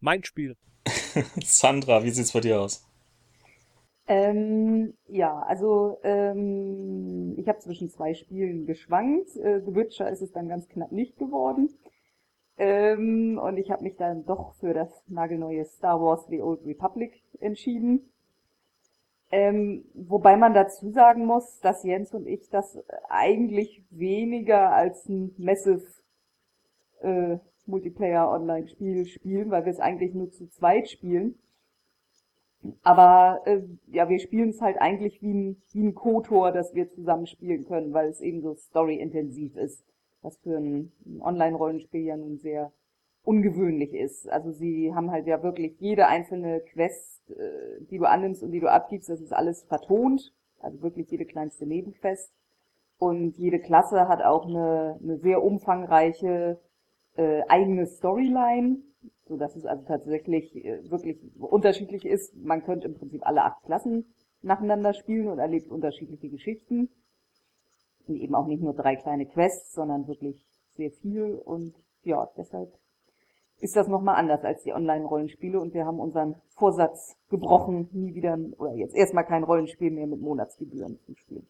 Mein 0.00 0.22
Spiel. 0.24 0.56
Sandra, 1.42 2.04
wie 2.04 2.10
sieht's 2.10 2.32
bei 2.32 2.40
dir 2.40 2.60
aus? 2.60 2.84
Ähm, 4.06 4.92
ja, 5.08 5.40
also 5.40 5.98
ähm, 6.02 7.34
ich 7.38 7.48
habe 7.48 7.58
zwischen 7.60 7.88
zwei 7.88 8.12
Spielen 8.12 8.66
geschwankt. 8.66 9.34
Äh, 9.36 9.62
The 9.64 9.74
Witcher 9.74 10.10
ist 10.10 10.20
es 10.20 10.30
dann 10.32 10.48
ganz 10.48 10.68
knapp 10.68 10.92
nicht 10.92 11.16
geworden. 11.16 11.70
Ähm, 12.56 13.38
und 13.42 13.56
ich 13.56 13.70
habe 13.70 13.82
mich 13.82 13.96
dann 13.96 14.24
doch 14.24 14.54
für 14.54 14.74
das 14.74 14.90
nagelneue 15.08 15.64
Star 15.64 16.00
Wars 16.00 16.26
The 16.28 16.40
Old 16.40 16.64
Republic 16.64 17.22
entschieden. 17.40 18.10
Ähm, 19.32 19.84
wobei 19.94 20.36
man 20.36 20.54
dazu 20.54 20.90
sagen 20.90 21.26
muss, 21.26 21.58
dass 21.60 21.82
Jens 21.82 22.14
und 22.14 22.26
ich 22.28 22.48
das 22.50 22.78
eigentlich 23.08 23.82
weniger 23.90 24.70
als 24.70 25.08
ein 25.08 25.34
Massive 25.38 25.84
äh, 27.00 27.38
Multiplayer-Online-Spiel 27.66 29.06
spielen, 29.06 29.50
weil 29.50 29.64
wir 29.64 29.72
es 29.72 29.80
eigentlich 29.80 30.14
nur 30.14 30.30
zu 30.30 30.48
zweit 30.48 30.88
spielen. 30.88 31.36
Aber 32.82 33.42
äh, 33.46 33.62
ja, 33.88 34.08
wir 34.08 34.18
spielen 34.18 34.50
es 34.50 34.60
halt 34.60 34.80
eigentlich 34.80 35.20
wie 35.20 35.34
ein, 35.34 35.62
wie 35.72 35.82
ein 35.82 35.94
Kotor, 35.94 36.52
das 36.52 36.74
wir 36.74 36.90
zusammen 36.90 37.26
spielen 37.26 37.64
können, 37.66 37.92
weil 37.92 38.08
es 38.08 38.20
eben 38.20 38.40
so 38.40 38.54
story-intensiv 38.54 39.56
ist, 39.56 39.84
was 40.24 40.38
für 40.38 40.56
ein, 40.56 40.92
Online-Rollenspiel 41.20 42.02
ja 42.02 42.16
nun 42.16 42.38
sehr 42.38 42.72
ungewöhnlich 43.22 43.94
ist. 43.94 44.28
Also 44.28 44.50
sie 44.50 44.94
haben 44.94 45.10
halt 45.10 45.26
ja 45.26 45.42
wirklich 45.42 45.78
jede 45.78 46.06
einzelne 46.06 46.60
Quest, 46.60 47.30
äh, 47.30 47.84
die 47.90 47.98
du 47.98 48.04
annimmst 48.04 48.42
und 48.42 48.50
die 48.50 48.60
du 48.60 48.70
abgibst, 48.70 49.08
das 49.08 49.20
ist 49.20 49.32
alles 49.32 49.64
vertont, 49.64 50.34
also 50.60 50.82
wirklich 50.82 51.10
jede 51.10 51.24
kleinste 51.24 51.66
Nebenquest. 51.66 52.32
Und 52.98 53.36
jede 53.36 53.58
Klasse 53.58 54.08
hat 54.08 54.22
auch 54.22 54.46
eine, 54.46 54.98
eine 55.02 55.18
sehr 55.18 55.42
umfangreiche 55.42 56.60
äh, 57.16 57.42
eigene 57.48 57.86
Storyline, 57.86 58.78
so 59.26 59.36
dass 59.36 59.56
es 59.56 59.64
also 59.66 59.84
tatsächlich 59.84 60.54
äh, 60.64 60.90
wirklich 60.90 61.18
unterschiedlich 61.38 62.04
ist. 62.06 62.36
Man 62.36 62.64
könnte 62.64 62.86
im 62.86 62.94
Prinzip 62.94 63.26
alle 63.26 63.42
acht 63.44 63.62
Klassen 63.64 64.14
nacheinander 64.42 64.94
spielen 64.94 65.28
und 65.28 65.38
erlebt 65.38 65.70
unterschiedliche 65.70 66.28
Geschichten. 66.28 66.90
Und 68.06 68.16
eben 68.16 68.34
auch 68.34 68.46
nicht 68.46 68.62
nur 68.62 68.74
drei 68.74 68.96
kleine 68.96 69.26
Quests, 69.26 69.72
sondern 69.72 70.06
wirklich 70.08 70.44
sehr 70.76 70.90
viel. 70.90 71.40
Und 71.44 71.74
ja, 72.02 72.28
deshalb 72.36 72.72
ist 73.60 73.76
das 73.76 73.88
nochmal 73.88 74.16
anders 74.16 74.44
als 74.44 74.62
die 74.62 74.72
Online-Rollenspiele 74.74 75.58
und 75.58 75.72
wir 75.74 75.86
haben 75.86 75.98
unseren 76.00 76.34
Vorsatz 76.56 77.16
gebrochen, 77.30 77.88
nie 77.92 78.14
wieder 78.14 78.36
oder 78.58 78.74
jetzt 78.74 78.94
erstmal 78.94 79.24
kein 79.24 79.42
Rollenspiel 79.44 79.90
mehr 79.90 80.06
mit 80.06 80.20
Monatsgebühren 80.20 80.98
zu 81.06 81.14
spielen. 81.14 81.46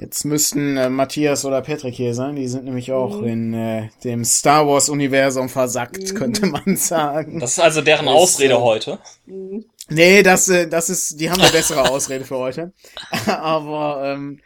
Jetzt 0.00 0.24
müssten 0.24 0.76
äh, 0.76 0.90
Matthias 0.90 1.44
oder 1.44 1.62
Patrick 1.62 1.94
hier 1.94 2.14
sein, 2.14 2.34
die 2.36 2.48
sind 2.48 2.64
nämlich 2.64 2.92
auch 2.92 3.20
Mhm. 3.20 3.26
in 3.26 3.54
äh, 3.54 3.88
dem 4.04 4.24
Star 4.24 4.66
Wars 4.66 4.88
Universum 4.88 5.48
versackt, 5.48 6.12
Mhm. 6.12 6.16
könnte 6.16 6.46
man 6.46 6.76
sagen. 6.76 7.38
Das 7.38 7.52
ist 7.52 7.60
also 7.60 7.82
deren 7.82 8.06
Das, 8.06 8.14
Ausrede 8.14 8.54
äh, 8.54 8.58
heute. 8.58 8.98
Mhm. 9.26 9.64
Nee, 9.88 10.22
das, 10.22 10.48
äh, 10.48 10.66
das 10.68 10.90
ist, 10.90 11.20
die 11.20 11.30
haben 11.30 11.40
eine 11.40 11.52
bessere 11.52 11.88
Ausrede 11.88 12.24
für 12.24 12.36
heute. 12.38 12.72
Aber 13.26 14.12
ähm, 14.14 14.40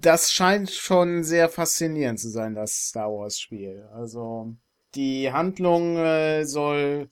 das 0.00 0.32
scheint 0.32 0.70
schon 0.70 1.24
sehr 1.24 1.48
faszinierend 1.48 2.20
zu 2.20 2.28
sein, 2.30 2.54
das 2.54 2.88
Star 2.88 3.10
Wars 3.10 3.38
Spiel. 3.38 3.88
Also 3.92 4.54
die 4.94 5.32
Handlung 5.32 5.96
äh, 5.96 6.44
soll 6.44 7.08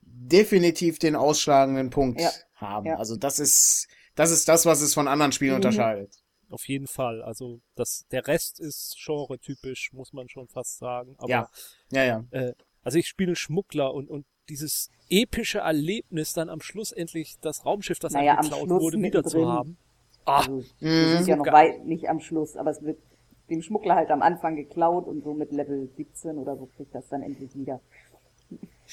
definitiv 0.00 0.98
den 0.98 1.16
ausschlagenden 1.16 1.90
Punkt 1.90 2.20
Ja. 2.20 2.30
haben. 2.54 2.86
Ja. 2.86 2.96
Also 2.96 3.16
das 3.16 3.38
ist, 3.38 3.88
das 4.14 4.30
ist 4.30 4.48
das, 4.48 4.66
was 4.66 4.80
es 4.80 4.94
von 4.94 5.08
anderen 5.08 5.32
Spielen 5.32 5.52
Mhm. 5.52 5.56
unterscheidet. 5.56 6.14
Auf 6.50 6.66
jeden 6.66 6.86
Fall. 6.86 7.22
Also 7.22 7.60
das, 7.74 8.06
der 8.10 8.26
Rest 8.26 8.58
ist 8.58 8.96
genre-typisch, 9.04 9.92
muss 9.92 10.12
man 10.12 10.28
schon 10.28 10.48
fast 10.48 10.78
sagen. 10.78 11.14
Aber 11.18 11.28
Ja. 11.28 11.50
Ja, 11.92 12.04
ja. 12.04 12.24
äh, 12.30 12.54
also 12.82 12.98
ich 12.98 13.06
spiele 13.06 13.36
Schmuggler 13.36 13.92
und, 13.92 14.08
und 14.08 14.24
dieses 14.48 14.90
epische 15.10 15.58
Erlebnis, 15.58 16.32
dann 16.32 16.48
am 16.48 16.62
Schluss 16.62 16.90
endlich 16.92 17.36
das 17.42 17.66
Raumschiff, 17.66 17.98
das 17.98 18.14
Naja, 18.14 18.32
einem 18.32 18.38
am 18.38 18.44
geklaut 18.44 18.66
Schluss 18.68 18.82
wurde, 18.82 19.02
wieder 19.02 19.22
zu 19.24 19.46
haben. 19.46 19.76
Ah, 20.28 20.38
Also, 20.38 20.64
wir 20.80 21.16
sind 21.18 21.28
ja 21.28 21.36
noch 21.36 21.46
weit 21.52 21.84
nicht 21.84 22.08
am 22.08 22.20
Schluss, 22.20 22.56
aber 22.56 22.70
es 22.70 22.82
wird 22.82 22.98
dem 23.50 23.62
Schmuggler 23.62 23.94
halt 23.94 24.10
am 24.10 24.22
Anfang 24.22 24.56
geklaut 24.56 25.06
und 25.06 25.24
so 25.24 25.34
mit 25.34 25.52
Level 25.52 25.88
17 25.96 26.36
oder 26.38 26.56
so 26.56 26.66
kriegt 26.76 26.94
das 26.94 27.08
dann 27.08 27.22
endlich 27.22 27.54
wieder. 27.54 27.80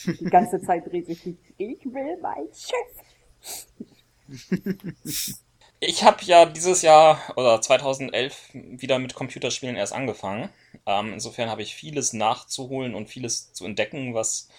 Die 0.05 0.25
ganze 0.25 0.61
Zeit 0.61 0.85
dreht 0.85 1.07
sich 1.07 1.21
die, 1.23 1.37
ich 1.57 1.85
will 1.85 2.17
mein 2.21 2.47
Schiff. 2.53 3.65
Ich 5.81 6.03
habe 6.03 6.23
ja 6.23 6.45
dieses 6.45 6.81
Jahr 6.81 7.19
oder 7.35 7.61
2011 7.61 8.49
wieder 8.53 8.97
mit 8.97 9.13
Computerspielen 9.13 9.75
erst 9.75 9.93
angefangen. 9.93 10.49
Ähm, 10.85 11.13
insofern 11.13 11.49
habe 11.49 11.61
ich 11.61 11.75
vieles 11.75 12.13
nachzuholen 12.13 12.95
und 12.95 13.09
vieles 13.09 13.51
zu 13.53 13.65
entdecken, 13.65 14.13
was 14.13 14.49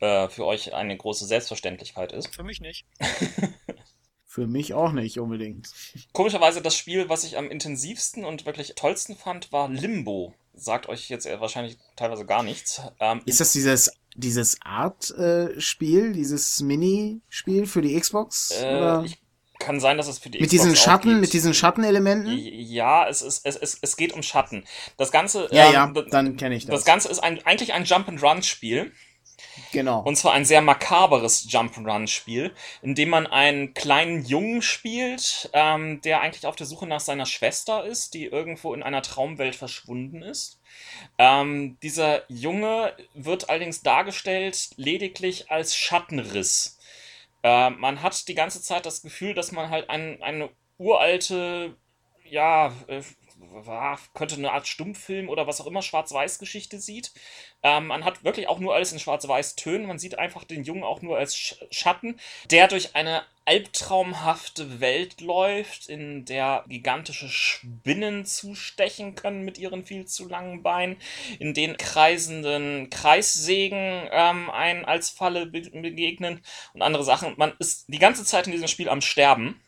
äh, 0.00 0.28
für 0.28 0.44
euch 0.44 0.74
eine 0.74 0.96
große 0.96 1.24
Selbstverständlichkeit 1.24 2.12
ist. 2.12 2.34
Für 2.34 2.42
mich 2.42 2.60
nicht. 2.60 2.84
Für 4.36 4.46
mich 4.46 4.74
auch 4.74 4.92
nicht 4.92 5.18
unbedingt. 5.18 5.70
Komischerweise 6.12 6.60
das 6.60 6.76
Spiel, 6.76 7.08
was 7.08 7.24
ich 7.24 7.38
am 7.38 7.50
intensivsten 7.50 8.22
und 8.26 8.44
wirklich 8.44 8.74
tollsten 8.74 9.16
fand, 9.16 9.50
war 9.50 9.70
Limbo. 9.70 10.34
Sagt 10.52 10.90
euch 10.90 11.08
jetzt 11.08 11.24
wahrscheinlich 11.40 11.78
teilweise 11.96 12.26
gar 12.26 12.42
nichts. 12.42 12.82
Ähm, 13.00 13.22
Ist 13.24 13.40
das 13.40 13.52
dieses 13.52 13.90
dieses 14.14 14.58
Art-Spiel, 14.60 16.12
dieses 16.12 16.60
Mini-Spiel 16.60 17.64
für 17.64 17.80
die 17.80 17.98
Xbox? 17.98 18.50
äh, 18.50 18.76
oder? 18.76 19.04
ich, 19.06 19.16
kann 19.58 19.80
sein, 19.80 19.96
dass 19.96 20.06
es 20.06 20.18
für 20.18 20.28
die 20.28 20.38
mit 20.38 20.50
Xbox 20.50 20.64
diesen 20.64 20.76
auch 20.76 20.84
Schatten, 20.84 21.10
geht. 21.12 21.20
mit 21.20 21.32
diesen 21.32 21.54
Schattenelementen? 21.54 22.36
Ja, 22.36 23.08
es, 23.08 23.22
ist, 23.22 23.46
es, 23.46 23.56
es, 23.56 23.78
es 23.80 23.96
geht 23.96 24.12
um 24.12 24.22
Schatten. 24.22 24.64
Das 24.98 25.10
Ganze, 25.10 25.48
Ja, 25.50 25.68
ähm, 25.68 25.72
ja, 25.72 26.02
dann 26.10 26.36
kenne 26.36 26.56
ich 26.56 26.66
das. 26.66 26.74
das 26.74 26.84
Ganze 26.84 27.08
ist 27.08 27.20
ein, 27.20 27.44
eigentlich 27.46 27.72
ein 27.72 27.84
Jump-and-Run-Spiel. 27.84 28.92
Genau. 29.72 30.00
Und 30.00 30.16
zwar 30.16 30.32
ein 30.32 30.44
sehr 30.44 30.62
makaberes 30.62 31.46
Jump-and-Run-Spiel, 31.50 32.54
in 32.82 32.94
dem 32.94 33.10
man 33.10 33.26
einen 33.26 33.74
kleinen 33.74 34.24
Jungen 34.24 34.62
spielt, 34.62 35.50
ähm, 35.52 36.00
der 36.02 36.20
eigentlich 36.20 36.46
auf 36.46 36.56
der 36.56 36.66
Suche 36.66 36.86
nach 36.86 37.00
seiner 37.00 37.26
Schwester 37.26 37.84
ist, 37.84 38.14
die 38.14 38.26
irgendwo 38.26 38.74
in 38.74 38.82
einer 38.82 39.02
Traumwelt 39.02 39.56
verschwunden 39.56 40.22
ist. 40.22 40.60
Ähm, 41.18 41.78
dieser 41.82 42.30
Junge 42.30 42.94
wird 43.14 43.48
allerdings 43.48 43.82
dargestellt 43.82 44.70
lediglich 44.76 45.50
als 45.50 45.76
Schattenriss. 45.76 46.78
Äh, 47.42 47.70
man 47.70 48.02
hat 48.02 48.28
die 48.28 48.34
ganze 48.34 48.60
Zeit 48.62 48.86
das 48.86 49.02
Gefühl, 49.02 49.34
dass 49.34 49.52
man 49.52 49.70
halt 49.70 49.88
ein, 49.90 50.22
eine 50.22 50.50
uralte, 50.78 51.76
ja, 52.24 52.72
äh, 52.88 53.02
könnte 54.14 54.36
eine 54.36 54.52
Art 54.52 54.66
Stummfilm 54.66 55.28
oder 55.28 55.46
was 55.46 55.60
auch 55.60 55.66
immer, 55.66 55.82
Schwarz-Weiß-Geschichte 55.82 56.78
sieht. 56.78 57.12
Ähm, 57.62 57.88
man 57.88 58.04
hat 58.04 58.24
wirklich 58.24 58.48
auch 58.48 58.58
nur 58.58 58.74
alles 58.74 58.92
in 58.92 58.98
Schwarz-Weiß-Tönen. 58.98 59.86
Man 59.86 59.98
sieht 59.98 60.18
einfach 60.18 60.44
den 60.44 60.64
Jungen 60.64 60.84
auch 60.84 61.02
nur 61.02 61.16
als 61.16 61.36
Sch 61.36 61.56
Schatten, 61.70 62.18
der 62.50 62.68
durch 62.68 62.94
eine 62.94 63.24
albtraumhafte 63.44 64.80
Welt 64.80 65.20
läuft, 65.20 65.88
in 65.88 66.24
der 66.24 66.64
gigantische 66.68 67.28
Spinnen 67.28 68.24
zustechen 68.26 69.14
können 69.14 69.44
mit 69.44 69.56
ihren 69.58 69.84
viel 69.84 70.04
zu 70.06 70.28
langen 70.28 70.62
Beinen, 70.62 70.96
in 71.38 71.54
den 71.54 71.76
kreisenden 71.76 72.90
Kreissägen 72.90 74.08
ähm, 74.10 74.50
einen 74.50 74.84
als 74.84 75.10
Falle 75.10 75.46
be 75.46 75.60
begegnen 75.70 76.40
und 76.74 76.82
andere 76.82 77.04
Sachen. 77.04 77.34
Man 77.36 77.52
ist 77.58 77.86
die 77.88 77.98
ganze 77.98 78.24
Zeit 78.24 78.46
in 78.46 78.52
diesem 78.52 78.68
Spiel 78.68 78.88
am 78.88 79.00
Sterben. 79.00 79.60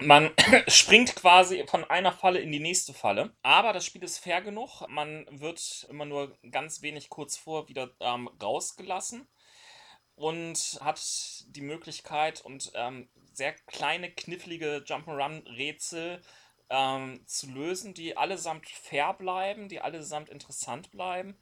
Man 0.00 0.30
springt 0.68 1.16
quasi 1.16 1.64
von 1.66 1.84
einer 1.84 2.12
Falle 2.12 2.38
in 2.40 2.52
die 2.52 2.60
nächste 2.60 2.94
Falle. 2.94 3.34
Aber 3.42 3.72
das 3.72 3.84
Spiel 3.84 4.04
ist 4.04 4.18
fair 4.18 4.40
genug. 4.42 4.86
Man 4.88 5.26
wird 5.30 5.86
immer 5.90 6.04
nur 6.04 6.38
ganz 6.50 6.82
wenig 6.82 7.10
kurz 7.10 7.36
vor 7.36 7.68
wieder 7.68 7.90
ähm, 8.00 8.28
rausgelassen 8.40 9.26
und 10.14 10.78
hat 10.80 11.00
die 11.48 11.60
Möglichkeit 11.60 12.40
und 12.40 12.70
ähm, 12.74 13.08
sehr 13.32 13.52
kleine, 13.66 14.10
knifflige 14.10 14.84
Jump'n'Run-Rätsel 14.86 16.20
ähm, 16.70 17.20
zu 17.26 17.50
lösen, 17.50 17.94
die 17.94 18.16
allesamt 18.16 18.68
fair 18.68 19.14
bleiben, 19.14 19.68
die 19.68 19.80
allesamt 19.80 20.28
interessant 20.28 20.90
bleiben. 20.90 21.36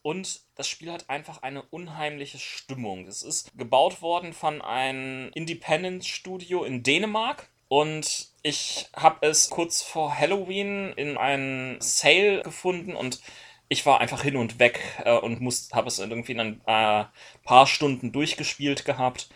Und 0.00 0.42
das 0.54 0.68
Spiel 0.68 0.92
hat 0.92 1.10
einfach 1.10 1.42
eine 1.42 1.62
unheimliche 1.62 2.38
Stimmung. 2.38 3.06
Es 3.06 3.22
ist 3.22 3.56
gebaut 3.58 4.00
worden 4.00 4.32
von 4.32 4.62
einem 4.62 5.30
Independent-Studio 5.34 6.64
in 6.64 6.82
Dänemark. 6.82 7.50
Und 7.68 8.28
ich 8.42 8.88
habe 8.94 9.26
es 9.26 9.50
kurz 9.50 9.82
vor 9.82 10.16
Halloween 10.16 10.92
in 10.94 11.16
einem 11.18 11.80
Sale 11.80 12.42
gefunden 12.42 12.96
und 12.96 13.20
ich 13.68 13.84
war 13.84 14.00
einfach 14.00 14.22
hin 14.22 14.36
und 14.36 14.58
weg 14.58 14.80
äh, 15.04 15.18
und 15.18 15.40
muss, 15.40 15.70
habe 15.72 15.88
es 15.88 15.98
irgendwie 15.98 16.32
in 16.32 16.40
ein 16.40 16.60
äh, 16.66 17.04
paar 17.44 17.66
Stunden 17.66 18.12
durchgespielt 18.12 18.86
gehabt. 18.86 19.28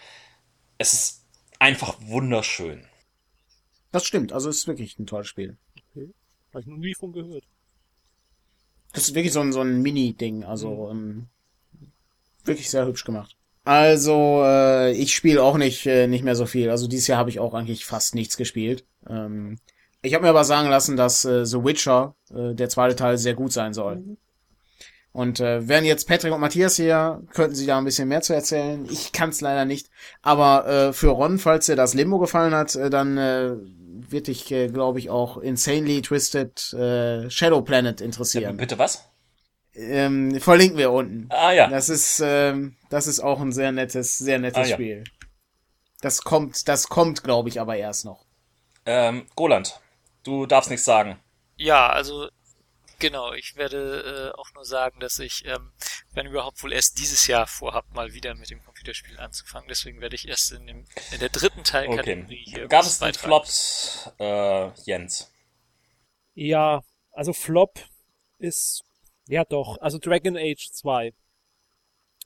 Es 0.79 0.95
ist 0.95 1.27
einfach 1.59 1.97
wunderschön. 2.01 2.87
Das 3.91 4.07
stimmt, 4.07 4.33
also 4.33 4.49
es 4.49 4.59
ist 4.59 4.67
wirklich 4.67 4.99
ein 4.99 5.07
tolles 5.07 5.29
Spiel. 5.29 5.59
habe 5.95 6.61
ich 6.61 6.67
noch 6.67 6.79
nie 6.79 6.95
von 6.95 7.13
gehört. 7.13 7.45
Das 8.93 9.05
ist 9.05 9.15
wirklich 9.15 9.33
so 9.33 9.41
ein, 9.41 9.53
so 9.53 9.61
ein 9.61 9.83
Mini-Ding, 9.83 10.45
also 10.45 10.91
ähm, 10.91 11.29
wirklich 12.45 12.71
sehr 12.71 12.87
hübsch 12.87 13.05
gemacht. 13.05 13.37
Also, 13.65 14.43
äh, 14.45 14.93
ich 14.93 15.15
spiele 15.15 15.43
auch 15.43 15.57
nicht, 15.57 15.87
äh, 15.87 16.07
nicht 16.09 16.25
mehr 16.25 16.35
so 16.35 16.47
viel. 16.47 16.71
Also 16.71 16.89
dieses 16.89 17.07
Jahr 17.07 17.19
habe 17.19 17.31
ich 17.31 17.39
auch 17.39 17.55
eigentlich 17.55 17.85
fast 17.85 18.15
nichts 18.15 18.37
gespielt. 18.37 18.85
Ähm, 19.09 19.59
ich 20.03 20.15
habe 20.15 20.25
mir 20.25 20.31
aber 20.31 20.45
sagen 20.45 20.69
lassen, 20.69 20.97
dass 20.97 21.25
äh, 21.25 21.47
The 21.47 21.63
Witcher, 21.63 22.17
äh, 22.35 22.55
der 22.55 22.69
zweite 22.69 22.97
Teil, 22.97 23.19
sehr 23.19 23.35
gut 23.35 23.53
sein 23.53 23.73
soll. 23.73 24.03
Und 25.13 25.41
äh, 25.41 25.69
wären 25.69 25.85
jetzt 25.85 26.09
Patrick 26.09 26.33
und 26.33 26.41
Matthias 26.41 26.77
hier, 26.77 27.23
könnten 27.35 27.55
sie 27.55 27.67
da 27.67 27.79
ein 27.79 27.85
bisschen 27.85 28.09
mehr 28.09 28.23
zu 28.23 28.33
erzählen. 28.33 28.87
Ich 28.91 29.13
kann 29.13 29.29
es 29.29 29.41
leider 29.41 29.65
nicht. 29.65 29.91
Aber 30.23 30.67
äh, 30.67 30.93
für 30.93 31.11
Ron, 31.11 31.39
falls 31.39 31.67
dir 31.67 31.77
das 31.77 31.95
Limbo 31.95 32.19
gefallen 32.19 32.55
hat, 32.55 32.75
äh, 32.75 32.91
dann 32.91 33.19
äh, 33.19 33.53
wird 34.09 34.27
dich, 34.27 34.51
äh, 34.51 34.69
glaube 34.69 34.99
ich, 34.99 35.11
auch 35.11 35.37
Insanely 35.37 36.03
Twisted 36.03 36.73
äh, 36.73 37.31
Shadow 37.31 37.61
Planet 37.61 38.01
interessieren. 38.01 38.57
Bitte 38.57 38.79
was? 38.79 39.12
Ähm, 39.75 40.39
verlinken 40.41 40.77
wir 40.79 40.91
unten. 40.91 41.27
Ah 41.31 41.53
ja. 41.53 41.69
Das 41.69 41.89
ist, 41.89 42.21
ähm, 42.25 42.77
das 42.91 43.07
ist 43.07 43.21
auch 43.21 43.41
ein 43.41 43.53
sehr 43.53 43.73
nettes, 43.73 44.19
sehr 44.19 44.39
nettes 44.39 44.67
Ah, 44.67 44.71
ja. 44.71 44.75
Spiel. 44.77 45.05
Das 46.01 46.23
kommt, 46.23 46.69
das 46.69 46.89
kommt, 46.89 47.23
glaube 47.23 47.49
ich, 47.49 47.61
aber 47.61 47.77
erst 47.77 48.05
noch. 48.05 48.27
Ähm, 48.85 49.27
Roland, 49.39 49.81
du 50.25 50.47
darfst 50.47 50.69
nichts 50.71 50.85
sagen. 50.85 51.19
Ja, 51.57 51.89
also 51.89 52.29
genau, 52.99 53.33
ich 53.33 53.57
werde 53.57 54.33
äh, 54.35 54.39
auch 54.39 54.53
nur 54.55 54.65
sagen, 54.65 55.01
dass 55.01 55.19
ich, 55.21 55.45
ähm, 55.47 55.73
wenn 56.13 56.27
überhaupt 56.27 56.63
wohl 56.63 56.73
erst 56.73 56.99
dieses 56.99 57.27
Jahr 57.27 57.47
vorhab, 57.47 57.85
mal 57.95 58.13
wieder 58.13 58.35
mit 58.35 58.51
dem 58.51 58.63
Computerspiel 58.65 59.19
anzufangen. 59.19 59.69
Deswegen 59.69 60.01
werde 60.01 60.17
ich 60.17 60.29
erst 60.29 60.53
in, 60.53 60.67
dem, 60.67 60.85
in 61.13 61.21
der 61.21 61.29
dritten 61.29 61.65
Teilkategorie 61.65 62.45
hier 62.45 62.69
Gab 62.69 62.85
es 62.85 63.01
einen. 63.01 63.15
Flops, 63.15 64.11
äh, 64.19 64.71
Jens? 64.85 65.33
Ja, 66.35 66.83
also 67.13 67.33
Flop 67.33 67.79
ist, 68.39 68.83
ja 69.29 69.45
doch, 69.45 69.79
also 69.81 69.99
Dragon 69.99 70.37
Age 70.37 70.71
2 70.71 71.13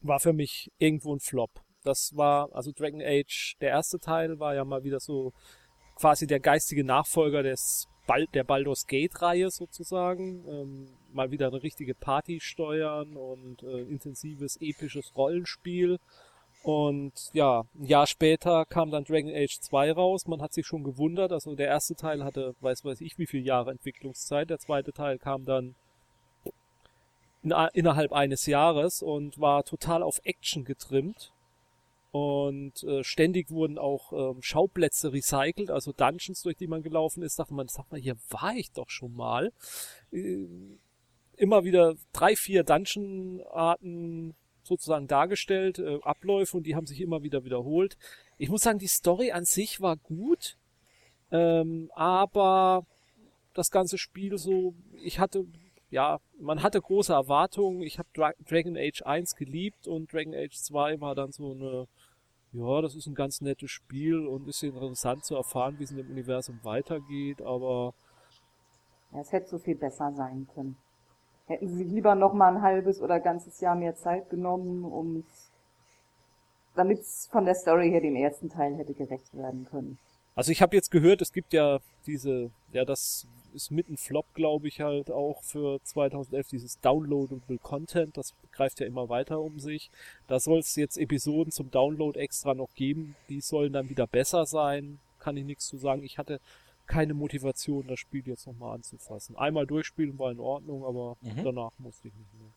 war 0.03 0.21
für 0.21 0.33
mich 0.33 0.71
irgendwo 0.79 1.15
ein 1.15 1.21
Flop. 1.21 1.51
Das 1.83 2.17
war, 2.17 2.53
also 2.53 2.73
Dragon 2.73 3.01
Age, 3.03 3.57
der 3.61 3.71
erste 3.71 3.99
Teil 3.99 4.39
war 4.39 4.55
ja 4.55 4.65
mal 4.65 4.85
wieder 4.85 5.01
so 5.01 5.33
quasi 5.97 6.27
der 6.27 6.41
geistige 6.41 6.85
Nachfolger 6.85 7.43
des 7.43 7.89
Bal 8.07 8.27
der 8.35 8.45
Baldur's 8.45 8.87
Gate 8.87 9.21
Reihe 9.21 9.51
sozusagen. 9.51 10.45
Ähm, 10.49 10.89
mal 11.13 11.31
wieder 11.31 11.49
eine 11.49 11.63
richtige 11.63 11.95
Party 11.95 12.41
steuern 12.41 13.17
und 13.17 13.63
äh, 13.63 13.83
intensives, 13.83 14.57
episches 14.61 15.17
Rollenspiel. 15.17 15.99
Und 16.63 17.31
ja, 17.33 17.65
ein 17.75 17.85
Jahr 17.85 18.07
später 18.07 18.65
kam 18.65 18.91
dann 18.91 19.05
Dragon 19.05 19.33
Age 19.35 19.61
2 19.61 19.93
raus. 19.93 20.27
Man 20.27 20.43
hat 20.43 20.53
sich 20.53 20.67
schon 20.67 20.85
gewundert. 20.85 21.33
Also 21.33 21.55
der 21.55 21.69
erste 21.69 21.95
Teil 21.95 22.25
hatte, 22.25 22.55
weiß 22.61 22.85
weiß 22.85 23.01
ich, 23.01 23.19
wie 23.19 23.27
viele 23.27 23.45
Jahre 23.45 23.71
Entwicklungszeit. 23.71 24.51
Der 24.51 24.59
zweite 24.59 24.93
Teil 24.93 25.19
kam 25.19 25.45
dann 25.45 25.75
in, 27.47 27.69
innerhalb 27.75 28.13
eines 28.13 28.47
Jahres 28.47 29.03
und 29.03 29.39
war 29.39 29.65
total 29.65 30.03
auf 30.03 30.21
Action 30.25 30.65
getrimmt. 30.65 31.33
Und 32.11 32.83
äh, 32.85 33.05
ständig 33.05 33.51
wurden 33.51 33.79
auch 33.79 34.13
ähm, 34.13 34.43
Schauplätze 34.43 35.13
recycelt, 35.13 35.71
also 35.71 35.93
Dungeons, 35.93 36.43
durch 36.43 36.57
die 36.57 36.67
man 36.67 36.83
gelaufen 36.83 37.23
ist. 37.23 37.39
Dachte 37.39 37.55
man, 37.55 37.69
sag 37.69 37.91
mal, 37.91 38.01
hier 38.01 38.17
war 38.31 38.55
ich 38.55 38.73
doch 38.73 38.89
schon 38.89 39.15
mal. 39.15 39.53
Äh, 40.11 40.47
immer 41.37 41.65
wieder 41.65 41.95
drei, 42.13 42.35
vier 42.35 42.65
Dungeon-Arten 42.65 44.35
sozusagen 44.63 45.07
dargestellt, 45.07 45.79
äh, 45.79 45.99
Abläufe 46.03 46.57
und 46.57 46.65
die 46.65 46.75
haben 46.75 46.87
sich 46.87 47.01
immer 47.01 47.23
wieder 47.23 47.45
wiederholt. 47.45 47.99
Ich 48.39 48.49
muss 48.49 48.63
sagen, 48.63 48.79
die 48.79 48.89
Story 48.89 49.33
an 49.33 49.45
sich 49.45 49.81
war 49.81 49.97
gut, 49.97 50.57
ähm, 51.31 51.91
aber 51.95 52.87
das 53.53 53.71
ganze 53.71 53.99
Spiel 53.99 54.39
so, 54.39 54.75
ich 55.03 55.19
hatte, 55.19 55.45
ja, 55.91 56.19
man 56.41 56.63
hatte 56.63 56.81
große 56.81 57.13
Erwartungen. 57.13 57.83
Ich 57.83 57.99
habe 57.99 58.09
Dra 58.15 58.33
Dragon 58.49 58.77
Age 58.77 59.03
1 59.03 59.37
geliebt 59.37 59.87
und 59.87 60.13
Dragon 60.13 60.35
Age 60.35 60.57
2 60.57 61.01
war 61.01 61.15
dann 61.15 61.33
so 61.33 61.53
eine, 61.53 61.87
ja, 62.53 62.83
das 62.83 62.95
ist 62.95 63.07
ein 63.07 63.15
ganz 63.15 63.41
nettes 63.41 63.71
Spiel 63.71 64.27
und 64.27 64.49
ist 64.49 64.63
interessant 64.63 65.25
zu 65.25 65.37
erfahren, 65.37 65.79
wie 65.79 65.85
es 65.85 65.91
in 65.91 65.99
dem 65.99 66.11
Universum 66.11 66.59
weitergeht, 66.63 67.41
aber 67.43 67.95
Ja, 69.13 69.21
es 69.21 69.33
hätte 69.33 69.49
so 69.49 69.59
viel 69.59 69.77
besser 69.77 70.13
sein 70.13 70.49
können. 70.55 70.77
Hätten 71.47 71.69
sie 71.69 71.77
sich 71.77 71.89
lieber 71.89 72.17
noch 72.17 72.33
mal 72.33 72.57
ein 72.57 72.63
halbes 72.63 73.01
oder 73.01 73.21
ganzes 73.21 73.61
Jahr 73.61 73.77
mehr 73.77 73.95
Zeit 73.95 74.29
genommen, 74.31 74.85
um 74.85 75.25
damit 76.75 77.01
es 77.01 77.29
von 77.31 77.45
der 77.45 77.55
Story 77.55 77.91
her 77.91 78.01
dem 78.01 78.17
ersten 78.17 78.49
Teil 78.49 78.77
hätte 78.77 78.93
gerecht 78.93 79.35
werden 79.35 79.67
können. 79.71 79.99
Also 80.35 80.53
ich 80.53 80.61
habe 80.61 80.77
jetzt 80.77 80.91
gehört, 80.91 81.23
es 81.23 81.33
gibt 81.33 81.53
ja 81.53 81.79
diese, 82.07 82.51
ja 82.73 82.85
das 82.85 83.27
ist 83.57 83.71
mit 83.73 83.89
ein 83.89 83.97
Flop, 83.97 84.27
glaube 84.35 84.69
ich, 84.69 84.81
halt 84.81 85.11
auch 85.11 85.43
für 85.43 85.81
2011, 85.83 86.49
dieses 86.49 86.81
Downloadable 86.81 87.59
Content, 87.59 88.17
das 88.17 88.33
greift 88.53 88.79
ja 88.81 88.87
immer 88.87 89.09
weiter 89.09 89.41
um 89.41 89.59
sich. 89.59 89.91
Da 90.29 90.39
soll 90.39 90.61
es 90.61 90.77
jetzt 90.77 90.97
Episoden 90.99 91.51
zum 91.53 91.71
Download 91.71 92.19
extra 92.19 92.55
noch 92.55 92.73
geben, 92.75 93.17
die 93.29 93.41
sollen 93.41 93.73
dann 93.73 93.89
wieder 93.89 94.07
besser 94.07 94.47
sein, 94.47 95.01
kann 95.19 95.37
ich 95.37 95.45
nichts 95.45 95.67
zu 95.67 95.77
sagen. 95.79 96.03
Ich 96.05 96.19
hatte 96.19 96.41
keine 96.87 97.15
Motivation, 97.15 97.85
das 97.89 97.99
Spiel 97.99 98.23
jetzt 98.27 98.47
nochmal 98.47 98.77
anzufassen. 98.77 99.35
Einmal 99.37 99.67
durchspielen 99.67 100.17
war 100.21 100.31
in 100.31 100.39
Ordnung, 100.39 100.85
aber 100.85 101.17
Mhm. 101.23 101.43
danach 101.43 101.73
musste 101.79 102.07
ich 102.09 102.15
nicht 102.15 102.35
mehr. 102.35 102.51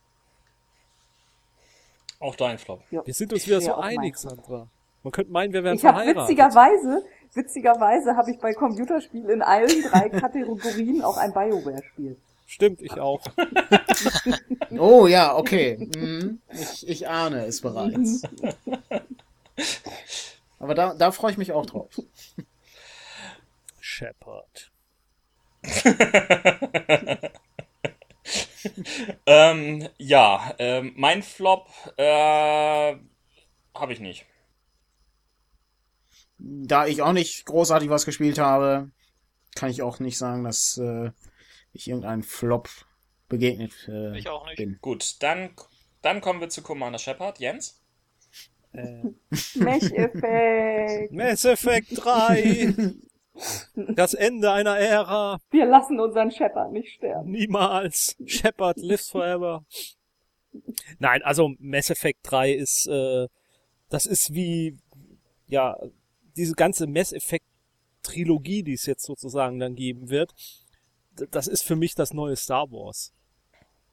Auch 2.20 2.36
dein 2.36 2.58
Flop. 2.58 2.82
Ja. 2.90 3.04
Wir 3.06 3.14
sind 3.14 3.32
uns 3.32 3.46
wieder 3.46 3.56
Ja, 3.60 3.62
so 3.62 3.74
einig. 3.76 4.16
Sandra. 4.16 4.68
Man 5.02 5.12
könnte 5.12 5.32
meinen, 5.32 5.52
wir 5.54 5.64
wären 5.64 5.76
Ich 5.76 5.84
habe 5.84 5.96
verheiratet. 5.98 6.28
witzigerweise, 6.28 7.02
witzigerweise 7.34 8.16
habe 8.16 8.30
ich 8.30 8.38
bei 8.38 8.52
Computerspielen 8.52 9.28
in 9.28 9.42
allen 9.42 9.82
drei 9.82 10.08
Kategorien 10.20 11.02
auch 11.02 11.16
ein 11.16 11.32
Bioware-Spiel. 11.32 12.16
Stimmt, 12.46 12.82
ich 12.82 12.98
auch. 12.98 13.22
Oh 14.78 15.08
ja, 15.08 15.36
okay. 15.36 15.88
Mhm. 15.96 16.40
Ich, 16.52 16.88
ich 16.88 17.08
ahne 17.08 17.44
es 17.44 17.60
bereits. 17.60 18.22
Aber 20.60 20.74
da, 20.74 20.94
da 20.94 21.10
freue 21.10 21.32
ich 21.32 21.38
mich 21.38 21.50
auch 21.52 21.66
drauf. 21.66 21.90
Shepard. 23.80 24.70
ähm, 29.26 29.88
ja, 29.98 30.54
ähm, 30.58 30.92
mein 30.96 31.22
Flop 31.22 31.68
äh, 31.96 32.94
habe 33.74 33.92
ich 33.92 34.00
nicht. 34.00 34.26
Da 36.42 36.86
ich 36.86 37.02
auch 37.02 37.12
nicht 37.12 37.44
großartig 37.46 37.90
was 37.90 38.06
gespielt 38.06 38.38
habe, 38.38 38.90
kann 39.54 39.70
ich 39.70 39.82
auch 39.82 40.00
nicht 40.00 40.16
sagen, 40.16 40.44
dass 40.44 40.78
äh, 40.78 41.10
ich 41.72 41.88
irgendeinen 41.88 42.22
Flop 42.22 42.68
begegnet 43.28 43.72
äh, 43.88 44.18
Ich 44.18 44.28
auch 44.28 44.46
nicht. 44.46 44.56
bin. 44.56 44.78
Gut, 44.80 45.22
dann, 45.22 45.50
dann 46.02 46.20
kommen 46.20 46.40
wir 46.40 46.48
zu 46.48 46.62
Commander 46.62 46.98
Shepard. 46.98 47.38
Jens? 47.40 47.80
Äh, 48.72 49.02
Mech-Effekt. 49.54 51.12
Mass 51.12 51.44
Effect 51.44 51.88
3. 52.04 52.74
Das 53.94 54.12
Ende 54.12 54.52
einer 54.52 54.76
Ära. 54.76 55.38
Wir 55.50 55.64
lassen 55.64 55.98
unseren 55.98 56.30
Shepard 56.30 56.72
nicht 56.72 56.92
sterben. 56.92 57.30
Niemals. 57.30 58.16
Shepard 58.26 58.76
lives 58.76 59.08
forever. 59.08 59.64
Nein, 60.98 61.22
also 61.22 61.54
Mass 61.58 61.88
Effect 61.88 62.18
3 62.24 62.52
ist, 62.52 62.86
äh, 62.88 63.28
das 63.88 64.04
ist 64.04 64.34
wie, 64.34 64.76
ja, 65.46 65.74
diese 66.36 66.54
ganze 66.54 66.86
Mass 66.86 67.12
Effect 67.12 67.44
Trilogie, 68.02 68.62
die 68.62 68.74
es 68.74 68.86
jetzt 68.86 69.04
sozusagen 69.04 69.58
dann 69.58 69.74
geben 69.74 70.10
wird. 70.10 70.34
Das 71.30 71.46
ist 71.46 71.62
für 71.62 71.76
mich 71.76 71.94
das 71.94 72.14
neue 72.14 72.36
Star 72.36 72.70
Wars. 72.70 73.12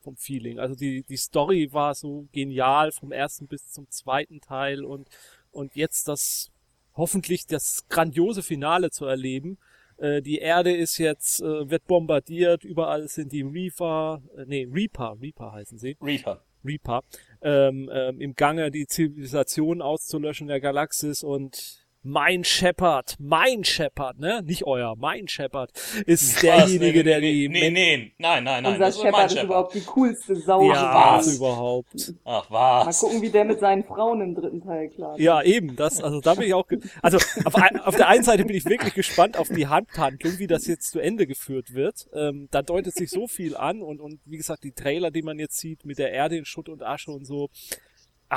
Vom 0.01 0.15
Feeling. 0.15 0.59
Also 0.59 0.75
die, 0.75 1.03
die 1.03 1.17
Story 1.17 1.73
war 1.73 1.93
so 1.93 2.27
genial 2.31 2.91
vom 2.93 3.11
ersten 3.11 3.47
bis 3.47 3.69
zum 3.71 3.89
zweiten 3.89 4.39
Teil 4.39 4.85
und, 4.85 5.09
und 5.51 5.75
jetzt 5.75 6.07
das, 6.07 6.49
hoffentlich 6.93 7.45
das 7.45 7.85
grandiose 7.89 8.41
Finale 8.41 8.89
zu 8.89 9.05
erleben. 9.05 9.57
Äh, 9.97 10.21
die 10.21 10.37
Erde 10.37 10.73
ist 10.73 10.97
jetzt, 10.97 11.41
äh, 11.41 11.69
wird 11.69 11.85
bombardiert, 11.87 12.63
überall 12.63 13.07
sind 13.09 13.33
die 13.33 13.41
Reaper, 13.41 14.21
äh, 14.37 14.45
nee, 14.45 14.67
Reaper, 14.71 15.17
Reaper 15.19 15.51
heißen 15.51 15.77
sie, 15.77 15.97
Reaper. 16.01 16.41
Reaper, 16.63 17.03
ähm, 17.41 17.89
ähm, 17.91 18.21
im 18.21 18.35
Gange 18.35 18.71
die 18.71 18.87
Zivilisation 18.87 19.81
auszulöschen 19.81 20.47
der 20.47 20.61
Galaxis 20.61 21.23
und 21.23 21.86
mein 22.07 22.45
Shepard, 22.45 23.17
mein 23.19 23.65
Shepard, 23.65 24.17
ne? 24.17 24.41
Nicht 24.41 24.65
euer, 24.65 24.95
mein 24.97 25.27
Shepard 25.27 25.71
ist 26.05 26.41
derjenige, 26.41 26.99
Was? 26.99 27.03
der 27.03 27.19
nee, 27.19 27.33
die 27.33 27.49
Nee, 27.49 27.69
nee, 27.69 28.13
nein, 28.17 28.43
nein, 28.45 28.63
nein. 28.63 28.73
Unser 28.73 28.85
das 28.85 29.33
ist 29.33 29.43
überhaupt 29.43 29.73
die 29.73 29.81
coolste 29.81 30.35
Sau. 30.37 30.63
ja, 30.71 31.17
was? 31.17 31.35
überhaupt. 31.35 32.13
Ach, 32.23 32.49
Mal 32.49 32.85
was? 32.85 32.99
gucken, 32.99 33.21
wie 33.21 33.29
der 33.29 33.43
mit 33.43 33.59
seinen 33.59 33.83
Frauen 33.83 34.21
im 34.21 34.35
dritten 34.35 34.61
Teil 34.61 34.87
klar 34.89 35.19
Ja, 35.19 35.41
eben, 35.41 35.75
das, 35.75 36.01
also 36.01 36.21
da 36.21 36.35
bin 36.35 36.47
ich 36.47 36.53
auch, 36.53 36.65
also 37.01 37.17
auf, 37.43 37.53
auf 37.85 37.95
der 37.95 38.07
einen 38.07 38.23
Seite 38.23 38.45
bin 38.45 38.55
ich 38.55 38.65
wirklich 38.65 38.93
gespannt 38.93 39.37
auf 39.37 39.49
die 39.49 39.67
Handhandlung, 39.67 40.39
wie 40.39 40.47
das 40.47 40.65
jetzt 40.65 40.91
zu 40.91 40.99
Ende 40.99 41.27
geführt 41.27 41.73
wird. 41.73 42.07
Ähm, 42.13 42.47
da 42.51 42.61
deutet 42.61 42.95
sich 42.95 43.09
so 43.09 43.27
viel 43.27 43.57
an 43.57 43.81
und, 43.81 43.99
und 43.99 44.21
wie 44.23 44.37
gesagt, 44.37 44.63
die 44.63 44.71
Trailer, 44.71 45.11
die 45.11 45.23
man 45.23 45.39
jetzt 45.39 45.57
sieht 45.57 45.85
mit 45.85 45.97
der 45.99 46.11
Erde 46.11 46.37
in 46.37 46.45
Schutt 46.45 46.69
und 46.69 46.83
Asche 46.83 47.11
und 47.11 47.25
so, 47.25 47.49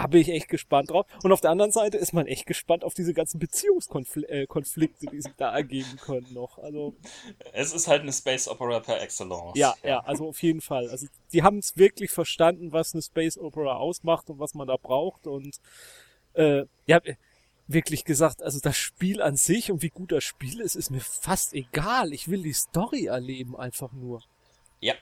bin 0.09 0.21
ich 0.21 0.29
echt 0.29 0.49
gespannt 0.49 0.91
drauf. 0.91 1.07
Und 1.23 1.33
auf 1.33 1.41
der 1.41 1.51
anderen 1.51 1.73
Seite 1.73 1.97
ist 1.99 2.13
man 2.13 2.27
echt 2.27 2.47
gespannt 2.47 2.85
auf 2.85 2.95
diese 2.95 3.13
ganzen 3.13 3.39
Beziehungskonflikte, 3.39 5.07
äh, 5.07 5.11
die 5.11 5.21
sich 5.21 5.33
da 5.37 5.53
ergeben 5.53 5.97
können 6.01 6.33
noch. 6.33 6.59
Also 6.59 6.95
Es 7.53 7.73
ist 7.73 7.89
halt 7.89 8.03
eine 8.03 8.13
Space 8.13 8.49
Opera 8.49 8.81
per 8.81 9.01
excellence. 9.03 9.59
ja, 9.59 9.75
ja, 9.83 10.01
also 10.01 10.29
auf 10.29 10.43
jeden 10.43 10.61
Fall. 10.61 10.89
Also 10.89 11.07
die 11.33 11.43
haben 11.43 11.59
es 11.59 11.77
wirklich 11.77 12.11
verstanden, 12.11 12.73
was 12.73 12.95
eine 12.95 13.03
Space 13.03 13.37
Opera 13.39 13.77
ausmacht 13.77 14.31
und 14.31 14.39
was 14.39 14.55
man 14.55 14.69
da 14.69 14.77
braucht 14.77 15.27
und 15.27 15.61
äh, 16.35 16.65
ja, 16.87 17.01
wirklich 17.67 18.05
gesagt, 18.05 18.43
also 18.43 18.59
das 18.61 18.77
Spiel 18.77 19.23
an 19.23 19.37
sich 19.37 19.71
und 19.71 19.83
wie 19.83 19.91
gut 19.91 20.13
das 20.13 20.25
Spiel 20.25 20.61
ist, 20.61 20.75
ist 20.75 20.91
mir 20.91 21.01
fast 21.01 21.55
egal. 21.55 22.13
Ich 22.13 22.29
will 22.29 22.43
die 22.43 22.53
Story 22.53 23.07
erleben 23.07 23.57
einfach 23.57 23.93
nur. 23.93 24.23
Ja. 24.81 24.95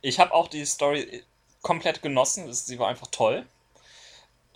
Ich 0.00 0.20
habe 0.20 0.34
auch 0.34 0.48
die 0.48 0.64
Story 0.64 1.24
komplett 1.62 2.02
genossen. 2.02 2.52
Sie 2.52 2.78
war 2.78 2.88
einfach 2.88 3.08
toll. 3.08 3.46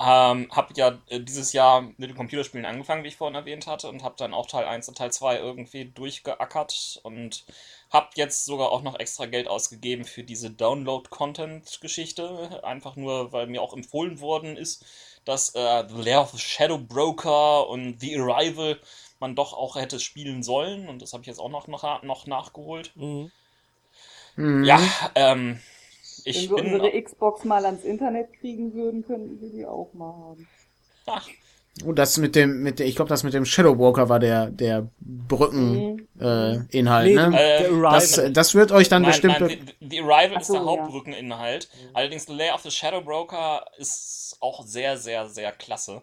Ähm, 0.04 0.48
hab 0.50 0.76
ja 0.76 0.98
äh, 1.08 1.20
dieses 1.20 1.52
Jahr 1.52 1.82
mit 1.82 2.10
den 2.10 2.16
Computerspielen 2.16 2.66
angefangen, 2.66 3.04
wie 3.04 3.08
ich 3.08 3.16
vorhin 3.16 3.36
erwähnt 3.36 3.68
hatte, 3.68 3.88
und 3.88 4.02
hab 4.02 4.16
dann 4.16 4.34
auch 4.34 4.46
Teil 4.46 4.64
1 4.64 4.88
und 4.88 4.98
Teil 4.98 5.12
2 5.12 5.38
irgendwie 5.38 5.84
durchgeackert 5.84 7.00
und 7.04 7.44
hab 7.90 8.16
jetzt 8.16 8.44
sogar 8.44 8.72
auch 8.72 8.82
noch 8.82 8.98
extra 8.98 9.26
Geld 9.26 9.46
ausgegeben 9.46 10.04
für 10.04 10.24
diese 10.24 10.50
Download-Content-Geschichte. 10.50 12.64
Einfach 12.64 12.96
nur, 12.96 13.32
weil 13.32 13.46
mir 13.46 13.62
auch 13.62 13.74
empfohlen 13.74 14.20
worden 14.20 14.56
ist, 14.56 14.84
dass 15.24 15.54
äh, 15.54 15.84
The 15.88 16.02
Lair 16.02 16.22
of 16.22 16.32
the 16.32 16.38
Shadow 16.38 16.78
Broker 16.78 17.68
und 17.68 18.00
The 18.00 18.18
Arrival 18.18 18.80
man 19.20 19.36
doch 19.36 19.52
auch 19.52 19.76
hätte 19.76 20.00
spielen 20.00 20.42
sollen. 20.42 20.88
Und 20.88 21.00
das 21.00 21.12
habe 21.12 21.20
ich 21.20 21.28
jetzt 21.28 21.38
auch 21.38 21.50
noch, 21.50 21.68
noch, 21.68 22.02
noch 22.02 22.26
nachgeholt. 22.26 22.90
Mhm. 22.96 23.30
Mhm. 24.36 24.64
Ja, 24.64 24.80
ähm, 25.14 25.60
ich 26.24 26.50
Wenn 26.50 26.56
wir 26.56 26.62
bin. 26.64 26.74
unsere 26.74 27.02
Xbox 27.02 27.44
mal 27.44 27.64
ans 27.64 27.84
Internet 27.84 28.32
kriegen 28.34 28.74
würden, 28.74 29.04
könnten 29.04 29.40
wir 29.40 29.50
die 29.50 29.66
auch 29.66 29.92
mal 29.94 30.12
haben. 30.12 30.48
Ach, 31.06 31.28
Und 31.84 31.98
das 31.98 32.18
mit 32.18 32.36
dem, 32.36 32.62
mit 32.62 32.78
der, 32.78 32.86
ich 32.86 32.96
glaube, 32.96 33.08
das 33.08 33.24
mit 33.24 33.32
dem 33.32 33.46
Shadow 33.46 33.78
Walker 33.78 34.08
war 34.08 34.18
der, 34.18 34.50
der 34.50 34.88
Brücken, 35.00 36.06
äh, 36.20 36.56
Inhalt, 36.68 37.08
Nee, 37.08 37.14
ne? 37.14 37.40
Äh. 37.40 37.80
Das, 37.80 38.20
das 38.30 38.54
wird 38.54 38.72
euch 38.72 38.90
dann 38.90 39.02
nein, 39.02 39.10
bestimmt. 39.10 39.40
nein, 39.40 39.72
The 39.80 40.00
Arrival 40.00 40.36
Ach 40.36 40.40
ist 40.42 40.50
der 40.52 40.60
ja. 40.60 40.66
Hauptbrückeninhalt. 40.66 41.68
Allerdings 41.94 42.26
The 42.26 42.34
Lair 42.34 42.54
of 42.54 42.60
the 42.60 42.70
Shadow 42.70 43.00
Broker 43.00 43.64
ist 43.78 44.36
auch 44.40 44.64
sehr, 44.66 44.98
sehr, 44.98 45.28
sehr 45.28 45.50
klasse. 45.50 46.02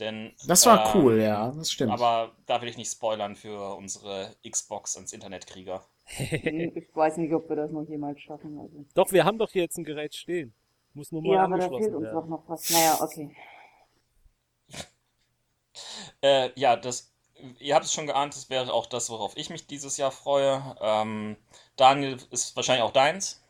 Denn, 0.00 0.34
das 0.46 0.66
war 0.66 0.94
ähm, 0.94 1.02
cool, 1.02 1.22
ja, 1.22 1.52
das 1.56 1.70
stimmt. 1.70 1.92
Aber 1.92 2.32
da 2.46 2.60
will 2.60 2.68
ich 2.68 2.76
nicht 2.76 2.90
spoilern 2.90 3.36
für 3.36 3.76
unsere 3.76 4.34
Xbox 4.46 4.96
ins 4.96 5.12
Internetkrieger. 5.12 5.86
Hm, 6.06 6.72
Ich 6.76 6.94
weiß 6.94 7.16
nicht, 7.18 7.32
ob 7.34 7.48
wir 7.48 7.56
das 7.56 7.70
noch 7.70 7.88
jemals 7.88 8.20
schaffen. 8.20 8.58
Also. 8.58 8.84
Doch, 8.94 9.12
wir 9.12 9.24
haben 9.24 9.38
doch 9.38 9.50
hier 9.50 9.62
jetzt 9.62 9.76
ein 9.78 9.84
Gerät 9.84 10.14
stehen. 10.14 10.54
Muss 10.94 11.12
nur 11.12 11.22
mal 11.22 11.34
Ja, 11.34 11.44
aber 11.44 11.58
da 11.58 11.66
angeschlossen 11.66 11.82
fehlt 11.84 11.94
uns 11.94 12.04
werden. 12.04 12.14
doch 12.14 12.26
noch 12.28 12.48
was. 12.48 12.70
Naja, 12.70 12.98
okay. 13.00 13.36
Äh, 16.22 16.50
ja, 16.56 16.76
das, 16.76 17.12
ihr 17.58 17.74
habt 17.74 17.84
es 17.84 17.92
schon 17.92 18.06
geahnt, 18.06 18.34
das 18.34 18.50
wäre 18.50 18.72
auch 18.72 18.86
das, 18.86 19.10
worauf 19.10 19.36
ich 19.36 19.50
mich 19.50 19.66
dieses 19.66 19.96
Jahr 19.96 20.10
freue. 20.10 20.76
Ähm, 20.80 21.36
Daniel 21.76 22.16
ist 22.30 22.56
wahrscheinlich 22.56 22.84
auch 22.84 22.92
deins. 22.92 23.42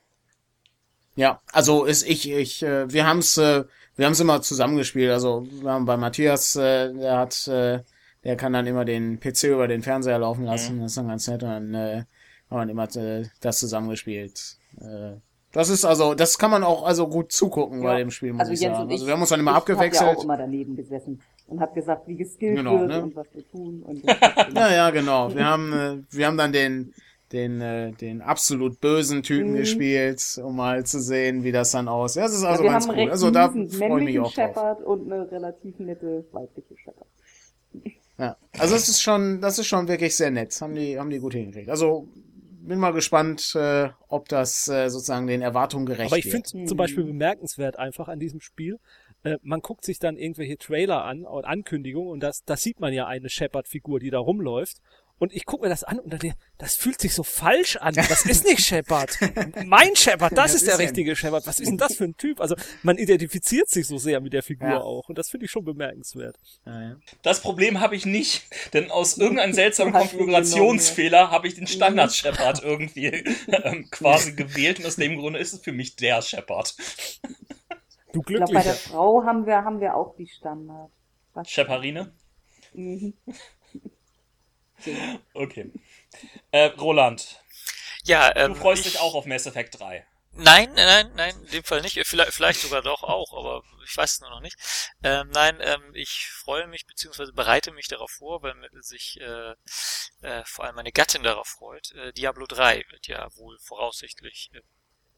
Ja, 1.15 1.41
also 1.53 1.85
ist 1.85 2.03
ich, 2.07 2.31
ich, 2.31 2.63
äh, 2.63 2.91
wir 2.93 3.07
haben's, 3.07 3.39
äh, 3.39 3.65
wir 3.97 4.05
haben's 4.07 4.21
immer 4.21 4.43
zusammengespielt. 4.43 5.11
Also 5.11 5.47
wir 5.51 5.71
haben 5.71 5.87
bei 5.87 5.97
Matthias, 5.97 6.57
äh, 6.57 6.93
der 6.93 7.19
hat, 7.19 7.49
äh, 7.49 7.83
der 8.25 8.37
kann 8.37 8.53
dann 8.53 8.67
immer 8.67 8.85
den 8.85 9.19
PC 9.21 9.45
über 9.45 9.67
den 9.69 9.83
Fernseher 9.83 10.19
laufen 10.19 10.45
lassen. 10.45 10.81
Das 10.81 10.93
ist 10.93 10.99
dann 10.99 11.09
ganz 11.09 11.27
nett. 11.29 11.43
Und 11.43 11.49
dann 11.49 11.75
äh, 11.75 12.05
haben 12.51 12.67
wir 12.69 12.71
immer 12.71 12.97
äh, 12.97 13.25
das 13.41 13.59
zusammengespielt. 13.59 14.59
Äh, 14.81 15.17
das 15.53 15.69
ist 15.71 15.85
also, 15.85 16.15
das 16.15 16.37
kann 16.39 16.51
man 16.51 16.63
auch 16.65 16.85
also 16.85 17.09
gut 17.09 17.33
zugucken 17.33 17.83
bei 17.83 17.93
Ja. 17.93 17.99
dem 17.99 18.11
Spiel, 18.11 18.33
muss 18.33 18.41
Also 18.41 18.53
ich 18.53 18.61
Jens 18.61 18.77
sagen. 18.77 18.85
und 18.85 18.91
ich, 18.91 18.95
also 18.97 19.07
wir 19.07 19.13
haben 19.15 19.21
uns 19.21 19.31
dann 19.31 19.41
immer 19.41 19.53
ich 19.53 19.57
hab 19.57 19.69
ja 19.69 19.75
abgewechselt. 19.75 20.17
auch 20.19 20.25
immer 20.25 20.37
daneben 20.37 20.77
gesessen 20.77 21.23
und 21.47 21.61
hab 21.61 21.75
gesagt, 21.75 22.07
wie 22.09 22.17
geskillt 22.17 22.57
Genau, 22.57 22.81
wird 22.81 22.89
ne? 22.89 23.03
und 23.03 23.17
was 23.17 23.27
wir 23.33 23.49
tun. 23.51 23.83
Und 23.83 24.05
Ja, 24.55 24.71
ja, 24.73 24.91
genau. 24.91 25.35
Wir 25.35 25.45
haben, 25.47 25.73
äh, 25.73 25.97
wir 26.11 26.27
haben 26.27 26.37
dann 26.37 26.53
den, 26.53 26.93
den, 27.33 27.61
äh, 27.63 27.93
den 27.93 28.21
absolut 28.21 28.81
bösen 28.81 29.23
Typen 29.23 29.53
Mhm. 29.53 29.57
gespielt, 29.57 30.39
um 30.45 30.57
mal 30.57 30.85
zu 30.85 31.01
sehen, 31.01 31.43
wie 31.43 31.53
das 31.53 31.71
dann 31.71 31.89
aussieht. 31.89 32.23
Das 32.25 32.35
ist 32.35 32.45
also 32.45 32.63
ja, 32.65 32.73
ganz 32.73 32.87
cool. 32.89 33.11
Also 33.11 33.31
da 33.31 33.49
freue 33.49 34.01
ich 34.01 34.05
mich 34.05 34.19
auch 34.21 34.25
drauf. 34.25 34.35
Shepherd 34.35 34.83
und 34.83 35.11
eine 35.11 35.31
relativ 35.31 35.79
nette 35.79 36.25
weibliche 36.33 36.77
Shepherd. 36.77 37.07
Ja. 38.19 38.37
Also 38.59 38.75
es 38.75 38.89
ist 38.89 39.01
schon, 39.03 39.41
das 39.41 39.59
ist 39.59 39.67
schon 39.67 39.89
wirklich 39.89 40.15
sehr 40.17 40.31
nett. 40.31 40.59
Haben 40.61 40.75
die, 40.75 40.99
haben 40.99 41.11
die 41.11 41.19
gut 41.19 41.33
hingekriegt. 41.35 41.69
Also 41.71 42.09
bin 42.67 42.79
mal 42.79 42.93
gespannt, 42.93 43.55
äh, 43.55 43.89
ob 44.09 44.29
das 44.29 44.69
äh, 44.69 44.89
sozusagen 44.89 45.27
den 45.27 45.43
Erwartungen 45.43 45.87
gerecht 45.87 46.11
Aber 46.11 46.19
ich 46.19 46.27
finde 46.27 46.49
zum 46.49 46.63
Mhm. 46.65 46.77
Beispiel 46.77 47.05
bemerkenswert 47.05 47.79
einfach 47.79 48.09
an 48.09 48.19
diesem 48.19 48.41
Spiel, 48.41 48.79
äh, 49.25 49.39
man 49.43 49.61
guckt 49.61 49.85
sich 49.85 49.99
dann 49.99 50.17
irgendwelche 50.17 50.59
Trailer 50.59 51.05
an 51.05 51.25
und 51.25 51.45
Ankündigungen 51.45 52.11
und 52.11 52.21
das, 52.21 52.45
das 52.45 52.63
sieht 52.63 52.81
man 52.81 52.93
ja 52.93 53.07
eine 53.07 53.29
Shepard-Figur, 53.29 54.01
die 54.01 54.11
da 54.11 54.19
rumläuft. 54.19 54.81
Und 55.19 55.33
ich 55.33 55.47
gucke 55.47 55.63
mir 55.65 55.71
das 55.71 55.83
an 55.83 55.99
und 55.99 56.13
dann, 56.13 56.35
das 56.59 56.75
fühlt 56.77 57.01
sich 57.01 57.15
so 57.15 57.23
falsch 57.23 57.77
an. 57.77 57.95
Das 57.95 58.27
ist 58.27 58.45
nicht 58.45 58.61
Shepard. 58.61 59.17
Mein 59.65 59.97
Shepard, 59.97 60.33
das 60.33 60.53
Das 60.53 60.55
ist 60.57 60.67
der 60.67 60.75
ist 60.75 60.81
er 60.81 60.85
richtige 60.85 61.17
Shepard. 61.17 61.47
Was 61.47 61.59
ist 61.59 61.69
denn 61.69 61.79
das 61.79 61.95
für 61.95 62.05
ein 62.05 62.17
Typ? 62.19 62.39
Also 62.41 62.55
man 62.83 62.99
identifiziert 62.99 63.71
sich 63.71 63.87
so 63.87 63.97
sehr 63.97 64.21
mit 64.21 64.35
der 64.35 64.43
Figur 64.43 64.69
Ja. 64.69 64.81
auch. 64.83 65.09
Und 65.09 65.17
das 65.17 65.31
finde 65.31 65.47
ich 65.47 65.51
schon 65.51 65.65
bemerkenswert. 65.65 66.37
Ja, 66.67 66.83
ja. 66.83 66.97
Das 67.23 67.41
Problem 67.41 67.81
habe 67.81 67.97
ich 67.97 68.05
nicht, 68.05 68.45
denn 68.75 68.91
aus 68.91 69.17
irgendeinem 69.17 69.55
seltsamen 69.55 69.95
Konfigurationsfehler 69.95 71.31
habe 71.31 71.49
ich 71.49 71.55
den 71.55 71.67
Standard 71.67 72.13
Shepard 72.13 72.63
irgendwie 72.63 73.07
ähm, 73.49 73.89
quasi 73.91 74.33
gewählt 74.35 74.81
und 74.81 74.87
aus 74.87 74.97
dem 74.97 75.17
Grunde 75.19 75.39
ist 75.39 75.55
es 75.55 75.61
für 75.61 75.73
mich 75.73 75.97
der 75.97 76.21
Shepard. 76.21 76.75
Du 78.13 78.21
Ich 78.21 78.27
glaube, 78.27 78.45
bei 78.45 78.47
Glücklicher. 78.47 78.63
der 78.65 78.75
Frau 78.75 79.25
haben 79.25 79.47
wir, 79.47 79.57
haben 79.65 79.81
wir 79.81 79.95
auch 79.97 80.15
die 80.17 80.27
Standard. 80.27 80.91
Was? 81.35 81.49
Sheparine? 81.51 82.13
Mhm. 82.75 83.15
Okay. 85.35 85.71
Äh, 86.53 86.67
Roland, 86.79 87.43
Ja, 88.05 88.35
du 88.43 88.55
ähm, 88.55 88.55
freust 88.55 88.87
ich, 88.87 88.93
dich 88.93 88.99
auch 88.99 89.15
auf 89.15 89.27
Mass 89.27 89.47
Effect 89.47 89.79
3. 89.79 90.07
Nein, 90.39 90.71
nein, 90.75 91.11
nein, 91.17 91.35
in 91.45 91.51
dem 91.51 91.65
Fall 91.65 91.81
nicht. 91.81 91.99
Vielleicht, 92.07 92.33
vielleicht 92.35 92.61
sogar 92.61 92.83
doch 92.83 93.03
auch, 93.03 93.33
aber 93.33 93.63
ich 93.87 93.97
weiß 93.97 94.13
es 94.13 94.21
nur 94.21 94.29
noch 94.29 94.41
nicht. 94.41 94.57
Ähm, 95.03 95.31
nein, 95.31 95.59
ähm, 95.63 95.93
ich 95.95 96.29
freue 96.29 96.67
mich 96.67 96.85
beziehungsweise 96.87 97.33
bereite 97.33 97.73
mich 97.73 97.89
darauf 97.89 98.11
vor, 98.11 98.43
weil 98.43 98.55
sich 98.83 99.19
äh, 99.21 99.55
äh, 100.21 100.45
vor 100.45 100.67
allem 100.67 100.75
meine 100.75 100.93
Gattin 100.93 101.23
darauf 101.23 101.47
freut. 101.49 101.91
Äh, 101.93 102.13
Diablo 102.13 102.47
3 102.47 102.85
wird 102.91 103.07
ja 103.07 103.35
wohl 103.37 103.59
voraussichtlich 103.61 104.51
in 104.53 104.61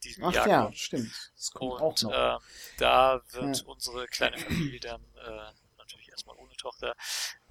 diesem 0.04 0.24
Ach 0.24 0.32
Jahr 0.34 0.48
ja, 0.48 0.62
kommen. 0.62 0.76
stimmt. 0.76 1.10
Das 1.36 1.50
kommt 1.50 1.72
Und 1.72 1.80
auch 1.80 2.00
noch. 2.02 2.12
äh, 2.12 2.38
da 2.76 3.20
wird 3.32 3.56
Ja. 3.58 3.66
unsere 3.66 4.06
kleine 4.06 4.38
Familie 4.38 4.78
dann 4.78 5.02
äh, 5.16 5.52
natürlich 5.78 6.10
erstmal 6.10 6.36
ohne 6.36 6.54
Tochter 6.54 6.94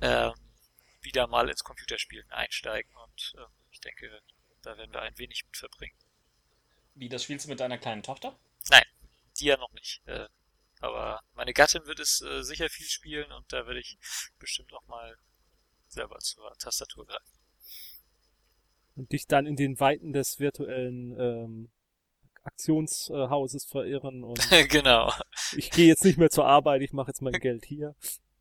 ähm, 0.02 0.34
wieder 1.08 1.28
mal 1.28 1.50
ins 1.50 1.64
Computerspielen 1.64 2.30
einsteigen 2.32 2.92
und 3.06 3.34
äh, 3.38 3.46
ich 3.72 3.80
denke, 3.80 4.22
da 4.62 4.78
werden 4.78 4.92
wir 4.92 5.02
ein 5.02 5.18
wenig 5.18 5.46
mit 5.46 5.58
verbringen. 5.58 5.98
Wie, 6.96 7.10
das 7.10 7.24
spielst 7.24 7.46
du 7.46 7.50
mit 7.50 7.60
deiner 7.60 7.78
kleinen 7.78 8.04
Tochter? 8.04 8.38
Die 9.40 9.46
ja 9.46 9.58
noch 9.58 9.72
nicht. 9.74 10.02
Äh, 10.08 10.28
aber 10.80 11.22
meine 11.34 11.54
Gattin 11.54 11.86
wird 11.86 12.00
es 12.00 12.22
äh, 12.22 12.44
sicher 12.44 12.70
viel 12.70 12.86
spielen 12.86 13.32
und 13.32 13.52
da 13.52 13.66
werde 13.66 13.80
ich 13.80 13.98
bestimmt 14.40 14.74
auch 14.74 14.86
mal 14.88 15.18
selber 15.88 16.20
zur 16.20 16.54
Tastatur 16.58 17.06
greifen. 17.06 17.40
Und 18.96 19.12
dich 19.12 19.28
dann 19.28 19.46
in 19.46 19.56
den 19.56 19.80
Weiten 19.80 20.12
des 20.12 20.40
virtuellen 20.40 21.20
ähm, 21.20 21.72
Aktionshauses 22.44 23.66
verirren 23.66 24.24
und 24.24 24.40
genau, 24.70 25.14
ich 25.56 25.70
gehe 25.72 25.88
jetzt 25.88 26.04
nicht 26.04 26.18
mehr 26.18 26.30
zur 26.30 26.46
Arbeit, 26.46 26.82
ich 26.82 26.94
mache 26.94 27.10
jetzt 27.10 27.22
mein 27.22 27.34
Geld 27.40 27.66
hier. 27.66 27.96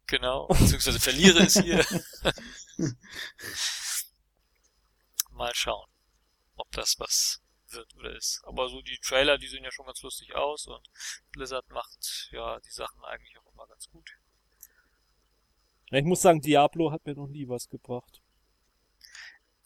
Genau. 0.06 0.46
Beziehungsweise 0.48 1.00
verliere 1.00 1.40
es 1.40 1.54
hier. 1.54 1.84
mal 5.32 5.54
schauen, 5.54 5.88
ob 6.56 6.70
das 6.72 6.98
was 6.98 7.42
wird 7.68 7.94
oder 7.96 8.16
ist. 8.16 8.42
Aber 8.44 8.68
so 8.68 8.80
die 8.82 8.98
Trailer, 8.98 9.38
die 9.38 9.48
sehen 9.48 9.64
ja 9.64 9.72
schon 9.72 9.86
ganz 9.86 10.02
lustig 10.02 10.34
aus 10.34 10.66
und 10.66 10.88
Blizzard 11.32 11.68
macht 11.70 12.28
ja 12.30 12.60
die 12.60 12.70
Sachen 12.70 13.02
eigentlich 13.04 13.36
auch 13.38 13.52
immer 13.52 13.66
ganz 13.66 13.88
gut. 13.90 14.10
Ich 15.90 16.04
muss 16.04 16.22
sagen, 16.22 16.40
Diablo 16.40 16.90
hat 16.90 17.06
mir 17.06 17.14
noch 17.14 17.28
nie 17.28 17.48
was 17.48 17.68
gebracht. 17.68 18.20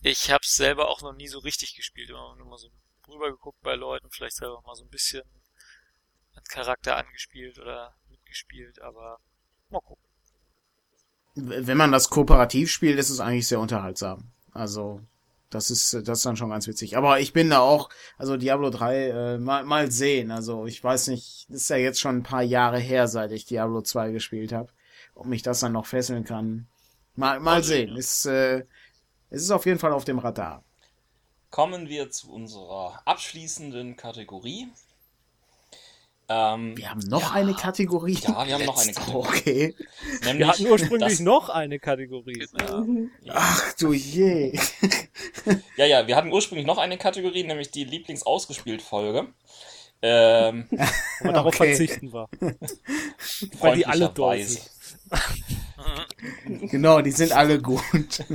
Ich 0.02 0.30
hab's 0.30 0.54
selber 0.54 0.88
auch 0.88 1.02
noch 1.02 1.12
nie 1.12 1.28
so 1.28 1.38
richtig 1.38 1.74
gespielt, 1.74 2.10
immer 2.10 2.36
nur 2.36 2.46
mal 2.46 2.58
so 2.58 2.70
rübergeguckt 3.08 3.60
bei 3.62 3.74
Leuten, 3.74 4.10
vielleicht 4.10 4.36
selber 4.36 4.62
mal 4.62 4.74
so 4.74 4.84
ein 4.84 4.90
bisschen 4.90 5.22
einen 6.34 6.44
Charakter 6.44 6.96
angespielt 6.96 7.58
oder 7.58 7.96
mitgespielt, 8.08 8.80
aber 8.80 9.20
mal 9.68 9.80
gucken. 9.80 10.09
Wenn 11.34 11.76
man 11.76 11.92
das 11.92 12.10
kooperativ 12.10 12.70
spielt, 12.70 12.98
ist 12.98 13.10
es 13.10 13.20
eigentlich 13.20 13.46
sehr 13.46 13.60
unterhaltsam. 13.60 14.24
Also, 14.52 15.00
das 15.48 15.70
ist, 15.70 15.94
das 15.94 16.18
ist 16.18 16.26
dann 16.26 16.36
schon 16.36 16.50
ganz 16.50 16.66
witzig. 16.66 16.96
Aber 16.96 17.20
ich 17.20 17.32
bin 17.32 17.50
da 17.50 17.60
auch, 17.60 17.88
also 18.18 18.36
Diablo 18.36 18.70
3, 18.70 19.08
äh, 19.08 19.38
mal, 19.38 19.64
mal 19.64 19.90
sehen. 19.90 20.30
Also, 20.30 20.66
ich 20.66 20.82
weiß 20.82 21.08
nicht, 21.08 21.46
das 21.48 21.62
ist 21.62 21.70
ja 21.70 21.76
jetzt 21.76 22.00
schon 22.00 22.18
ein 22.18 22.22
paar 22.22 22.42
Jahre 22.42 22.78
her, 22.78 23.08
seit 23.08 23.32
ich 23.32 23.44
Diablo 23.44 23.82
2 23.82 24.10
gespielt 24.12 24.52
habe. 24.52 24.70
Ob 25.14 25.26
mich 25.26 25.42
das 25.42 25.60
dann 25.60 25.72
noch 25.72 25.86
fesseln 25.86 26.24
kann. 26.24 26.66
Mal, 27.14 27.40
mal 27.40 27.56
Mal 27.56 27.64
sehen. 27.64 27.96
Ist, 27.96 28.26
äh, 28.26 28.64
es 29.28 29.42
ist 29.42 29.50
auf 29.50 29.66
jeden 29.66 29.78
Fall 29.78 29.92
auf 29.92 30.04
dem 30.04 30.18
Radar. 30.18 30.64
Kommen 31.50 31.88
wir 31.88 32.10
zu 32.10 32.32
unserer 32.32 33.02
abschließenden 33.04 33.96
Kategorie. 33.96 34.68
Ähm, 36.32 36.76
Wir 36.76 36.90
haben 36.90 37.00
noch 37.00 37.22
ja, 37.22 37.40
eine 37.40 37.54
Kategorie. 37.54 38.16
Ja, 38.22 38.46
wir 38.46 38.54
haben 38.54 38.64
noch 38.64 38.80
eine 38.80 38.92
Kategorie. 38.92 39.28
Okay. 39.28 39.74
Nämlich 40.22 40.38
Wir 40.38 40.48
hatten 40.48 40.66
ursprünglich 40.68 41.10
das, 41.10 41.20
noch 41.20 41.48
eine 41.48 41.80
Kategorie. 41.80 42.46
Genau. 42.52 42.86
Ach 43.30 43.72
du 43.74 43.92
je. 43.92 44.56
Ja, 45.76 45.86
ja, 45.86 46.06
wir 46.06 46.14
hatten 46.14 46.32
ursprünglich 46.32 46.68
noch 46.68 46.78
eine 46.78 46.98
Kategorie, 46.98 47.42
nämlich 47.42 47.72
die 47.72 47.82
Lieblingsausgespielt-Folge. 47.82 49.26
Ähm, 50.02 50.68
Aber 51.20 51.32
darauf 51.32 51.54
Okay. 51.60 51.74
verzichten 51.74 52.12
wir. 52.12 52.28
Weil 53.60 53.76
die 53.76 53.86
alle 53.86 54.08
doof 54.08 54.36
sind. 54.40 54.70
Genau, 56.70 57.00
die 57.00 57.10
sind 57.10 57.32
alle 57.32 57.60
gut. 57.60 58.24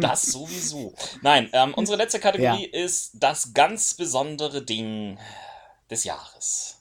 Das 0.00 0.22
sowieso. 0.22 0.94
Nein, 1.22 1.50
ähm, 1.52 1.74
unsere 1.74 1.98
letzte 1.98 2.20
Kategorie 2.20 2.66
ist 2.66 3.10
das 3.14 3.52
ganz 3.52 3.94
besondere 3.94 4.62
Ding 4.62 5.18
des 5.90 6.04
Jahres. 6.04 6.77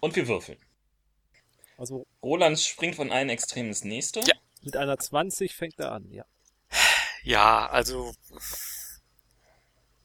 Und 0.00 0.16
wir 0.16 0.28
würfeln. 0.28 0.58
Also 1.76 2.06
Roland 2.22 2.58
springt 2.58 2.96
von 2.96 3.10
einem 3.10 3.30
Extrem 3.30 3.68
ins 3.68 3.84
nächste. 3.84 4.20
Ja. 4.20 4.34
mit 4.62 4.76
einer 4.76 4.98
20 4.98 5.54
fängt 5.54 5.78
er 5.78 5.92
an, 5.92 6.10
ja. 6.10 6.24
Ja, 7.22 7.66
also 7.68 8.14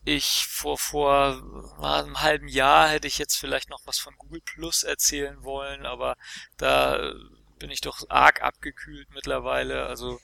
ich 0.06 0.46
vor 0.48 0.78
vor 0.78 1.42
einem 1.82 2.22
halben 2.22 2.48
Jahr 2.48 2.90
hätte 2.90 3.08
ich 3.08 3.18
jetzt 3.18 3.36
vielleicht 3.38 3.70
noch 3.70 3.82
was 3.86 3.98
von 3.98 4.16
Google 4.18 4.42
Plus 4.42 4.84
erzählen 4.84 5.44
wollen, 5.44 5.86
aber 5.86 6.16
da 6.58 6.98
äh, 6.98 7.14
bin 7.58 7.72
ich 7.72 7.82
doch 7.82 8.04
arg 8.10 8.42
abgekühlt 8.42 9.10
mittlerweile. 9.12 9.88
Also 9.88 10.20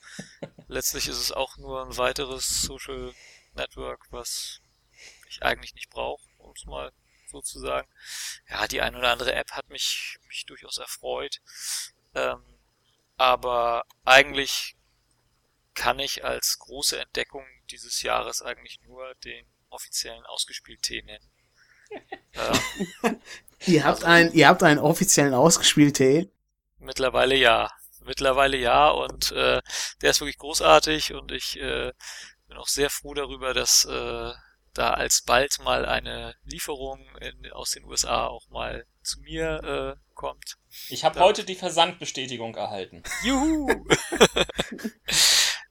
letztlich 0.68 1.08
ist 1.08 1.18
es 1.18 1.32
auch 1.32 1.56
nur 1.56 1.84
ein 1.84 1.96
weiteres 1.96 2.62
Social 2.62 3.12
Network, 3.54 4.06
was 4.10 4.60
ich 5.28 5.42
eigentlich 5.42 5.74
nicht 5.74 5.90
brauche, 5.90 6.22
um 6.38 6.52
es 6.54 6.64
mal 6.64 6.92
so 7.32 7.40
zu 7.40 7.58
sagen. 7.58 7.88
Ja, 8.48 8.68
die 8.68 8.80
ein 8.80 8.94
oder 8.94 9.10
andere 9.10 9.34
App 9.34 9.50
hat 9.52 9.68
mich, 9.68 10.18
mich 10.28 10.46
durchaus 10.46 10.78
erfreut. 10.78 11.40
Ähm, 12.14 12.42
aber 13.16 13.84
eigentlich 14.04 14.76
kann 15.74 15.98
ich 15.98 16.24
als 16.24 16.58
große 16.58 17.00
Entdeckung 17.00 17.44
dieses 17.70 18.02
Jahres 18.02 18.42
eigentlich 18.42 18.80
nur 18.82 19.14
den 19.24 19.46
offiziellen 19.70 20.24
Ausgespielt-Tee 20.26 21.02
nennen. 21.02 21.30
ähm, 22.34 23.20
Ihr 23.66 23.84
habt 23.84 24.04
einen, 24.04 24.32
ihr 24.32 24.48
habt 24.48 24.62
einen 24.62 24.80
offiziellen 24.80 25.34
Ausgespielt-Tee. 25.34 26.30
mittlerweile 26.78 27.34
ja. 27.36 27.70
Mittlerweile 28.04 28.56
ja 28.56 28.88
und 28.88 29.30
äh, 29.30 29.62
der 30.00 30.10
ist 30.10 30.20
wirklich 30.20 30.38
großartig 30.38 31.14
und 31.14 31.30
ich 31.30 31.56
äh, 31.60 31.92
bin 32.48 32.56
auch 32.56 32.66
sehr 32.66 32.90
froh 32.90 33.14
darüber, 33.14 33.54
dass 33.54 33.84
äh, 33.84 34.32
da 34.74 34.94
alsbald 34.94 35.58
mal 35.60 35.84
eine 35.86 36.34
Lieferung 36.44 37.04
in, 37.20 37.50
aus 37.52 37.72
den 37.72 37.84
USA 37.84 38.26
auch 38.26 38.48
mal 38.48 38.86
zu 39.02 39.20
mir 39.20 39.96
äh, 39.98 40.14
kommt. 40.14 40.56
Ich 40.88 41.04
habe 41.04 41.20
heute 41.20 41.44
die 41.44 41.54
Versandbestätigung 41.56 42.54
erhalten. 42.56 43.02
Juhu! 43.24 43.68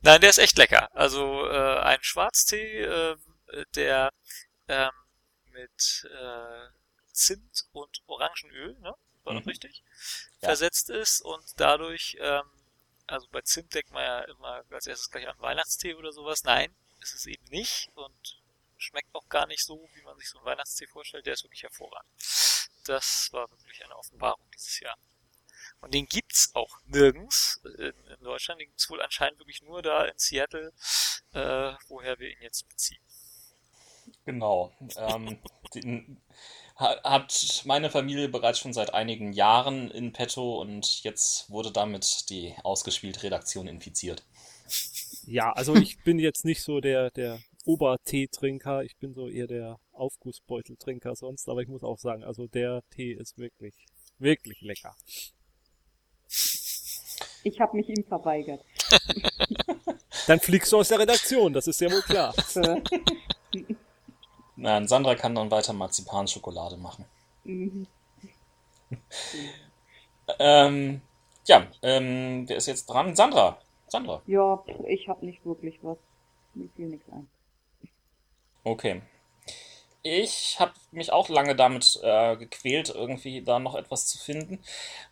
Nein, 0.01 0.21
der 0.21 0.29
ist 0.29 0.39
echt 0.39 0.57
lecker. 0.57 0.89
Also 0.95 1.47
äh, 1.47 1.79
ein 1.79 1.99
Schwarztee, 2.01 2.81
äh, 2.83 3.17
der 3.75 4.11
ähm, 4.67 4.91
mit 5.51 6.07
äh, 6.11 6.69
Zimt 7.11 7.65
und 7.71 8.01
Orangenöl, 8.07 8.77
ne? 8.79 8.93
War 9.23 9.35
das 9.35 9.43
Mhm. 9.43 9.49
richtig? 9.49 9.83
Ja. 10.41 10.47
Versetzt 10.49 10.89
ist 10.89 11.21
und 11.21 11.43
dadurch, 11.57 12.17
ähm, 12.19 12.43
also 13.07 13.27
bei 13.31 13.41
Zimt 13.41 13.73
denkt 13.75 13.91
man 13.91 14.03
ja 14.03 14.19
immer 14.21 14.63
als 14.71 14.87
erstes 14.87 15.11
gleich 15.11 15.27
an 15.27 15.39
Weihnachtstee 15.39 15.93
oder 15.93 16.11
sowas. 16.11 16.43
Nein, 16.43 16.73
ist 17.01 17.13
es 17.13 17.25
eben 17.27 17.43
nicht 17.49 17.89
und 17.93 18.40
schmeckt 18.81 19.13
auch 19.13 19.27
gar 19.29 19.47
nicht 19.47 19.63
so, 19.63 19.87
wie 19.93 20.01
man 20.01 20.17
sich 20.17 20.29
so 20.29 20.39
einen 20.39 20.45
Weihnachtstee 20.45 20.87
vorstellt. 20.87 21.25
Der 21.25 21.33
ist 21.33 21.43
wirklich 21.43 21.63
hervorragend. 21.63 22.09
Das 22.85 23.29
war 23.31 23.49
wirklich 23.49 23.83
eine 23.83 23.95
Offenbarung 23.95 24.45
dieses 24.53 24.79
Jahr. 24.79 24.97
Und 25.79 25.93
den 25.93 26.05
gibt's 26.07 26.51
auch 26.53 26.79
nirgends 26.85 27.61
in, 27.77 27.93
in 28.07 28.23
Deutschland. 28.23 28.61
Den 28.61 28.67
gibt's 28.67 28.89
wohl 28.89 29.01
anscheinend 29.01 29.39
wirklich 29.39 29.61
nur 29.61 29.81
da 29.81 30.05
in 30.05 30.17
Seattle, 30.17 30.73
äh, 31.33 31.73
woher 31.87 32.19
wir 32.19 32.29
ihn 32.29 32.41
jetzt 32.41 32.67
beziehen. 32.67 33.01
Genau. 34.25 34.71
Ähm, 34.97 35.39
den 35.73 36.21
ha- 36.75 37.01
hat 37.03 37.63
meine 37.65 37.89
Familie 37.89 38.29
bereits 38.29 38.59
schon 38.59 38.73
seit 38.73 38.93
einigen 38.93 39.33
Jahren 39.33 39.89
in 39.91 40.13
petto 40.13 40.59
und 40.59 41.03
jetzt 41.03 41.49
wurde 41.49 41.71
damit 41.71 42.29
die 42.29 42.55
ausgespielte 42.63 43.23
Redaktion 43.23 43.67
infiziert. 43.67 44.23
Ja, 45.25 45.51
also 45.53 45.75
ich 45.75 46.03
bin 46.03 46.19
jetzt 46.19 46.45
nicht 46.45 46.63
so 46.63 46.81
der, 46.81 47.11
der 47.11 47.39
Oberteetrinker, 47.65 48.83
ich 48.83 48.97
bin 48.97 49.13
so 49.13 49.27
eher 49.27 49.47
der 49.47 49.79
Aufgussbeuteltrinker 49.91 51.15
sonst, 51.15 51.47
aber 51.49 51.61
ich 51.61 51.67
muss 51.67 51.83
auch 51.83 51.99
sagen, 51.99 52.23
also 52.23 52.47
der 52.47 52.81
Tee 52.89 53.13
ist 53.13 53.37
wirklich, 53.37 53.73
wirklich 54.17 54.61
lecker. 54.61 54.95
Ich 57.43 57.59
habe 57.59 57.77
mich 57.77 57.89
ihm 57.89 58.03
verweigert. 58.03 58.63
Dann 60.27 60.39
fliegst 60.39 60.71
du 60.71 60.77
aus 60.77 60.89
der 60.89 60.99
Redaktion, 60.99 61.53
das 61.53 61.67
ist 61.67 61.81
ja 61.81 61.91
wohl 61.91 62.01
klar. 62.01 62.33
Nein, 64.55 64.87
Sandra 64.87 65.15
kann 65.15 65.33
dann 65.33 65.49
weiter 65.49 65.73
Marzipanschokolade 65.73 66.77
machen. 66.77 67.05
mhm. 67.43 67.87
Ähm, 70.39 71.01
ja, 71.45 71.67
ähm, 71.81 72.47
wer 72.47 72.57
ist 72.57 72.67
jetzt 72.67 72.85
dran? 72.85 73.15
Sandra. 73.15 73.57
Sandra. 73.87 74.21
ja, 74.27 74.63
ich 74.87 75.09
habe 75.09 75.25
nicht 75.25 75.45
wirklich 75.45 75.79
was. 75.81 75.97
Mir 76.53 76.69
fiel 76.75 76.87
nichts 76.87 77.09
ein. 77.11 77.27
Okay. 78.63 79.01
Ich 80.03 80.59
habe 80.59 80.73
mich 80.91 81.11
auch 81.11 81.29
lange 81.29 81.55
damit 81.55 81.99
äh, 82.01 82.35
gequält, 82.35 82.89
irgendwie 82.89 83.43
da 83.43 83.59
noch 83.59 83.75
etwas 83.75 84.07
zu 84.07 84.17
finden. 84.17 84.63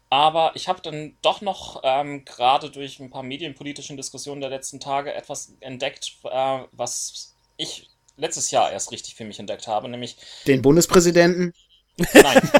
Aber 0.09 0.51
ich 0.55 0.67
habe 0.67 0.81
dann 0.81 1.15
doch 1.21 1.41
noch 1.41 1.81
ähm, 1.83 2.25
gerade 2.25 2.71
durch 2.71 2.99
ein 2.99 3.11
paar 3.11 3.21
medienpolitischen 3.21 3.97
Diskussionen 3.97 4.41
der 4.41 4.49
letzten 4.49 4.79
Tage 4.79 5.13
etwas 5.13 5.53
entdeckt, 5.59 6.17
äh, 6.23 6.63
was 6.71 7.35
ich 7.57 7.87
letztes 8.17 8.49
Jahr 8.49 8.71
erst 8.71 8.91
richtig 8.91 9.13
für 9.15 9.25
mich 9.25 9.39
entdeckt 9.39 9.67
habe, 9.67 9.87
nämlich 9.87 10.17
Den 10.47 10.63
Bundespräsidenten. 10.63 11.53
nein, 11.97 12.51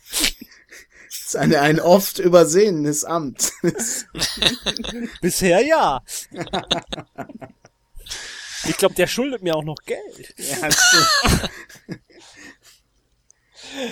ist 1.32 1.40
eine, 1.40 1.62
ein 1.62 1.80
oft 1.80 2.20
übersehenes 2.20 3.06
Amt. 3.06 3.54
Bisher 5.22 5.66
ja. 5.66 6.04
Ich 8.68 8.76
glaube, 8.78 8.96
der 8.96 9.08
schuldet 9.08 9.42
mir 9.42 9.56
auch 9.56 9.64
noch 9.64 9.78
Geld. 9.86 10.34
Ja, 10.38 10.70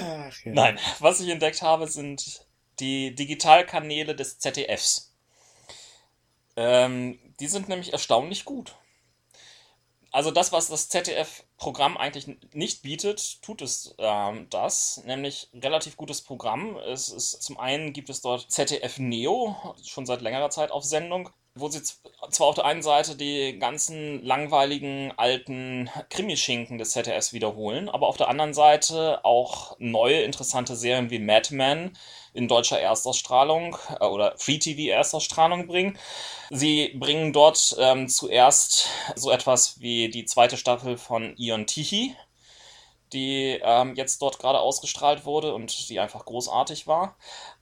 Ach, 0.01 0.33
ja. 0.43 0.51
Nein, 0.51 0.77
was 0.99 1.21
ich 1.21 1.29
entdeckt 1.29 1.61
habe, 1.61 1.87
sind 1.87 2.45
die 2.79 3.15
Digitalkanäle 3.15 4.15
des 4.15 4.39
ZDFs. 4.39 5.15
Ähm, 6.57 7.19
die 7.39 7.47
sind 7.47 7.69
nämlich 7.69 7.93
erstaunlich 7.93 8.43
gut. 8.43 8.75
Also 10.11 10.31
das, 10.31 10.51
was 10.51 10.67
das 10.67 10.89
ZDF-Programm 11.59 11.97
eigentlich 11.97 12.27
nicht 12.53 12.81
bietet, 12.81 13.41
tut 13.41 13.61
es 13.61 13.93
ähm, 13.99 14.47
das, 14.49 15.03
nämlich 15.05 15.49
relativ 15.53 15.97
gutes 15.97 16.21
Programm. 16.21 16.77
Es 16.77 17.09
ist, 17.09 17.43
zum 17.43 17.59
einen 17.59 17.93
gibt 17.93 18.09
es 18.09 18.21
dort 18.21 18.49
ZDF 18.49 18.97
Neo, 18.97 19.55
schon 19.83 20.05
seit 20.05 20.21
längerer 20.21 20.49
Zeit 20.49 20.71
auf 20.71 20.83
Sendung, 20.83 21.29
wo 21.55 21.67
sie 21.67 21.83
zwar 21.83 22.47
auf 22.47 22.55
der 22.55 22.65
einen 22.65 22.81
Seite 22.81 23.15
die 23.15 23.59
ganzen 23.59 24.23
langweiligen 24.23 25.11
alten 25.17 25.89
Krimischinken 26.09 26.77
des 26.77 26.91
ZDFs 26.91 27.33
wiederholen, 27.33 27.89
aber 27.89 28.07
auf 28.07 28.17
der 28.17 28.29
anderen 28.29 28.53
Seite 28.53 29.23
auch 29.25 29.75
neue 29.79 30.21
interessante 30.21 30.75
Serien 30.75 31.09
wie 31.09 31.19
Mad 31.19 31.53
Men 31.53 31.97
in 32.33 32.47
deutscher 32.47 32.79
Erstausstrahlung 32.79 33.77
äh, 33.99 34.05
oder 34.05 34.33
Free 34.37 34.57
TV 34.57 34.91
Erstausstrahlung 34.91 35.67
bringen. 35.67 35.97
Sie 36.49 36.89
bringen 36.89 37.33
dort 37.33 37.75
ähm, 37.79 38.07
zuerst 38.07 38.87
so 39.15 39.31
etwas 39.31 39.79
wie 39.79 40.09
die 40.09 40.25
zweite 40.25 40.57
Staffel 40.57 40.97
von 40.97 41.35
Ion 41.37 41.65
Tichy, 41.65 42.15
die 43.13 43.59
ähm, 43.61 43.95
jetzt 43.95 44.21
dort 44.21 44.39
gerade 44.39 44.59
ausgestrahlt 44.59 45.25
wurde 45.25 45.53
und 45.53 45.89
die 45.89 45.99
einfach 45.99 46.25
großartig 46.25 46.87
war. 46.87 47.15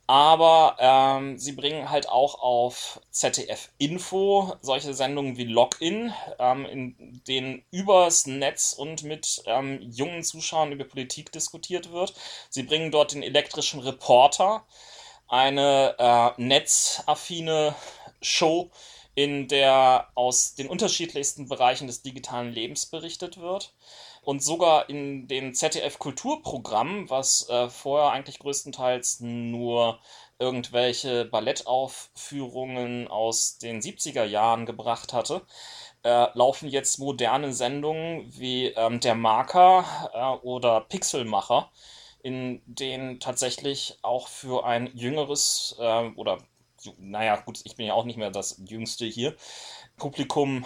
Aber 0.09 0.77
ähm, 0.79 1.37
sie 1.37 1.51
bringen 1.51 1.89
halt 1.89 2.07
auch 2.07 2.41
auf 2.41 3.01
ZDF 3.11 3.69
Info 3.77 4.55
solche 4.61 4.93
Sendungen 4.93 5.35
wie 5.35 5.43
Login, 5.43 6.13
ähm, 6.39 6.65
in 6.65 7.21
denen 7.27 7.65
übers 7.71 8.25
Netz 8.25 8.71
und 8.71 9.03
mit 9.03 9.43
ähm, 9.47 9.81
jungen 9.81 10.23
Zuschauern 10.23 10.71
über 10.71 10.85
Politik 10.85 11.33
diskutiert 11.33 11.91
wird. 11.91 12.13
Sie 12.49 12.63
bringen 12.63 12.89
dort 12.89 13.13
den 13.13 13.21
elektrischen 13.21 13.81
Reporter, 13.81 14.65
eine 15.27 15.95
äh, 15.99 16.41
netzaffine 16.41 17.75
Show, 18.21 18.71
in 19.13 19.49
der 19.49 20.07
aus 20.15 20.55
den 20.55 20.69
unterschiedlichsten 20.69 21.49
Bereichen 21.49 21.87
des 21.87 22.01
digitalen 22.01 22.53
Lebens 22.53 22.85
berichtet 22.85 23.41
wird. 23.41 23.73
Und 24.27 24.43
sogar 24.43 24.89
in 24.89 25.29
dem 25.29 25.53
ZDF-Kulturprogramm, 25.53 27.09
was 27.09 27.47
äh, 27.47 27.69
vorher 27.69 28.11
eigentlich 28.11 28.39
größtenteils 28.39 29.21
nur 29.21 29.99
irgendwelche 30.37 31.23
Ballettaufführungen 31.23 33.07
aus 33.07 33.57
den 33.57 33.79
70er 33.79 34.25
Jahren 34.25 34.65
gebracht 34.65 35.13
hatte, 35.13 35.43
äh, 36.03 36.27
laufen 36.33 36.67
jetzt 36.67 36.99
moderne 36.99 37.53
Sendungen 37.53 38.25
wie 38.37 38.65
ähm, 38.65 38.99
Der 38.99 39.15
Marker 39.15 39.85
äh, 40.13 40.45
oder 40.45 40.81
Pixelmacher, 40.81 41.71
in 42.21 42.61
denen 42.65 43.21
tatsächlich 43.21 43.97
auch 44.01 44.27
für 44.27 44.65
ein 44.65 44.91
jüngeres 44.93 45.77
äh, 45.79 46.09
oder 46.17 46.39
naja, 46.97 47.37
gut, 47.37 47.61
ich 47.63 47.77
bin 47.77 47.85
ja 47.85 47.93
auch 47.93 48.03
nicht 48.03 48.17
mehr 48.17 48.31
das 48.31 48.61
Jüngste 48.65 49.05
hier, 49.05 49.37
Publikum 49.95 50.65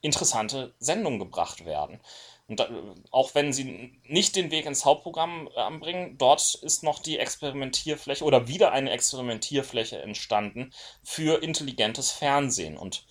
interessante 0.00 0.72
Sendungen 0.78 1.18
gebracht 1.18 1.66
werden. 1.66 2.00
Und 2.48 2.60
da, 2.60 2.68
auch 3.10 3.34
wenn 3.34 3.52
sie 3.52 4.00
nicht 4.04 4.34
den 4.34 4.50
Weg 4.50 4.64
ins 4.64 4.86
Hauptprogramm 4.86 5.50
äh, 5.54 5.78
bringen, 5.78 6.16
dort 6.16 6.54
ist 6.54 6.82
noch 6.82 6.98
die 6.98 7.18
Experimentierfläche 7.18 8.24
oder 8.24 8.48
wieder 8.48 8.72
eine 8.72 8.90
Experimentierfläche 8.90 10.00
entstanden 10.00 10.72
für 11.02 11.42
intelligentes 11.42 12.10
Fernsehen. 12.10 12.78
Und 12.78 13.04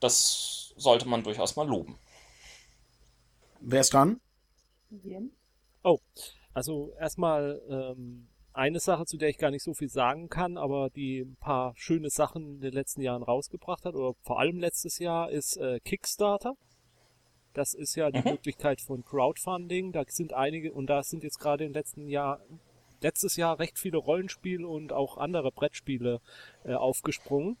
das 0.00 0.72
sollte 0.76 1.06
man 1.06 1.22
durchaus 1.22 1.56
mal 1.56 1.68
loben. 1.68 1.98
Wer 3.60 3.82
ist 3.82 3.92
dran? 3.92 4.20
Jens? 5.04 5.32
Oh, 5.82 5.98
also 6.54 6.94
erstmal 6.98 7.60
ähm, 7.68 8.28
eine 8.54 8.80
Sache, 8.80 9.04
zu 9.04 9.18
der 9.18 9.28
ich 9.28 9.38
gar 9.38 9.50
nicht 9.50 9.62
so 9.62 9.74
viel 9.74 9.90
sagen 9.90 10.28
kann, 10.28 10.56
aber 10.56 10.88
die 10.88 11.20
ein 11.20 11.36
paar 11.36 11.74
schöne 11.76 12.08
Sachen 12.08 12.54
in 12.54 12.60
den 12.60 12.72
letzten 12.72 13.02
Jahren 13.02 13.22
rausgebracht 13.22 13.84
hat, 13.84 13.94
oder 13.94 14.14
vor 14.22 14.40
allem 14.40 14.58
letztes 14.58 14.98
Jahr, 14.98 15.30
ist 15.30 15.58
äh, 15.58 15.78
Kickstarter. 15.80 16.54
Das 17.56 17.72
ist 17.74 17.94
ja 17.94 18.10
die 18.10 18.18
Mhm. 18.18 18.32
Möglichkeit 18.32 18.80
von 18.80 19.04
Crowdfunding. 19.04 19.92
Da 19.92 20.04
sind 20.08 20.32
einige, 20.34 20.72
und 20.72 20.88
da 20.88 21.02
sind 21.02 21.22
jetzt 21.24 21.38
gerade 21.38 21.64
im 21.64 21.72
letzten 21.72 22.08
Jahr, 22.08 22.40
letztes 23.00 23.36
Jahr 23.36 23.58
recht 23.58 23.78
viele 23.78 23.96
Rollenspiele 23.96 24.66
und 24.66 24.92
auch 24.92 25.16
andere 25.16 25.50
Brettspiele 25.52 26.20
äh, 26.64 26.74
aufgesprungen. 26.74 27.56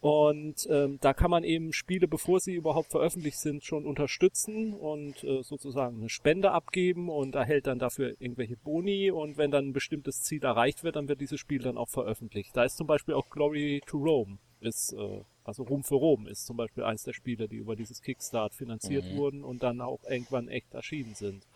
Und 0.00 0.68
ähm, 0.70 0.98
da 1.00 1.12
kann 1.12 1.30
man 1.30 1.42
eben 1.42 1.72
Spiele, 1.72 2.06
bevor 2.06 2.38
sie 2.38 2.54
überhaupt 2.54 2.92
veröffentlicht 2.92 3.38
sind, 3.38 3.64
schon 3.64 3.84
unterstützen 3.84 4.72
und 4.72 5.24
äh, 5.24 5.42
sozusagen 5.42 5.98
eine 5.98 6.08
Spende 6.08 6.52
abgeben 6.52 7.10
und 7.10 7.34
erhält 7.34 7.66
dann 7.66 7.80
dafür 7.80 8.14
irgendwelche 8.20 8.56
Boni. 8.56 9.10
Und 9.10 9.36
wenn 9.38 9.50
dann 9.50 9.66
ein 9.68 9.72
bestimmtes 9.72 10.22
Ziel 10.22 10.44
erreicht 10.44 10.84
wird, 10.84 10.94
dann 10.94 11.08
wird 11.08 11.20
dieses 11.20 11.40
Spiel 11.40 11.60
dann 11.60 11.76
auch 11.76 11.88
veröffentlicht. 11.88 12.56
Da 12.56 12.62
ist 12.62 12.76
zum 12.76 12.86
Beispiel 12.86 13.14
auch 13.14 13.28
Glory 13.28 13.82
to 13.86 13.98
Rome, 13.98 14.38
ist, 14.60 14.92
äh, 14.92 15.20
also 15.44 15.62
Ruhm 15.62 15.82
für 15.84 15.94
Rom 15.94 16.26
ist 16.26 16.46
zum 16.46 16.56
Beispiel 16.56 16.84
eins 16.84 17.02
der 17.04 17.12
Spiele, 17.12 17.48
die 17.48 17.56
über 17.56 17.76
dieses 17.76 18.02
Kickstart 18.02 18.54
finanziert 18.54 19.04
Mhm. 19.10 19.18
wurden 19.18 19.44
und 19.44 19.62
dann 19.62 19.80
auch 19.80 20.00
irgendwann 20.08 20.48
echt 20.48 20.74
erschienen 20.74 21.14
sind. 21.14 21.46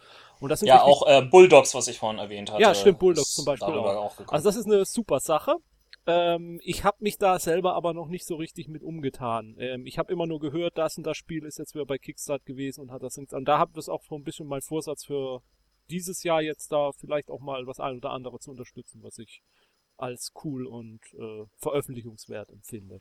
Und 0.40 0.48
das 0.48 0.60
sind 0.60 0.68
Ja, 0.68 0.82
auch 0.82 1.06
äh, 1.06 1.22
Bulldogs, 1.22 1.74
was 1.74 1.88
ich 1.88 1.98
vorhin 1.98 2.18
erwähnt 2.18 2.50
hatte. 2.50 2.62
Ja, 2.62 2.74
stimmt, 2.74 2.98
Bulldogs 2.98 3.34
zum 3.34 3.44
Beispiel 3.44 3.74
auch. 3.74 4.18
auch. 4.18 4.28
Also 4.28 4.48
das 4.48 4.56
ist 4.56 4.66
eine 4.66 4.84
super 4.84 5.20
Sache. 5.20 5.56
Ähm, 6.06 6.60
ich 6.64 6.82
habe 6.84 6.96
mich 7.00 7.16
da 7.18 7.38
selber 7.38 7.74
aber 7.74 7.94
noch 7.94 8.08
nicht 8.08 8.26
so 8.26 8.34
richtig 8.36 8.68
mit 8.68 8.82
umgetan. 8.82 9.54
Ähm, 9.58 9.86
ich 9.86 9.98
habe 9.98 10.12
immer 10.12 10.26
nur 10.26 10.40
gehört, 10.40 10.76
das 10.76 10.96
und 10.98 11.06
das 11.06 11.16
Spiel 11.16 11.44
ist 11.44 11.58
jetzt 11.58 11.74
wieder 11.74 11.86
bei 11.86 11.98
Kickstart 11.98 12.44
gewesen 12.44 12.80
und 12.80 12.90
hat 12.90 13.02
das. 13.02 13.18
Und 13.18 13.30
da 13.46 13.58
habe 13.58 13.72
das 13.74 13.88
auch 13.88 14.02
so 14.04 14.16
ein 14.16 14.24
bisschen 14.24 14.46
mein 14.48 14.62
Vorsatz 14.62 15.04
für 15.04 15.42
dieses 15.90 16.22
Jahr 16.24 16.42
jetzt 16.42 16.72
da 16.72 16.90
vielleicht 16.92 17.30
auch 17.30 17.40
mal 17.40 17.66
was 17.66 17.78
ein 17.78 17.96
oder 17.98 18.10
andere 18.10 18.38
zu 18.40 18.50
unterstützen, 18.50 19.02
was 19.02 19.18
ich 19.18 19.42
als 19.96 20.32
cool 20.44 20.66
und 20.66 21.00
äh, 21.14 21.44
veröffentlichungswert 21.56 22.50
empfinde. 22.50 23.00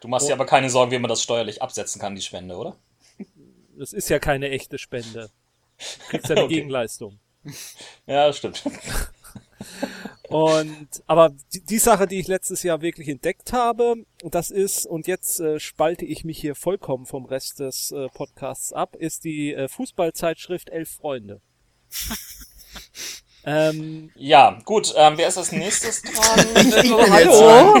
du 0.00 0.08
machst 0.08 0.28
dir 0.28 0.32
aber 0.34 0.46
keine 0.46 0.70
Sorgen, 0.70 0.90
wie 0.92 0.98
man 0.98 1.08
das 1.08 1.22
steuerlich 1.22 1.62
absetzen 1.62 2.00
kann, 2.00 2.14
die 2.14 2.22
Spende, 2.22 2.56
oder? 2.56 2.76
Das 3.74 3.94
ist 3.94 4.10
ja 4.10 4.18
keine 4.18 4.50
echte 4.50 4.76
Spende. 4.78 5.30
Du 5.78 6.08
kriegst 6.10 6.28
ja 6.28 6.36
eine 6.36 6.44
Okay. 6.44 6.56
Gegenleistung. 6.56 7.18
Ja, 8.06 8.26
das 8.26 8.36
stimmt. 8.36 8.62
Und 10.28 10.88
aber 11.06 11.30
die, 11.52 11.60
die 11.60 11.78
Sache, 11.78 12.06
die 12.06 12.18
ich 12.18 12.26
letztes 12.26 12.62
Jahr 12.62 12.80
wirklich 12.80 13.08
entdeckt 13.08 13.52
habe, 13.52 13.96
das 14.22 14.50
ist 14.50 14.86
und 14.86 15.06
jetzt 15.06 15.40
äh, 15.40 15.60
spalte 15.60 16.04
ich 16.06 16.24
mich 16.24 16.38
hier 16.38 16.54
vollkommen 16.54 17.04
vom 17.06 17.26
Rest 17.26 17.60
des 17.60 17.90
äh, 17.92 18.08
Podcasts 18.08 18.72
ab, 18.72 18.96
ist 18.96 19.24
die 19.24 19.52
äh, 19.52 19.68
Fußballzeitschrift 19.68 20.70
Elf 20.70 20.90
Freunde. 20.90 21.42
Ähm, 23.44 24.10
Ja, 24.14 24.58
gut, 24.64 24.92
ähm, 24.96 25.14
wer 25.16 25.28
ist 25.28 25.38
als 25.38 25.52
nächstes 25.52 26.02
dran? 26.02 27.10
Hallo? 27.10 27.78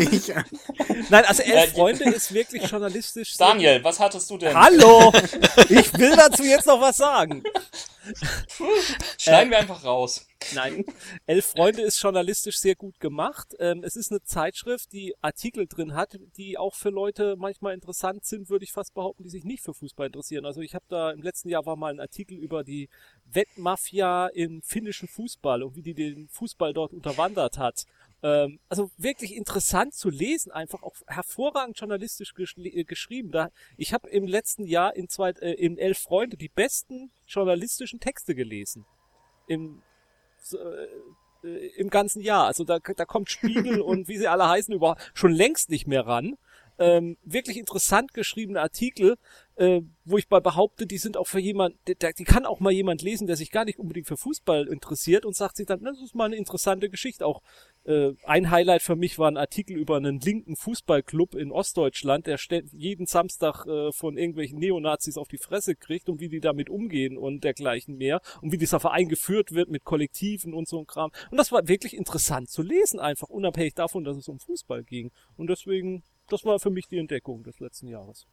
nein, 1.08 1.24
also 1.24 1.42
Elf 1.42 1.54
Äh, 1.72 1.74
Freunde 1.74 2.04
ist 2.04 2.32
wirklich 2.34 2.68
journalistisch. 2.70 3.36
sehr- 3.36 3.46
Daniel, 3.46 3.82
was 3.84 4.00
hattest 4.00 4.28
du 4.30 4.38
denn? 4.38 4.54
Hallo! 4.54 5.12
Ich 5.68 5.92
will 5.98 6.14
dazu 6.16 6.42
jetzt 6.42 6.66
noch 6.66 6.80
was 6.80 6.96
sagen. 6.96 7.42
Schneiden 9.18 9.48
Äh, 9.48 9.50
wir 9.52 9.58
einfach 9.58 9.84
raus. 9.84 10.26
Nein, 10.54 10.84
Elf 11.26 11.46
Freunde 11.46 11.82
ist 11.82 12.02
journalistisch 12.02 12.58
sehr 12.58 12.74
gut 12.74 12.98
gemacht. 12.98 13.54
Ähm, 13.60 13.84
es 13.84 13.94
ist 13.94 14.10
eine 14.10 14.22
Zeitschrift, 14.24 14.92
die 14.92 15.14
Artikel 15.20 15.66
drin 15.68 15.94
hat, 15.94 16.18
die 16.36 16.58
auch 16.58 16.74
für 16.74 16.90
Leute 16.90 17.36
manchmal 17.38 17.74
interessant 17.74 18.24
sind, 18.24 18.50
würde 18.50 18.64
ich 18.64 18.72
fast 18.72 18.92
behaupten, 18.94 19.22
die 19.22 19.30
sich 19.30 19.44
nicht 19.44 19.62
für 19.62 19.72
Fußball 19.72 20.06
interessieren. 20.08 20.44
Also 20.44 20.60
ich 20.62 20.74
habe 20.74 20.84
da 20.88 21.12
im 21.12 21.22
letzten 21.22 21.48
Jahr 21.48 21.64
war 21.64 21.76
mal 21.76 21.92
ein 21.92 22.00
Artikel 22.00 22.36
über 22.38 22.64
die 22.64 22.88
Wettmafia 23.34 24.28
im 24.28 24.62
finnischen 24.62 25.08
Fußball 25.08 25.62
und 25.62 25.76
wie 25.76 25.82
die 25.82 25.94
den 25.94 26.28
Fußball 26.28 26.72
dort 26.72 26.92
unterwandert 26.92 27.58
hat. 27.58 27.84
Ähm, 28.22 28.60
also 28.68 28.90
wirklich 28.96 29.34
interessant 29.34 29.94
zu 29.94 30.10
lesen, 30.10 30.52
einfach 30.52 30.82
auch 30.82 30.94
hervorragend 31.06 31.78
journalistisch 31.78 32.34
gesch 32.34 32.56
äh, 32.58 32.84
geschrieben. 32.84 33.30
Da, 33.32 33.50
ich 33.76 33.92
habe 33.92 34.08
im 34.08 34.26
letzten 34.26 34.64
Jahr 34.64 34.94
in, 34.94 35.08
zwei, 35.08 35.30
äh, 35.30 35.52
in 35.52 35.78
Elf 35.78 35.98
Freunde 35.98 36.36
die 36.36 36.48
besten 36.48 37.10
journalistischen 37.26 38.00
Texte 38.00 38.34
gelesen. 38.34 38.84
Im 39.46 39.82
äh, 40.52 40.86
äh, 41.44 41.66
im 41.76 41.90
ganzen 41.90 42.22
Jahr. 42.22 42.46
Also 42.46 42.64
da, 42.64 42.78
da 42.78 43.04
kommt 43.04 43.30
Spiegel 43.30 43.80
und 43.80 44.08
wie 44.08 44.18
sie 44.18 44.28
alle 44.28 44.48
heißen 44.48 44.74
über 44.74 44.96
schon 45.14 45.32
längst 45.32 45.70
nicht 45.70 45.86
mehr 45.86 46.06
ran. 46.06 46.36
Ähm, 46.78 47.16
wirklich 47.22 47.58
interessant 47.58 48.14
geschriebene 48.14 48.60
Artikel, 48.60 49.16
äh, 49.56 49.82
wo 50.04 50.18
ich 50.18 50.28
mal 50.30 50.40
behaupte, 50.40 50.86
die 50.86 50.98
sind 50.98 51.16
auch 51.16 51.26
für 51.26 51.38
jemand, 51.38 51.76
die, 51.86 51.94
die 51.94 52.24
kann 52.24 52.46
auch 52.46 52.60
mal 52.60 52.72
jemand 52.72 53.02
lesen, 53.02 53.26
der 53.26 53.36
sich 53.36 53.50
gar 53.50 53.64
nicht 53.64 53.78
unbedingt 53.78 54.06
für 54.06 54.16
Fußball 54.16 54.66
interessiert 54.66 55.24
und 55.24 55.36
sagt 55.36 55.56
sich 55.56 55.66
dann, 55.66 55.84
das 55.84 56.00
ist 56.00 56.14
mal 56.14 56.24
eine 56.24 56.36
interessante 56.36 56.88
Geschichte. 56.88 57.26
Auch 57.26 57.42
äh, 57.84 58.12
ein 58.24 58.50
Highlight 58.50 58.82
für 58.82 58.96
mich 58.96 59.18
war 59.18 59.30
ein 59.30 59.36
Artikel 59.36 59.76
über 59.76 59.96
einen 59.96 60.20
linken 60.20 60.56
Fußballclub 60.56 61.34
in 61.34 61.52
Ostdeutschland, 61.52 62.26
der 62.26 62.38
jeden 62.72 63.06
Samstag 63.06 63.66
äh, 63.66 63.92
von 63.92 64.16
irgendwelchen 64.16 64.58
Neonazis 64.58 65.18
auf 65.18 65.28
die 65.28 65.38
Fresse 65.38 65.74
kriegt 65.74 66.08
und 66.08 66.20
wie 66.20 66.28
die 66.28 66.40
damit 66.40 66.70
umgehen 66.70 67.18
und 67.18 67.44
dergleichen 67.44 67.96
mehr 67.96 68.20
und 68.40 68.52
wie 68.52 68.58
dieser 68.58 68.80
Verein 68.80 69.08
geführt 69.08 69.52
wird 69.52 69.68
mit 69.68 69.84
Kollektiven 69.84 70.54
und 70.54 70.66
so 70.66 70.78
ein 70.78 70.86
Kram. 70.86 71.10
Und 71.30 71.36
das 71.36 71.52
war 71.52 71.68
wirklich 71.68 71.94
interessant 71.94 72.48
zu 72.48 72.62
lesen, 72.62 73.00
einfach 73.00 73.28
unabhängig 73.28 73.74
davon, 73.74 74.04
dass 74.04 74.16
es 74.16 74.28
um 74.28 74.38
Fußball 74.38 74.82
ging. 74.82 75.10
Und 75.36 75.48
deswegen, 75.48 76.02
das 76.32 76.44
war 76.44 76.58
für 76.58 76.70
mich 76.70 76.88
die 76.88 76.98
Entdeckung 76.98 77.42
des 77.42 77.60
letzten 77.60 77.88
Jahres. 77.88 78.26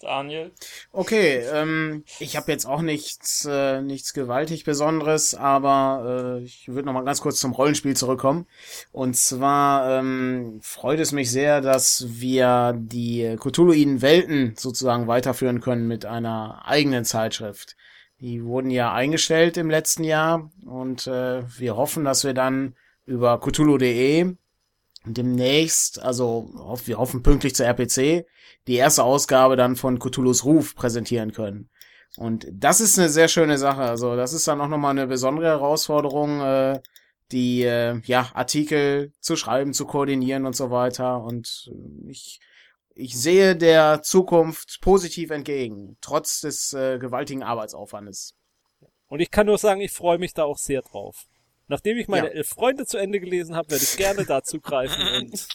Daniel. 0.00 0.50
Okay, 0.92 1.44
ähm, 1.52 2.04
ich 2.20 2.34
habe 2.34 2.50
jetzt 2.50 2.64
auch 2.64 2.80
nichts, 2.80 3.44
äh, 3.44 3.82
nichts 3.82 4.14
gewaltig 4.14 4.64
Besonderes, 4.64 5.34
aber 5.34 6.38
äh, 6.40 6.44
ich 6.44 6.68
würde 6.68 6.86
noch 6.86 6.94
mal 6.94 7.04
ganz 7.04 7.20
kurz 7.20 7.38
zum 7.38 7.52
Rollenspiel 7.52 7.94
zurückkommen. 7.94 8.46
Und 8.92 9.14
zwar 9.14 9.98
ähm, 9.98 10.60
freut 10.62 11.00
es 11.00 11.12
mich 11.12 11.30
sehr, 11.30 11.60
dass 11.60 12.06
wir 12.08 12.74
die 12.78 13.36
Cthulhuiden 13.38 14.00
Welten 14.00 14.54
sozusagen 14.56 15.06
weiterführen 15.06 15.60
können 15.60 15.86
mit 15.86 16.06
einer 16.06 16.62
eigenen 16.64 17.04
Zeitschrift. 17.04 17.76
Die 18.20 18.42
wurden 18.42 18.70
ja 18.70 18.94
eingestellt 18.94 19.58
im 19.58 19.68
letzten 19.68 20.04
Jahr 20.04 20.50
und 20.64 21.06
äh, 21.08 21.42
wir 21.58 21.76
hoffen, 21.76 22.04
dass 22.04 22.24
wir 22.24 22.32
dann 22.32 22.74
über 23.04 23.38
Cthulhu.de 23.38 24.34
demnächst, 25.04 26.00
also 26.02 26.50
hoff- 26.56 26.86
wir 26.86 26.98
hoffen 26.98 27.22
pünktlich 27.22 27.54
zur 27.54 27.66
RPC, 27.66 28.26
die 28.66 28.74
erste 28.74 29.04
Ausgabe 29.04 29.56
dann 29.56 29.76
von 29.76 29.98
Cthulhu's 29.98 30.44
Ruf 30.44 30.74
präsentieren 30.74 31.32
können. 31.32 31.70
Und 32.16 32.46
das 32.52 32.80
ist 32.80 32.98
eine 32.98 33.08
sehr 33.08 33.28
schöne 33.28 33.56
Sache. 33.56 33.82
Also 33.82 34.16
das 34.16 34.32
ist 34.32 34.46
dann 34.48 34.60
auch 34.60 34.68
nochmal 34.68 34.90
eine 34.90 35.06
besondere 35.06 35.46
Herausforderung, 35.46 36.40
äh, 36.40 36.80
die 37.32 37.62
äh, 37.62 38.00
ja, 38.04 38.30
Artikel 38.34 39.12
zu 39.20 39.36
schreiben, 39.36 39.72
zu 39.72 39.86
koordinieren 39.86 40.44
und 40.44 40.56
so 40.56 40.70
weiter. 40.70 41.22
Und 41.22 41.70
äh, 41.72 42.10
ich, 42.10 42.40
ich 42.94 43.16
sehe 43.16 43.56
der 43.56 44.02
Zukunft 44.02 44.80
positiv 44.80 45.30
entgegen, 45.30 45.96
trotz 46.00 46.40
des 46.40 46.72
äh, 46.72 46.98
gewaltigen 46.98 47.42
Arbeitsaufwandes. 47.44 48.34
Und 49.06 49.20
ich 49.20 49.30
kann 49.30 49.46
nur 49.46 49.58
sagen, 49.58 49.80
ich 49.80 49.92
freue 49.92 50.18
mich 50.18 50.34
da 50.34 50.44
auch 50.44 50.58
sehr 50.58 50.82
drauf. 50.82 51.26
Nachdem 51.70 51.98
ich 51.98 52.08
meine 52.08 52.26
Ja. 52.26 52.32
elf 52.32 52.48
Freunde 52.48 52.84
zu 52.84 52.98
Ende 52.98 53.20
gelesen 53.20 53.54
habe, 53.54 53.70
werde 53.70 53.84
ich 53.84 53.96
gerne 53.96 54.24
dazu 54.26 54.60
greifen 54.60 55.00
und 55.22 55.48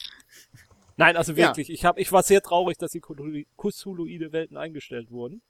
Nein, 0.96 1.14
also 1.18 1.36
wirklich, 1.36 1.68
ich 1.68 1.84
hab, 1.84 1.98
ich 1.98 2.10
war 2.10 2.22
sehr 2.22 2.40
traurig, 2.40 2.78
dass 2.78 2.90
die 2.90 3.02
Cthulhuide 3.02 4.32
Welten 4.32 4.56
eingestellt 4.56 5.10
wurden. 5.10 5.42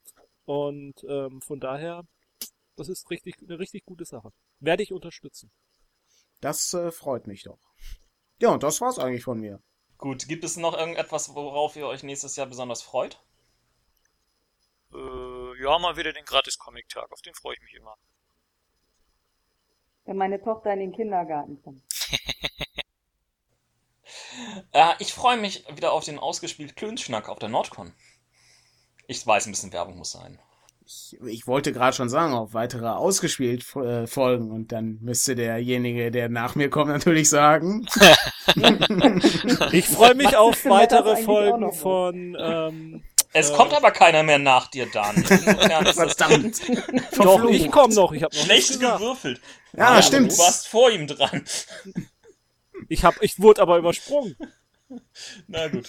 Und 0.43 1.05
ähm, 1.07 1.39
von 1.41 1.61
daher, 1.61 2.03
das 2.75 2.89
ist 2.89 3.09
richtig 3.09 3.35
eine 3.41 3.57
richtig 3.57 3.85
gute 3.85 4.03
Sache. 4.03 4.33
Werde 4.59 4.83
ich 4.83 4.91
unterstützen. 4.91 5.49
Das 6.41 6.73
äh, 6.73 6.91
freut 6.91 7.27
mich 7.27 7.43
doch. 7.43 7.59
Ja, 8.41 8.49
und 8.49 8.61
das 8.61 8.81
war's 8.81 8.99
eigentlich 8.99 9.23
von 9.23 9.39
mir. 9.39 9.61
Gut, 9.97 10.27
gibt 10.27 10.43
es 10.43 10.57
noch 10.57 10.77
irgendetwas, 10.77 11.33
worauf 11.33 11.77
ihr 11.77 11.87
euch 11.87 12.03
nächstes 12.03 12.35
Jahr 12.35 12.47
besonders 12.47 12.81
freut? 12.81 13.17
Äh, 14.93 15.61
ja, 15.63 15.79
mal 15.79 15.95
wieder 15.95 16.11
den 16.11 16.25
Gratis-Comic-Tag, 16.25 17.09
auf 17.09 17.21
den 17.21 17.35
freue 17.35 17.55
ich 17.55 17.61
mich 17.61 17.73
immer. 17.75 17.95
Wenn 20.07 20.17
meine 20.17 20.41
Tochter 20.41 20.73
in 20.73 20.79
den 20.79 20.91
Kindergarten 20.93 21.61
kommt. 21.61 21.83
Äh, 24.71 24.93
ich 24.99 25.13
freue 25.13 25.37
mich 25.37 25.65
wieder 25.75 25.91
auf 25.91 26.05
den 26.05 26.19
ausgespielt 26.19 26.75
Klönschnack 26.75 27.27
auf 27.27 27.39
der 27.39 27.49
Nordcon. 27.49 27.91
Ich 29.07 29.25
weiß, 29.25 29.47
ein 29.47 29.51
bisschen 29.51 29.73
Werbung 29.73 29.97
muss 29.97 30.11
sein. 30.11 30.39
Ich, 30.85 31.17
ich 31.25 31.47
wollte 31.47 31.73
gerade 31.73 31.95
schon 31.95 32.07
sagen, 32.07 32.33
auf 32.33 32.53
weitere 32.53 32.87
ausgespielt 32.87 33.65
äh, 33.75 34.05
folgen 34.05 34.51
und 34.51 34.71
dann 34.71 34.99
müsste 35.01 35.35
derjenige, 35.35 36.11
der 36.11 36.29
nach 36.29 36.55
mir 36.55 36.69
kommt, 36.69 36.91
natürlich 36.91 37.29
sagen. 37.29 37.87
Ich 39.71 39.87
freue 39.87 40.15
mich 40.15 40.37
auf 40.37 40.63
weitere 40.65 41.17
Folgen 41.17 41.73
von 41.73 42.37
ähm, 42.39 43.03
Es 43.33 43.49
Äh. 43.49 43.55
kommt 43.55 43.73
aber 43.73 43.91
keiner 43.91 44.23
mehr 44.23 44.39
nach 44.39 44.67
dir, 44.67 44.87
Daniel. 44.91 45.23
Verdammt. 45.93 46.61
Doch, 47.17 47.43
ich 47.49 47.69
komme 47.71 47.93
noch, 47.93 48.11
ich 48.13 48.23
habe 48.23 48.35
noch 48.35 48.43
schlecht 48.43 48.79
gewürfelt. 48.79 49.41
Ja, 49.73 49.87
aber 49.89 50.01
stimmt. 50.01 50.31
Du 50.31 50.37
warst 50.37 50.67
vor 50.67 50.89
ihm 50.91 51.07
dran. 51.07 51.43
Ich 52.89 53.03
hab, 53.03 53.21
ich 53.21 53.39
wurde 53.39 53.61
aber 53.61 53.77
übersprungen. 53.77 54.35
Na 55.47 55.67
gut. 55.67 55.87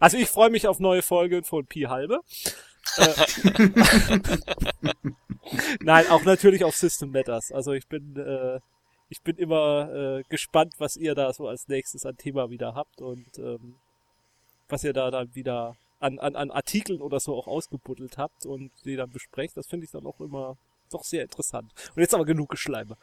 Also 0.00 0.16
ich 0.16 0.28
freue 0.28 0.50
mich 0.50 0.66
auf 0.66 0.80
neue 0.80 1.02
Folgen 1.02 1.44
von 1.44 1.66
Pi 1.66 1.82
Halbe. 1.82 2.20
Nein, 5.80 6.08
auch 6.08 6.24
natürlich 6.24 6.64
auf 6.64 6.74
System 6.76 7.10
Matters. 7.12 7.52
Also 7.52 7.72
ich 7.72 7.86
bin, 7.86 8.16
äh, 8.16 8.60
ich 9.08 9.22
bin 9.22 9.36
immer 9.36 9.90
äh, 10.18 10.22
gespannt, 10.28 10.74
was 10.78 10.96
ihr 10.96 11.14
da 11.14 11.32
so 11.32 11.46
als 11.48 11.68
nächstes 11.68 12.04
an 12.06 12.16
Thema 12.16 12.50
wieder 12.50 12.74
habt 12.74 13.00
und 13.00 13.26
ähm, 13.38 13.76
was 14.68 14.84
ihr 14.84 14.92
da 14.92 15.10
dann 15.10 15.34
wieder 15.34 15.76
an, 16.00 16.18
an, 16.18 16.36
an 16.36 16.50
Artikeln 16.50 17.00
oder 17.00 17.20
so 17.20 17.34
auch 17.36 17.46
ausgebuddelt 17.46 18.18
habt 18.18 18.46
und 18.46 18.70
die 18.84 18.96
dann 18.96 19.10
besprecht. 19.10 19.56
Das 19.56 19.66
finde 19.66 19.84
ich 19.86 19.90
dann 19.92 20.06
auch 20.06 20.20
immer 20.20 20.56
doch 20.90 21.04
sehr 21.04 21.22
interessant. 21.22 21.72
Und 21.94 22.00
jetzt 22.00 22.14
aber 22.14 22.24
genug 22.24 22.48
Geschleime. 22.48 22.96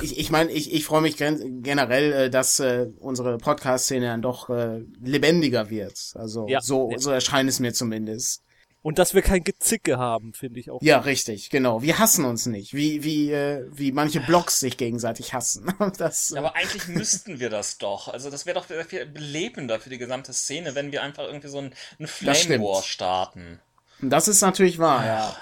Ich, 0.00 0.18
ich 0.18 0.30
meine, 0.30 0.50
ich, 0.52 0.72
ich 0.72 0.86
freue 0.86 1.02
mich 1.02 1.18
gen 1.18 1.62
generell, 1.62 2.12
äh, 2.12 2.30
dass 2.30 2.60
äh, 2.60 2.88
unsere 2.98 3.36
Podcast-Szene 3.36 4.06
dann 4.06 4.22
doch 4.22 4.48
äh, 4.48 4.78
lebendiger 5.02 5.68
wird. 5.68 6.12
Also 6.14 6.46
Ja. 6.48 6.60
so, 6.62 6.90
Ja. 6.90 6.98
so 6.98 7.10
erscheint 7.10 7.50
es 7.50 7.60
mir 7.60 7.74
zumindest. 7.74 8.42
Und 8.86 9.00
dass 9.00 9.14
wir 9.14 9.22
kein 9.22 9.42
Gezicke 9.42 9.98
haben, 9.98 10.32
finde 10.32 10.60
ich 10.60 10.70
auch. 10.70 10.80
Ja, 10.80 10.98
richtig, 10.98 11.50
genau. 11.50 11.82
Wir 11.82 11.98
hassen 11.98 12.24
uns 12.24 12.46
nicht, 12.46 12.72
wie 12.72 13.02
wie 13.02 13.32
äh, 13.32 13.66
wie 13.72 13.90
manche 13.90 14.20
Blogs 14.20 14.60
sich 14.60 14.76
gegenseitig 14.76 15.34
hassen. 15.34 15.74
Das, 15.98 16.30
Ja, 16.30 16.38
aber 16.38 16.54
eigentlich 16.54 16.86
müssten 16.96 17.40
wir 17.40 17.50
das 17.50 17.78
doch. 17.78 18.06
Also 18.06 18.30
das 18.30 18.46
wäre 18.46 18.60
doch 18.60 18.68
sehr 18.68 18.84
viel 18.84 19.04
belebender 19.04 19.80
für 19.80 19.90
die 19.90 19.98
gesamte 19.98 20.32
Szene, 20.32 20.76
wenn 20.76 20.92
wir 20.92 21.02
einfach 21.02 21.24
irgendwie 21.24 21.48
so 21.48 21.58
ein, 21.58 21.74
ein 21.98 22.06
Flame. 22.06 22.60
War 22.60 22.80
starten. 22.84 23.60
äh, 24.02 24.08
das 24.08 24.28
ist 24.28 24.40
natürlich 24.40 24.78
wahr, 24.78 25.04
ja. 25.04 25.36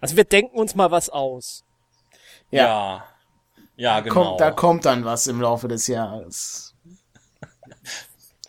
Also 0.00 0.16
wir 0.16 0.22
denken 0.22 0.56
uns 0.56 0.76
mal 0.76 0.92
was 0.92 1.10
aus. 1.10 1.64
Ja. 2.52 2.64
Ja. 2.64 3.08
Ja, 3.74 4.00
genau. 4.02 4.14
Kommt, 4.14 4.40
da 4.40 4.50
kommt 4.52 4.84
dann 4.84 5.04
was 5.04 5.26
im 5.26 5.40
Laufe 5.40 5.66
des 5.66 5.88
Jahres. 5.88 6.73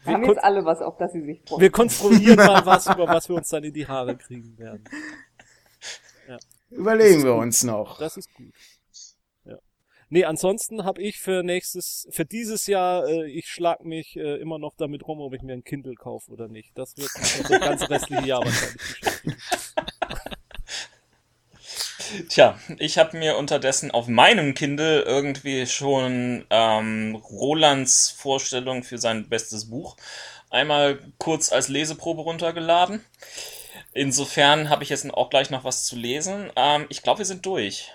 Wir 0.05 0.13
haben 0.13 0.21
Wir 0.21 0.29
jetzt 0.29 0.43
alle 0.43 0.65
was, 0.65 0.81
auf 0.81 0.97
das 0.97 1.11
sie 1.13 1.21
sich 1.21 1.41
freuen. 1.47 1.61
Wir 1.61 1.71
konstruieren 1.71 2.37
mal 2.37 2.65
was, 2.65 2.87
über 2.87 3.07
was 3.07 3.27
wir 3.27 3.35
uns 3.35 3.49
dann 3.49 3.63
in 3.63 3.73
die 3.73 3.87
Haare 3.87 4.15
kriegen 4.15 4.57
werden. 4.57 4.83
Überlegen 6.69 7.23
wir 7.23 7.35
uns 7.35 7.63
noch. 7.63 7.97
Das 7.99 8.17
ist 8.17 8.33
gut. 8.33 8.53
Ja. 9.45 9.57
Nee, 10.09 10.25
ansonsten 10.25 10.83
habe 10.83 11.01
ich 11.01 11.19
für 11.19 11.43
nächstes, 11.43 12.07
für 12.11 12.25
dieses 12.25 12.67
Jahr, 12.67 13.07
äh, 13.07 13.29
ich 13.29 13.47
schlag 13.47 13.85
mich 13.85 14.15
äh, 14.17 14.37
immer 14.37 14.59
noch 14.59 14.75
damit 14.75 15.07
rum, 15.07 15.19
ob 15.21 15.33
ich 15.33 15.41
mir 15.41 15.53
ein 15.53 15.63
Kindle 15.63 15.95
kaufe 15.95 16.31
oder 16.31 16.47
nicht. 16.47 16.77
Das 16.77 16.97
wird 16.97 17.09
das 17.15 17.59
ganze 17.61 17.89
restliche 17.89 18.25
Jahr 18.25 18.43
wahrscheinlich 18.43 18.77
beschäftigen. 18.77 19.35
Tja, 22.29 22.57
ich 22.79 22.97
habe 22.97 23.17
mir 23.17 23.37
unterdessen 23.37 23.91
auf 23.91 24.07
meinem 24.07 24.53
Kindle 24.53 25.01
irgendwie 25.01 25.65
schon 25.67 26.45
ähm, 26.49 27.15
Rolands 27.15 28.09
Vorstellung 28.11 28.83
für 28.83 28.97
sein 28.97 29.27
bestes 29.29 29.69
Buch 29.69 29.95
einmal 30.49 30.99
kurz 31.17 31.51
als 31.51 31.67
Leseprobe 31.67 32.21
runtergeladen. 32.21 33.03
Insofern 33.93 34.69
habe 34.69 34.83
ich 34.83 34.89
jetzt 34.89 35.09
auch 35.13 35.29
gleich 35.29 35.49
noch 35.49 35.63
was 35.63 35.85
zu 35.85 35.95
lesen. 35.95 36.51
Ähm, 36.55 36.85
ich 36.89 37.01
glaube, 37.01 37.19
wir 37.19 37.25
sind 37.25 37.45
durch. 37.45 37.91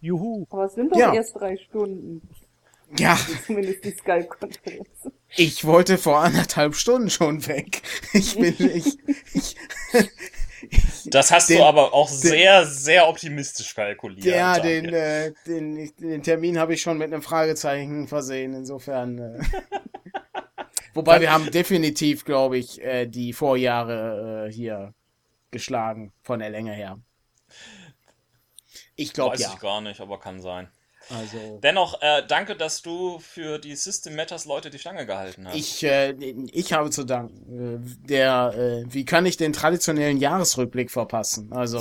Juhu. 0.00 0.46
Aber 0.50 0.64
es 0.64 0.74
sind 0.74 0.92
doch 0.92 0.98
Ja. 0.98 1.14
erst 1.14 1.36
drei 1.36 1.56
Stunden. 1.56 2.28
Ja, 2.98 3.18
Zumindest 3.46 3.84
die 3.84 3.92
Sky-Konferenz. 3.92 4.86
ich 5.36 5.64
wollte 5.64 5.96
vor 5.96 6.18
anderthalb 6.18 6.74
Stunden 6.74 7.08
schon 7.08 7.46
weg. 7.46 7.80
Ich 8.12 8.36
bin, 8.36 8.54
ich, 8.58 8.98
ich, 9.32 9.56
Das 11.06 11.30
hast 11.32 11.50
Den- 11.50 11.58
du 11.58 11.64
aber 11.64 11.92
auch 11.92 12.08
sehr, 12.08 12.64
sehr 12.66 13.08
optimistisch 13.08 13.74
kalkuliert. 13.74 14.24
ja, 14.24 14.58
den, 14.60 14.92
äh, 14.92 15.32
den, 15.46 15.90
den 15.96 16.22
Termin 16.22 16.58
habe 16.58 16.74
ich 16.74 16.82
schon 16.82 16.98
mit 16.98 17.12
einem 17.12 17.22
Fragezeichen 17.22 18.06
versehen, 18.08 18.54
insofern. 18.54 19.18
Äh. 19.18 19.40
Wobei 20.94 21.20
wir 21.20 21.32
haben 21.32 21.50
definitiv, 21.50 22.24
glaube 22.24 22.58
ich, 22.58 22.80
äh, 22.82 23.06
die 23.06 23.32
Vorjahre 23.32 24.46
äh, 24.48 24.52
hier 24.52 24.94
geschlagen, 25.50 26.12
von 26.22 26.38
der 26.38 26.50
Länge 26.50 26.72
her. 26.72 26.98
Ich 28.94 29.12
glaube 29.12 29.34
Weiß 29.34 29.40
ja. 29.40 29.52
ich 29.54 29.60
gar 29.60 29.80
nicht, 29.80 30.00
aber 30.00 30.20
kann 30.20 30.40
sein. 30.40 30.68
Also. 31.12 31.60
Dennoch, 31.62 32.00
äh, 32.00 32.22
danke, 32.26 32.56
dass 32.56 32.82
du 32.82 33.18
für 33.18 33.58
die 33.58 33.76
System 33.76 34.16
Matters 34.16 34.44
Leute 34.44 34.70
die 34.70 34.78
Stange 34.78 35.06
gehalten 35.06 35.46
hast. 35.46 35.56
Ich, 35.56 35.84
äh, 35.84 36.12
ich 36.52 36.72
habe 36.72 36.90
zu 36.90 37.04
danken. 37.04 37.98
Der, 38.08 38.54
äh, 38.56 38.84
wie 38.92 39.04
kann 39.04 39.26
ich 39.26 39.36
den 39.36 39.52
traditionellen 39.52 40.18
Jahresrückblick 40.18 40.90
verpassen? 40.90 41.52
Also, 41.52 41.80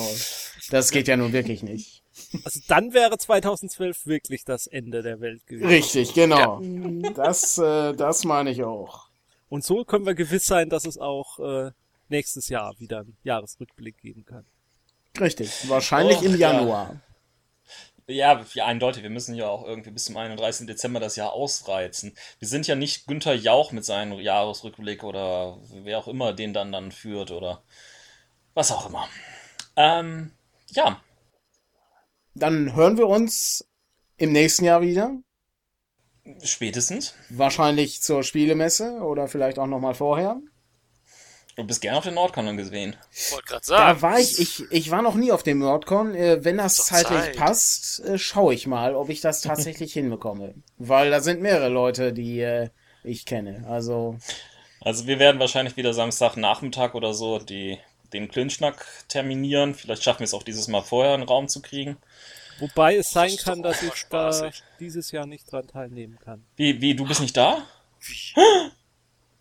das 0.70 0.92
geht 0.92 1.08
ja 1.08 1.18
nun 1.18 1.34
wirklich 1.34 1.64
nicht. 1.64 2.02
Also 2.44 2.60
dann 2.68 2.94
wäre 2.94 3.18
2012 3.18 4.06
wirklich 4.06 4.46
das 4.46 4.68
Ende 4.68 5.02
der 5.02 5.20
Welt 5.22 5.46
gewesen. 5.48 5.68
Richtig, 5.68 6.14
genau. 6.14 6.62
Das, 7.16 7.58
äh, 7.58 7.94
das 7.94 8.24
meine 8.24 8.52
ich 8.52 8.64
auch. 8.64 9.08
Und 9.50 9.64
so 9.64 9.84
können 9.84 10.06
wir 10.06 10.16
gewiss 10.16 10.46
sein, 10.46 10.70
dass 10.70 10.86
es 10.86 10.98
auch 10.98 11.40
äh, 11.40 11.72
nächstes 12.10 12.50
Jahr 12.50 12.74
wieder 12.80 13.00
einen 13.00 13.18
Jahresrückblick 13.24 13.98
geben 13.98 14.26
kann. 14.26 14.46
Richtig. 15.20 15.68
Wahrscheinlich 15.68 16.18
Och, 16.18 16.24
im 16.24 16.32
ja. 16.38 16.54
Januar. 16.54 16.90
Ja, 16.94 17.02
ja, 18.12 18.44
eindeutig. 18.64 19.04
Wir 19.04 19.10
müssen 19.10 19.36
ja 19.36 19.48
auch 19.48 19.66
irgendwie 19.66 19.92
bis 19.92 20.06
zum 20.06 20.18
31. 20.18 20.68
Dezember 20.68 21.00
das 21.00 21.16
Jahr 21.16 21.34
ausreizen. 21.34 22.16
Wir 22.40 22.48
sind 22.48 22.68
ja 22.68 22.76
nicht 22.76 23.08
Günther 23.08 23.34
Jauch 23.36 23.72
mit 23.72 23.86
seinem 23.86 24.20
Jahresrückblick 24.20 25.04
oder 25.04 25.58
wer 25.84 25.98
auch 26.00 26.08
immer 26.08 26.34
den 26.34 26.54
dann 26.54 26.72
dann 26.72 26.92
führt 26.92 27.32
oder 27.32 27.64
was 28.54 28.72
auch 28.72 28.88
immer. 28.90 29.08
Ähm, 29.76 30.32
ja, 30.70 31.02
Dann 32.34 32.76
hören 32.76 32.98
wir 32.98 33.08
uns 33.08 33.66
im 34.18 34.32
nächsten 34.32 34.66
Jahr 34.66 34.82
wieder. 34.82 35.12
spätestens. 36.44 37.14
Wahrscheinlich 37.30 38.02
zur 38.02 38.24
Spielemesse 38.24 39.02
oder 39.02 39.28
vielleicht 39.28 39.60
auch 39.60 39.68
nochmal 39.68 39.96
vorher. 39.96 40.40
Du 41.56 41.66
bist 41.66 41.82
gerne 41.82 41.98
auf 41.98 42.04
den 42.06 42.14
Nordcon 42.14 42.56
gesehen. 42.58 42.96
Wollte 43.32 43.46
gerade 43.46 43.62
Da 43.62 43.78
sagen. 43.78 44.02
war 44.02 44.20
ich, 44.20 44.40
ich, 44.40 44.64
ich 44.72 44.92
war 44.92 45.02
noch 45.02 45.16
nie 45.16 45.32
auf 45.32 45.44
dem 45.44 45.60
Nordcon. 45.60 46.16
Äh, 46.16 46.44
wenn 46.44 46.58
das 46.58 46.78
zeitlich 46.78 47.20
Zeit. 47.20 47.36
passt, 47.38 48.00
äh, 48.06 48.18
schaue 48.18 48.54
ich 48.54 48.68
mal, 48.68 48.96
ob 48.96 49.10
ich 49.10 49.22
das 49.22 49.42
tatsächlich 49.42 49.94
hinbekomme. 49.94 50.54
Weil 50.78 51.12
da 51.12 51.20
sind 51.20 51.42
mehrere 51.42 51.70
Leute, 51.70 52.14
die 52.14 52.40
äh, 52.40 52.70
ich 53.04 53.26
kenne. 53.26 53.66
Also, 53.68 54.18
Also 54.80 55.08
wir 55.08 55.20
werden 55.20 55.40
wahrscheinlich 55.40 55.76
wieder 55.76 55.94
Samstagnachmittag 55.94 56.94
oder 56.94 57.14
so 57.14 57.40
die, 57.40 57.78
den 58.14 58.30
Klönschnack 58.30 58.86
terminieren. 59.08 59.76
Vielleicht 59.76 60.04
schaffen 60.04 60.20
wir 60.20 60.26
es 60.26 60.34
auch 60.34 60.44
dieses 60.44 60.68
Mal 60.68 60.82
vorher 60.82 61.14
einen 61.14 61.24
Raum 61.24 61.48
zu 61.48 61.62
kriegen. 61.62 61.98
Wobei 62.60 62.96
es 62.96 63.12
sein 63.12 63.36
kann, 63.38 63.64
dass 63.64 63.82
ich 63.82 64.06
da 64.10 64.52
dieses 64.80 65.12
Jahr 65.12 65.26
nicht 65.26 65.52
dran 65.52 65.68
teilnehmen 65.68 66.20
kann. 66.24 66.46
Wie, 66.56 66.80
wie, 66.80 66.96
du 66.96 67.08
bist 67.08 67.20
nicht 67.20 67.36
da? 67.36 67.64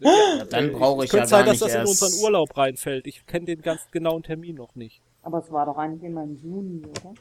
dann 0.01 0.73
brauche 0.73 1.05
ich 1.05 1.11
Könnte 1.11 1.25
ja 1.25 1.27
sein, 1.27 1.45
gar 1.45 1.55
dass 1.55 1.61
nicht 1.61 1.63
das 1.63 1.73
in 1.75 1.81
erst. 1.81 2.03
unseren 2.03 2.25
Urlaub 2.25 2.57
reinfällt. 2.57 3.07
Ich 3.07 3.27
kenne 3.27 3.47
den 3.47 3.63
ganz 3.63 3.83
genauen 3.91 4.23
Termin 4.23 4.57
noch 4.57 4.75
nicht. 4.75 5.01
Aber 5.23 5.39
es 5.39 5.51
war 5.53 5.67
doch 5.67 5.77
eigentlich 5.77 6.03
immer 6.05 6.23
im 6.23 6.37
Juni, 6.43 6.83
oder? 6.87 7.15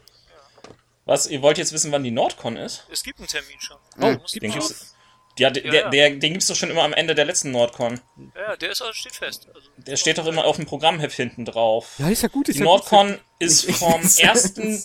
Was, 1.06 1.28
ihr 1.28 1.42
wollt 1.42 1.58
jetzt 1.58 1.74
wissen, 1.74 1.92
wann 1.92 2.04
die 2.04 2.12
Nordcon 2.12 2.56
ist? 2.56 2.86
Es 2.92 3.04
gibt 3.04 3.20
einen 3.20 3.28
Termin 3.28 3.60
schon. 3.60 3.78
Oh, 4.00 4.20
musst 4.22 4.42
Den 4.42 4.52
gibt's, 4.52 4.96
ja, 5.40 5.50
der, 5.50 5.66
Ja, 5.66 5.74
ja. 5.74 5.90
der, 5.90 6.10
den 6.12 6.34
gibt's 6.34 6.48
doch 6.48 6.56
schon 6.56 6.70
immer 6.70 6.84
am 6.84 6.94
Ende 6.94 7.16
der 7.16 7.26
letzten 7.26 7.52
Nordcon. 7.52 8.00
Ja, 8.36 8.56
der 8.56 8.72
ist, 8.72 8.82
also 8.82 8.94
steht 8.94 9.16
fest. 9.16 9.48
Also, 9.54 9.70
Der 9.78 9.96
steht 9.98 10.18
doch 10.18 10.28
immer 10.28 10.46
auf 10.46 10.58
dem 10.58 10.66
Programmheft 10.66 11.16
hinten 11.16 11.46
drauf. 11.46 11.96
Ja, 11.98 12.10
ist 12.10 12.22
ja 12.22 12.30
gut. 12.30 12.48
Ist 12.48 12.56
Die 12.56 12.60
ja 12.60 12.66
Nordcon 12.66 13.18
ist 13.40 13.68
Ich- 13.68 13.76
vom 13.78 14.02
ich- 14.02 14.24
ersten, 14.24 14.84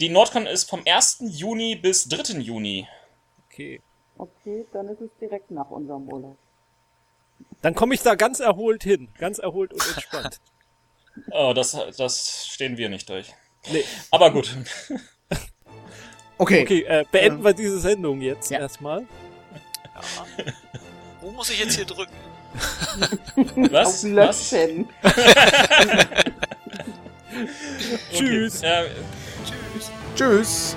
die 0.00 0.08
Nordcon 0.08 0.46
ist 0.46 0.68
vom 0.70 0.82
1. 0.86 1.18
Juni 1.28 1.74
bis 1.76 2.08
3. 2.08 2.38
Juni. 2.40 2.86
Gut. 2.86 3.44
Okay. 3.52 3.82
Okay, 4.16 4.64
dann 4.72 4.88
ist 4.88 5.00
es 5.00 5.10
direkt 5.20 5.50
nach 5.50 5.70
unserem 5.70 6.08
Urlaub. 6.08 6.36
Dann 7.64 7.74
komme 7.74 7.94
ich 7.94 8.02
da 8.02 8.14
ganz 8.14 8.40
erholt 8.40 8.82
hin. 8.84 9.08
Ganz 9.18 9.38
erholt 9.38 9.72
und 9.72 9.80
entspannt. 9.88 10.38
Oh, 11.30 11.52
das, 11.54 11.76
das 11.96 12.48
stehen 12.48 12.76
wir 12.76 12.88
nicht 12.88 13.08
durch. 13.08 13.32
Nee. 13.70 13.84
Aber 14.10 14.30
gut. 14.30 14.54
Okay. 16.36 16.62
Okay, 16.64 16.82
äh, 16.82 17.04
beenden 17.12 17.44
wir 17.44 17.52
diese 17.52 17.78
Sendung 17.78 18.20
jetzt 18.20 18.50
Ja. 18.50 18.58
erstmal. 18.58 19.02
ja. 19.94 20.52
Wo 21.20 21.30
muss 21.30 21.48
ich 21.50 21.60
jetzt 21.60 21.76
hier 21.76 21.84
drücken? 21.84 22.12
Was? 23.70 24.04
Auf 24.04 24.10
Was? 24.16 24.50
Löschen. 24.50 24.88
Tschüss. 28.12 28.62
Äh, 28.64 28.90
Tschüss. 29.44 29.90
Tschüss. 30.16 30.76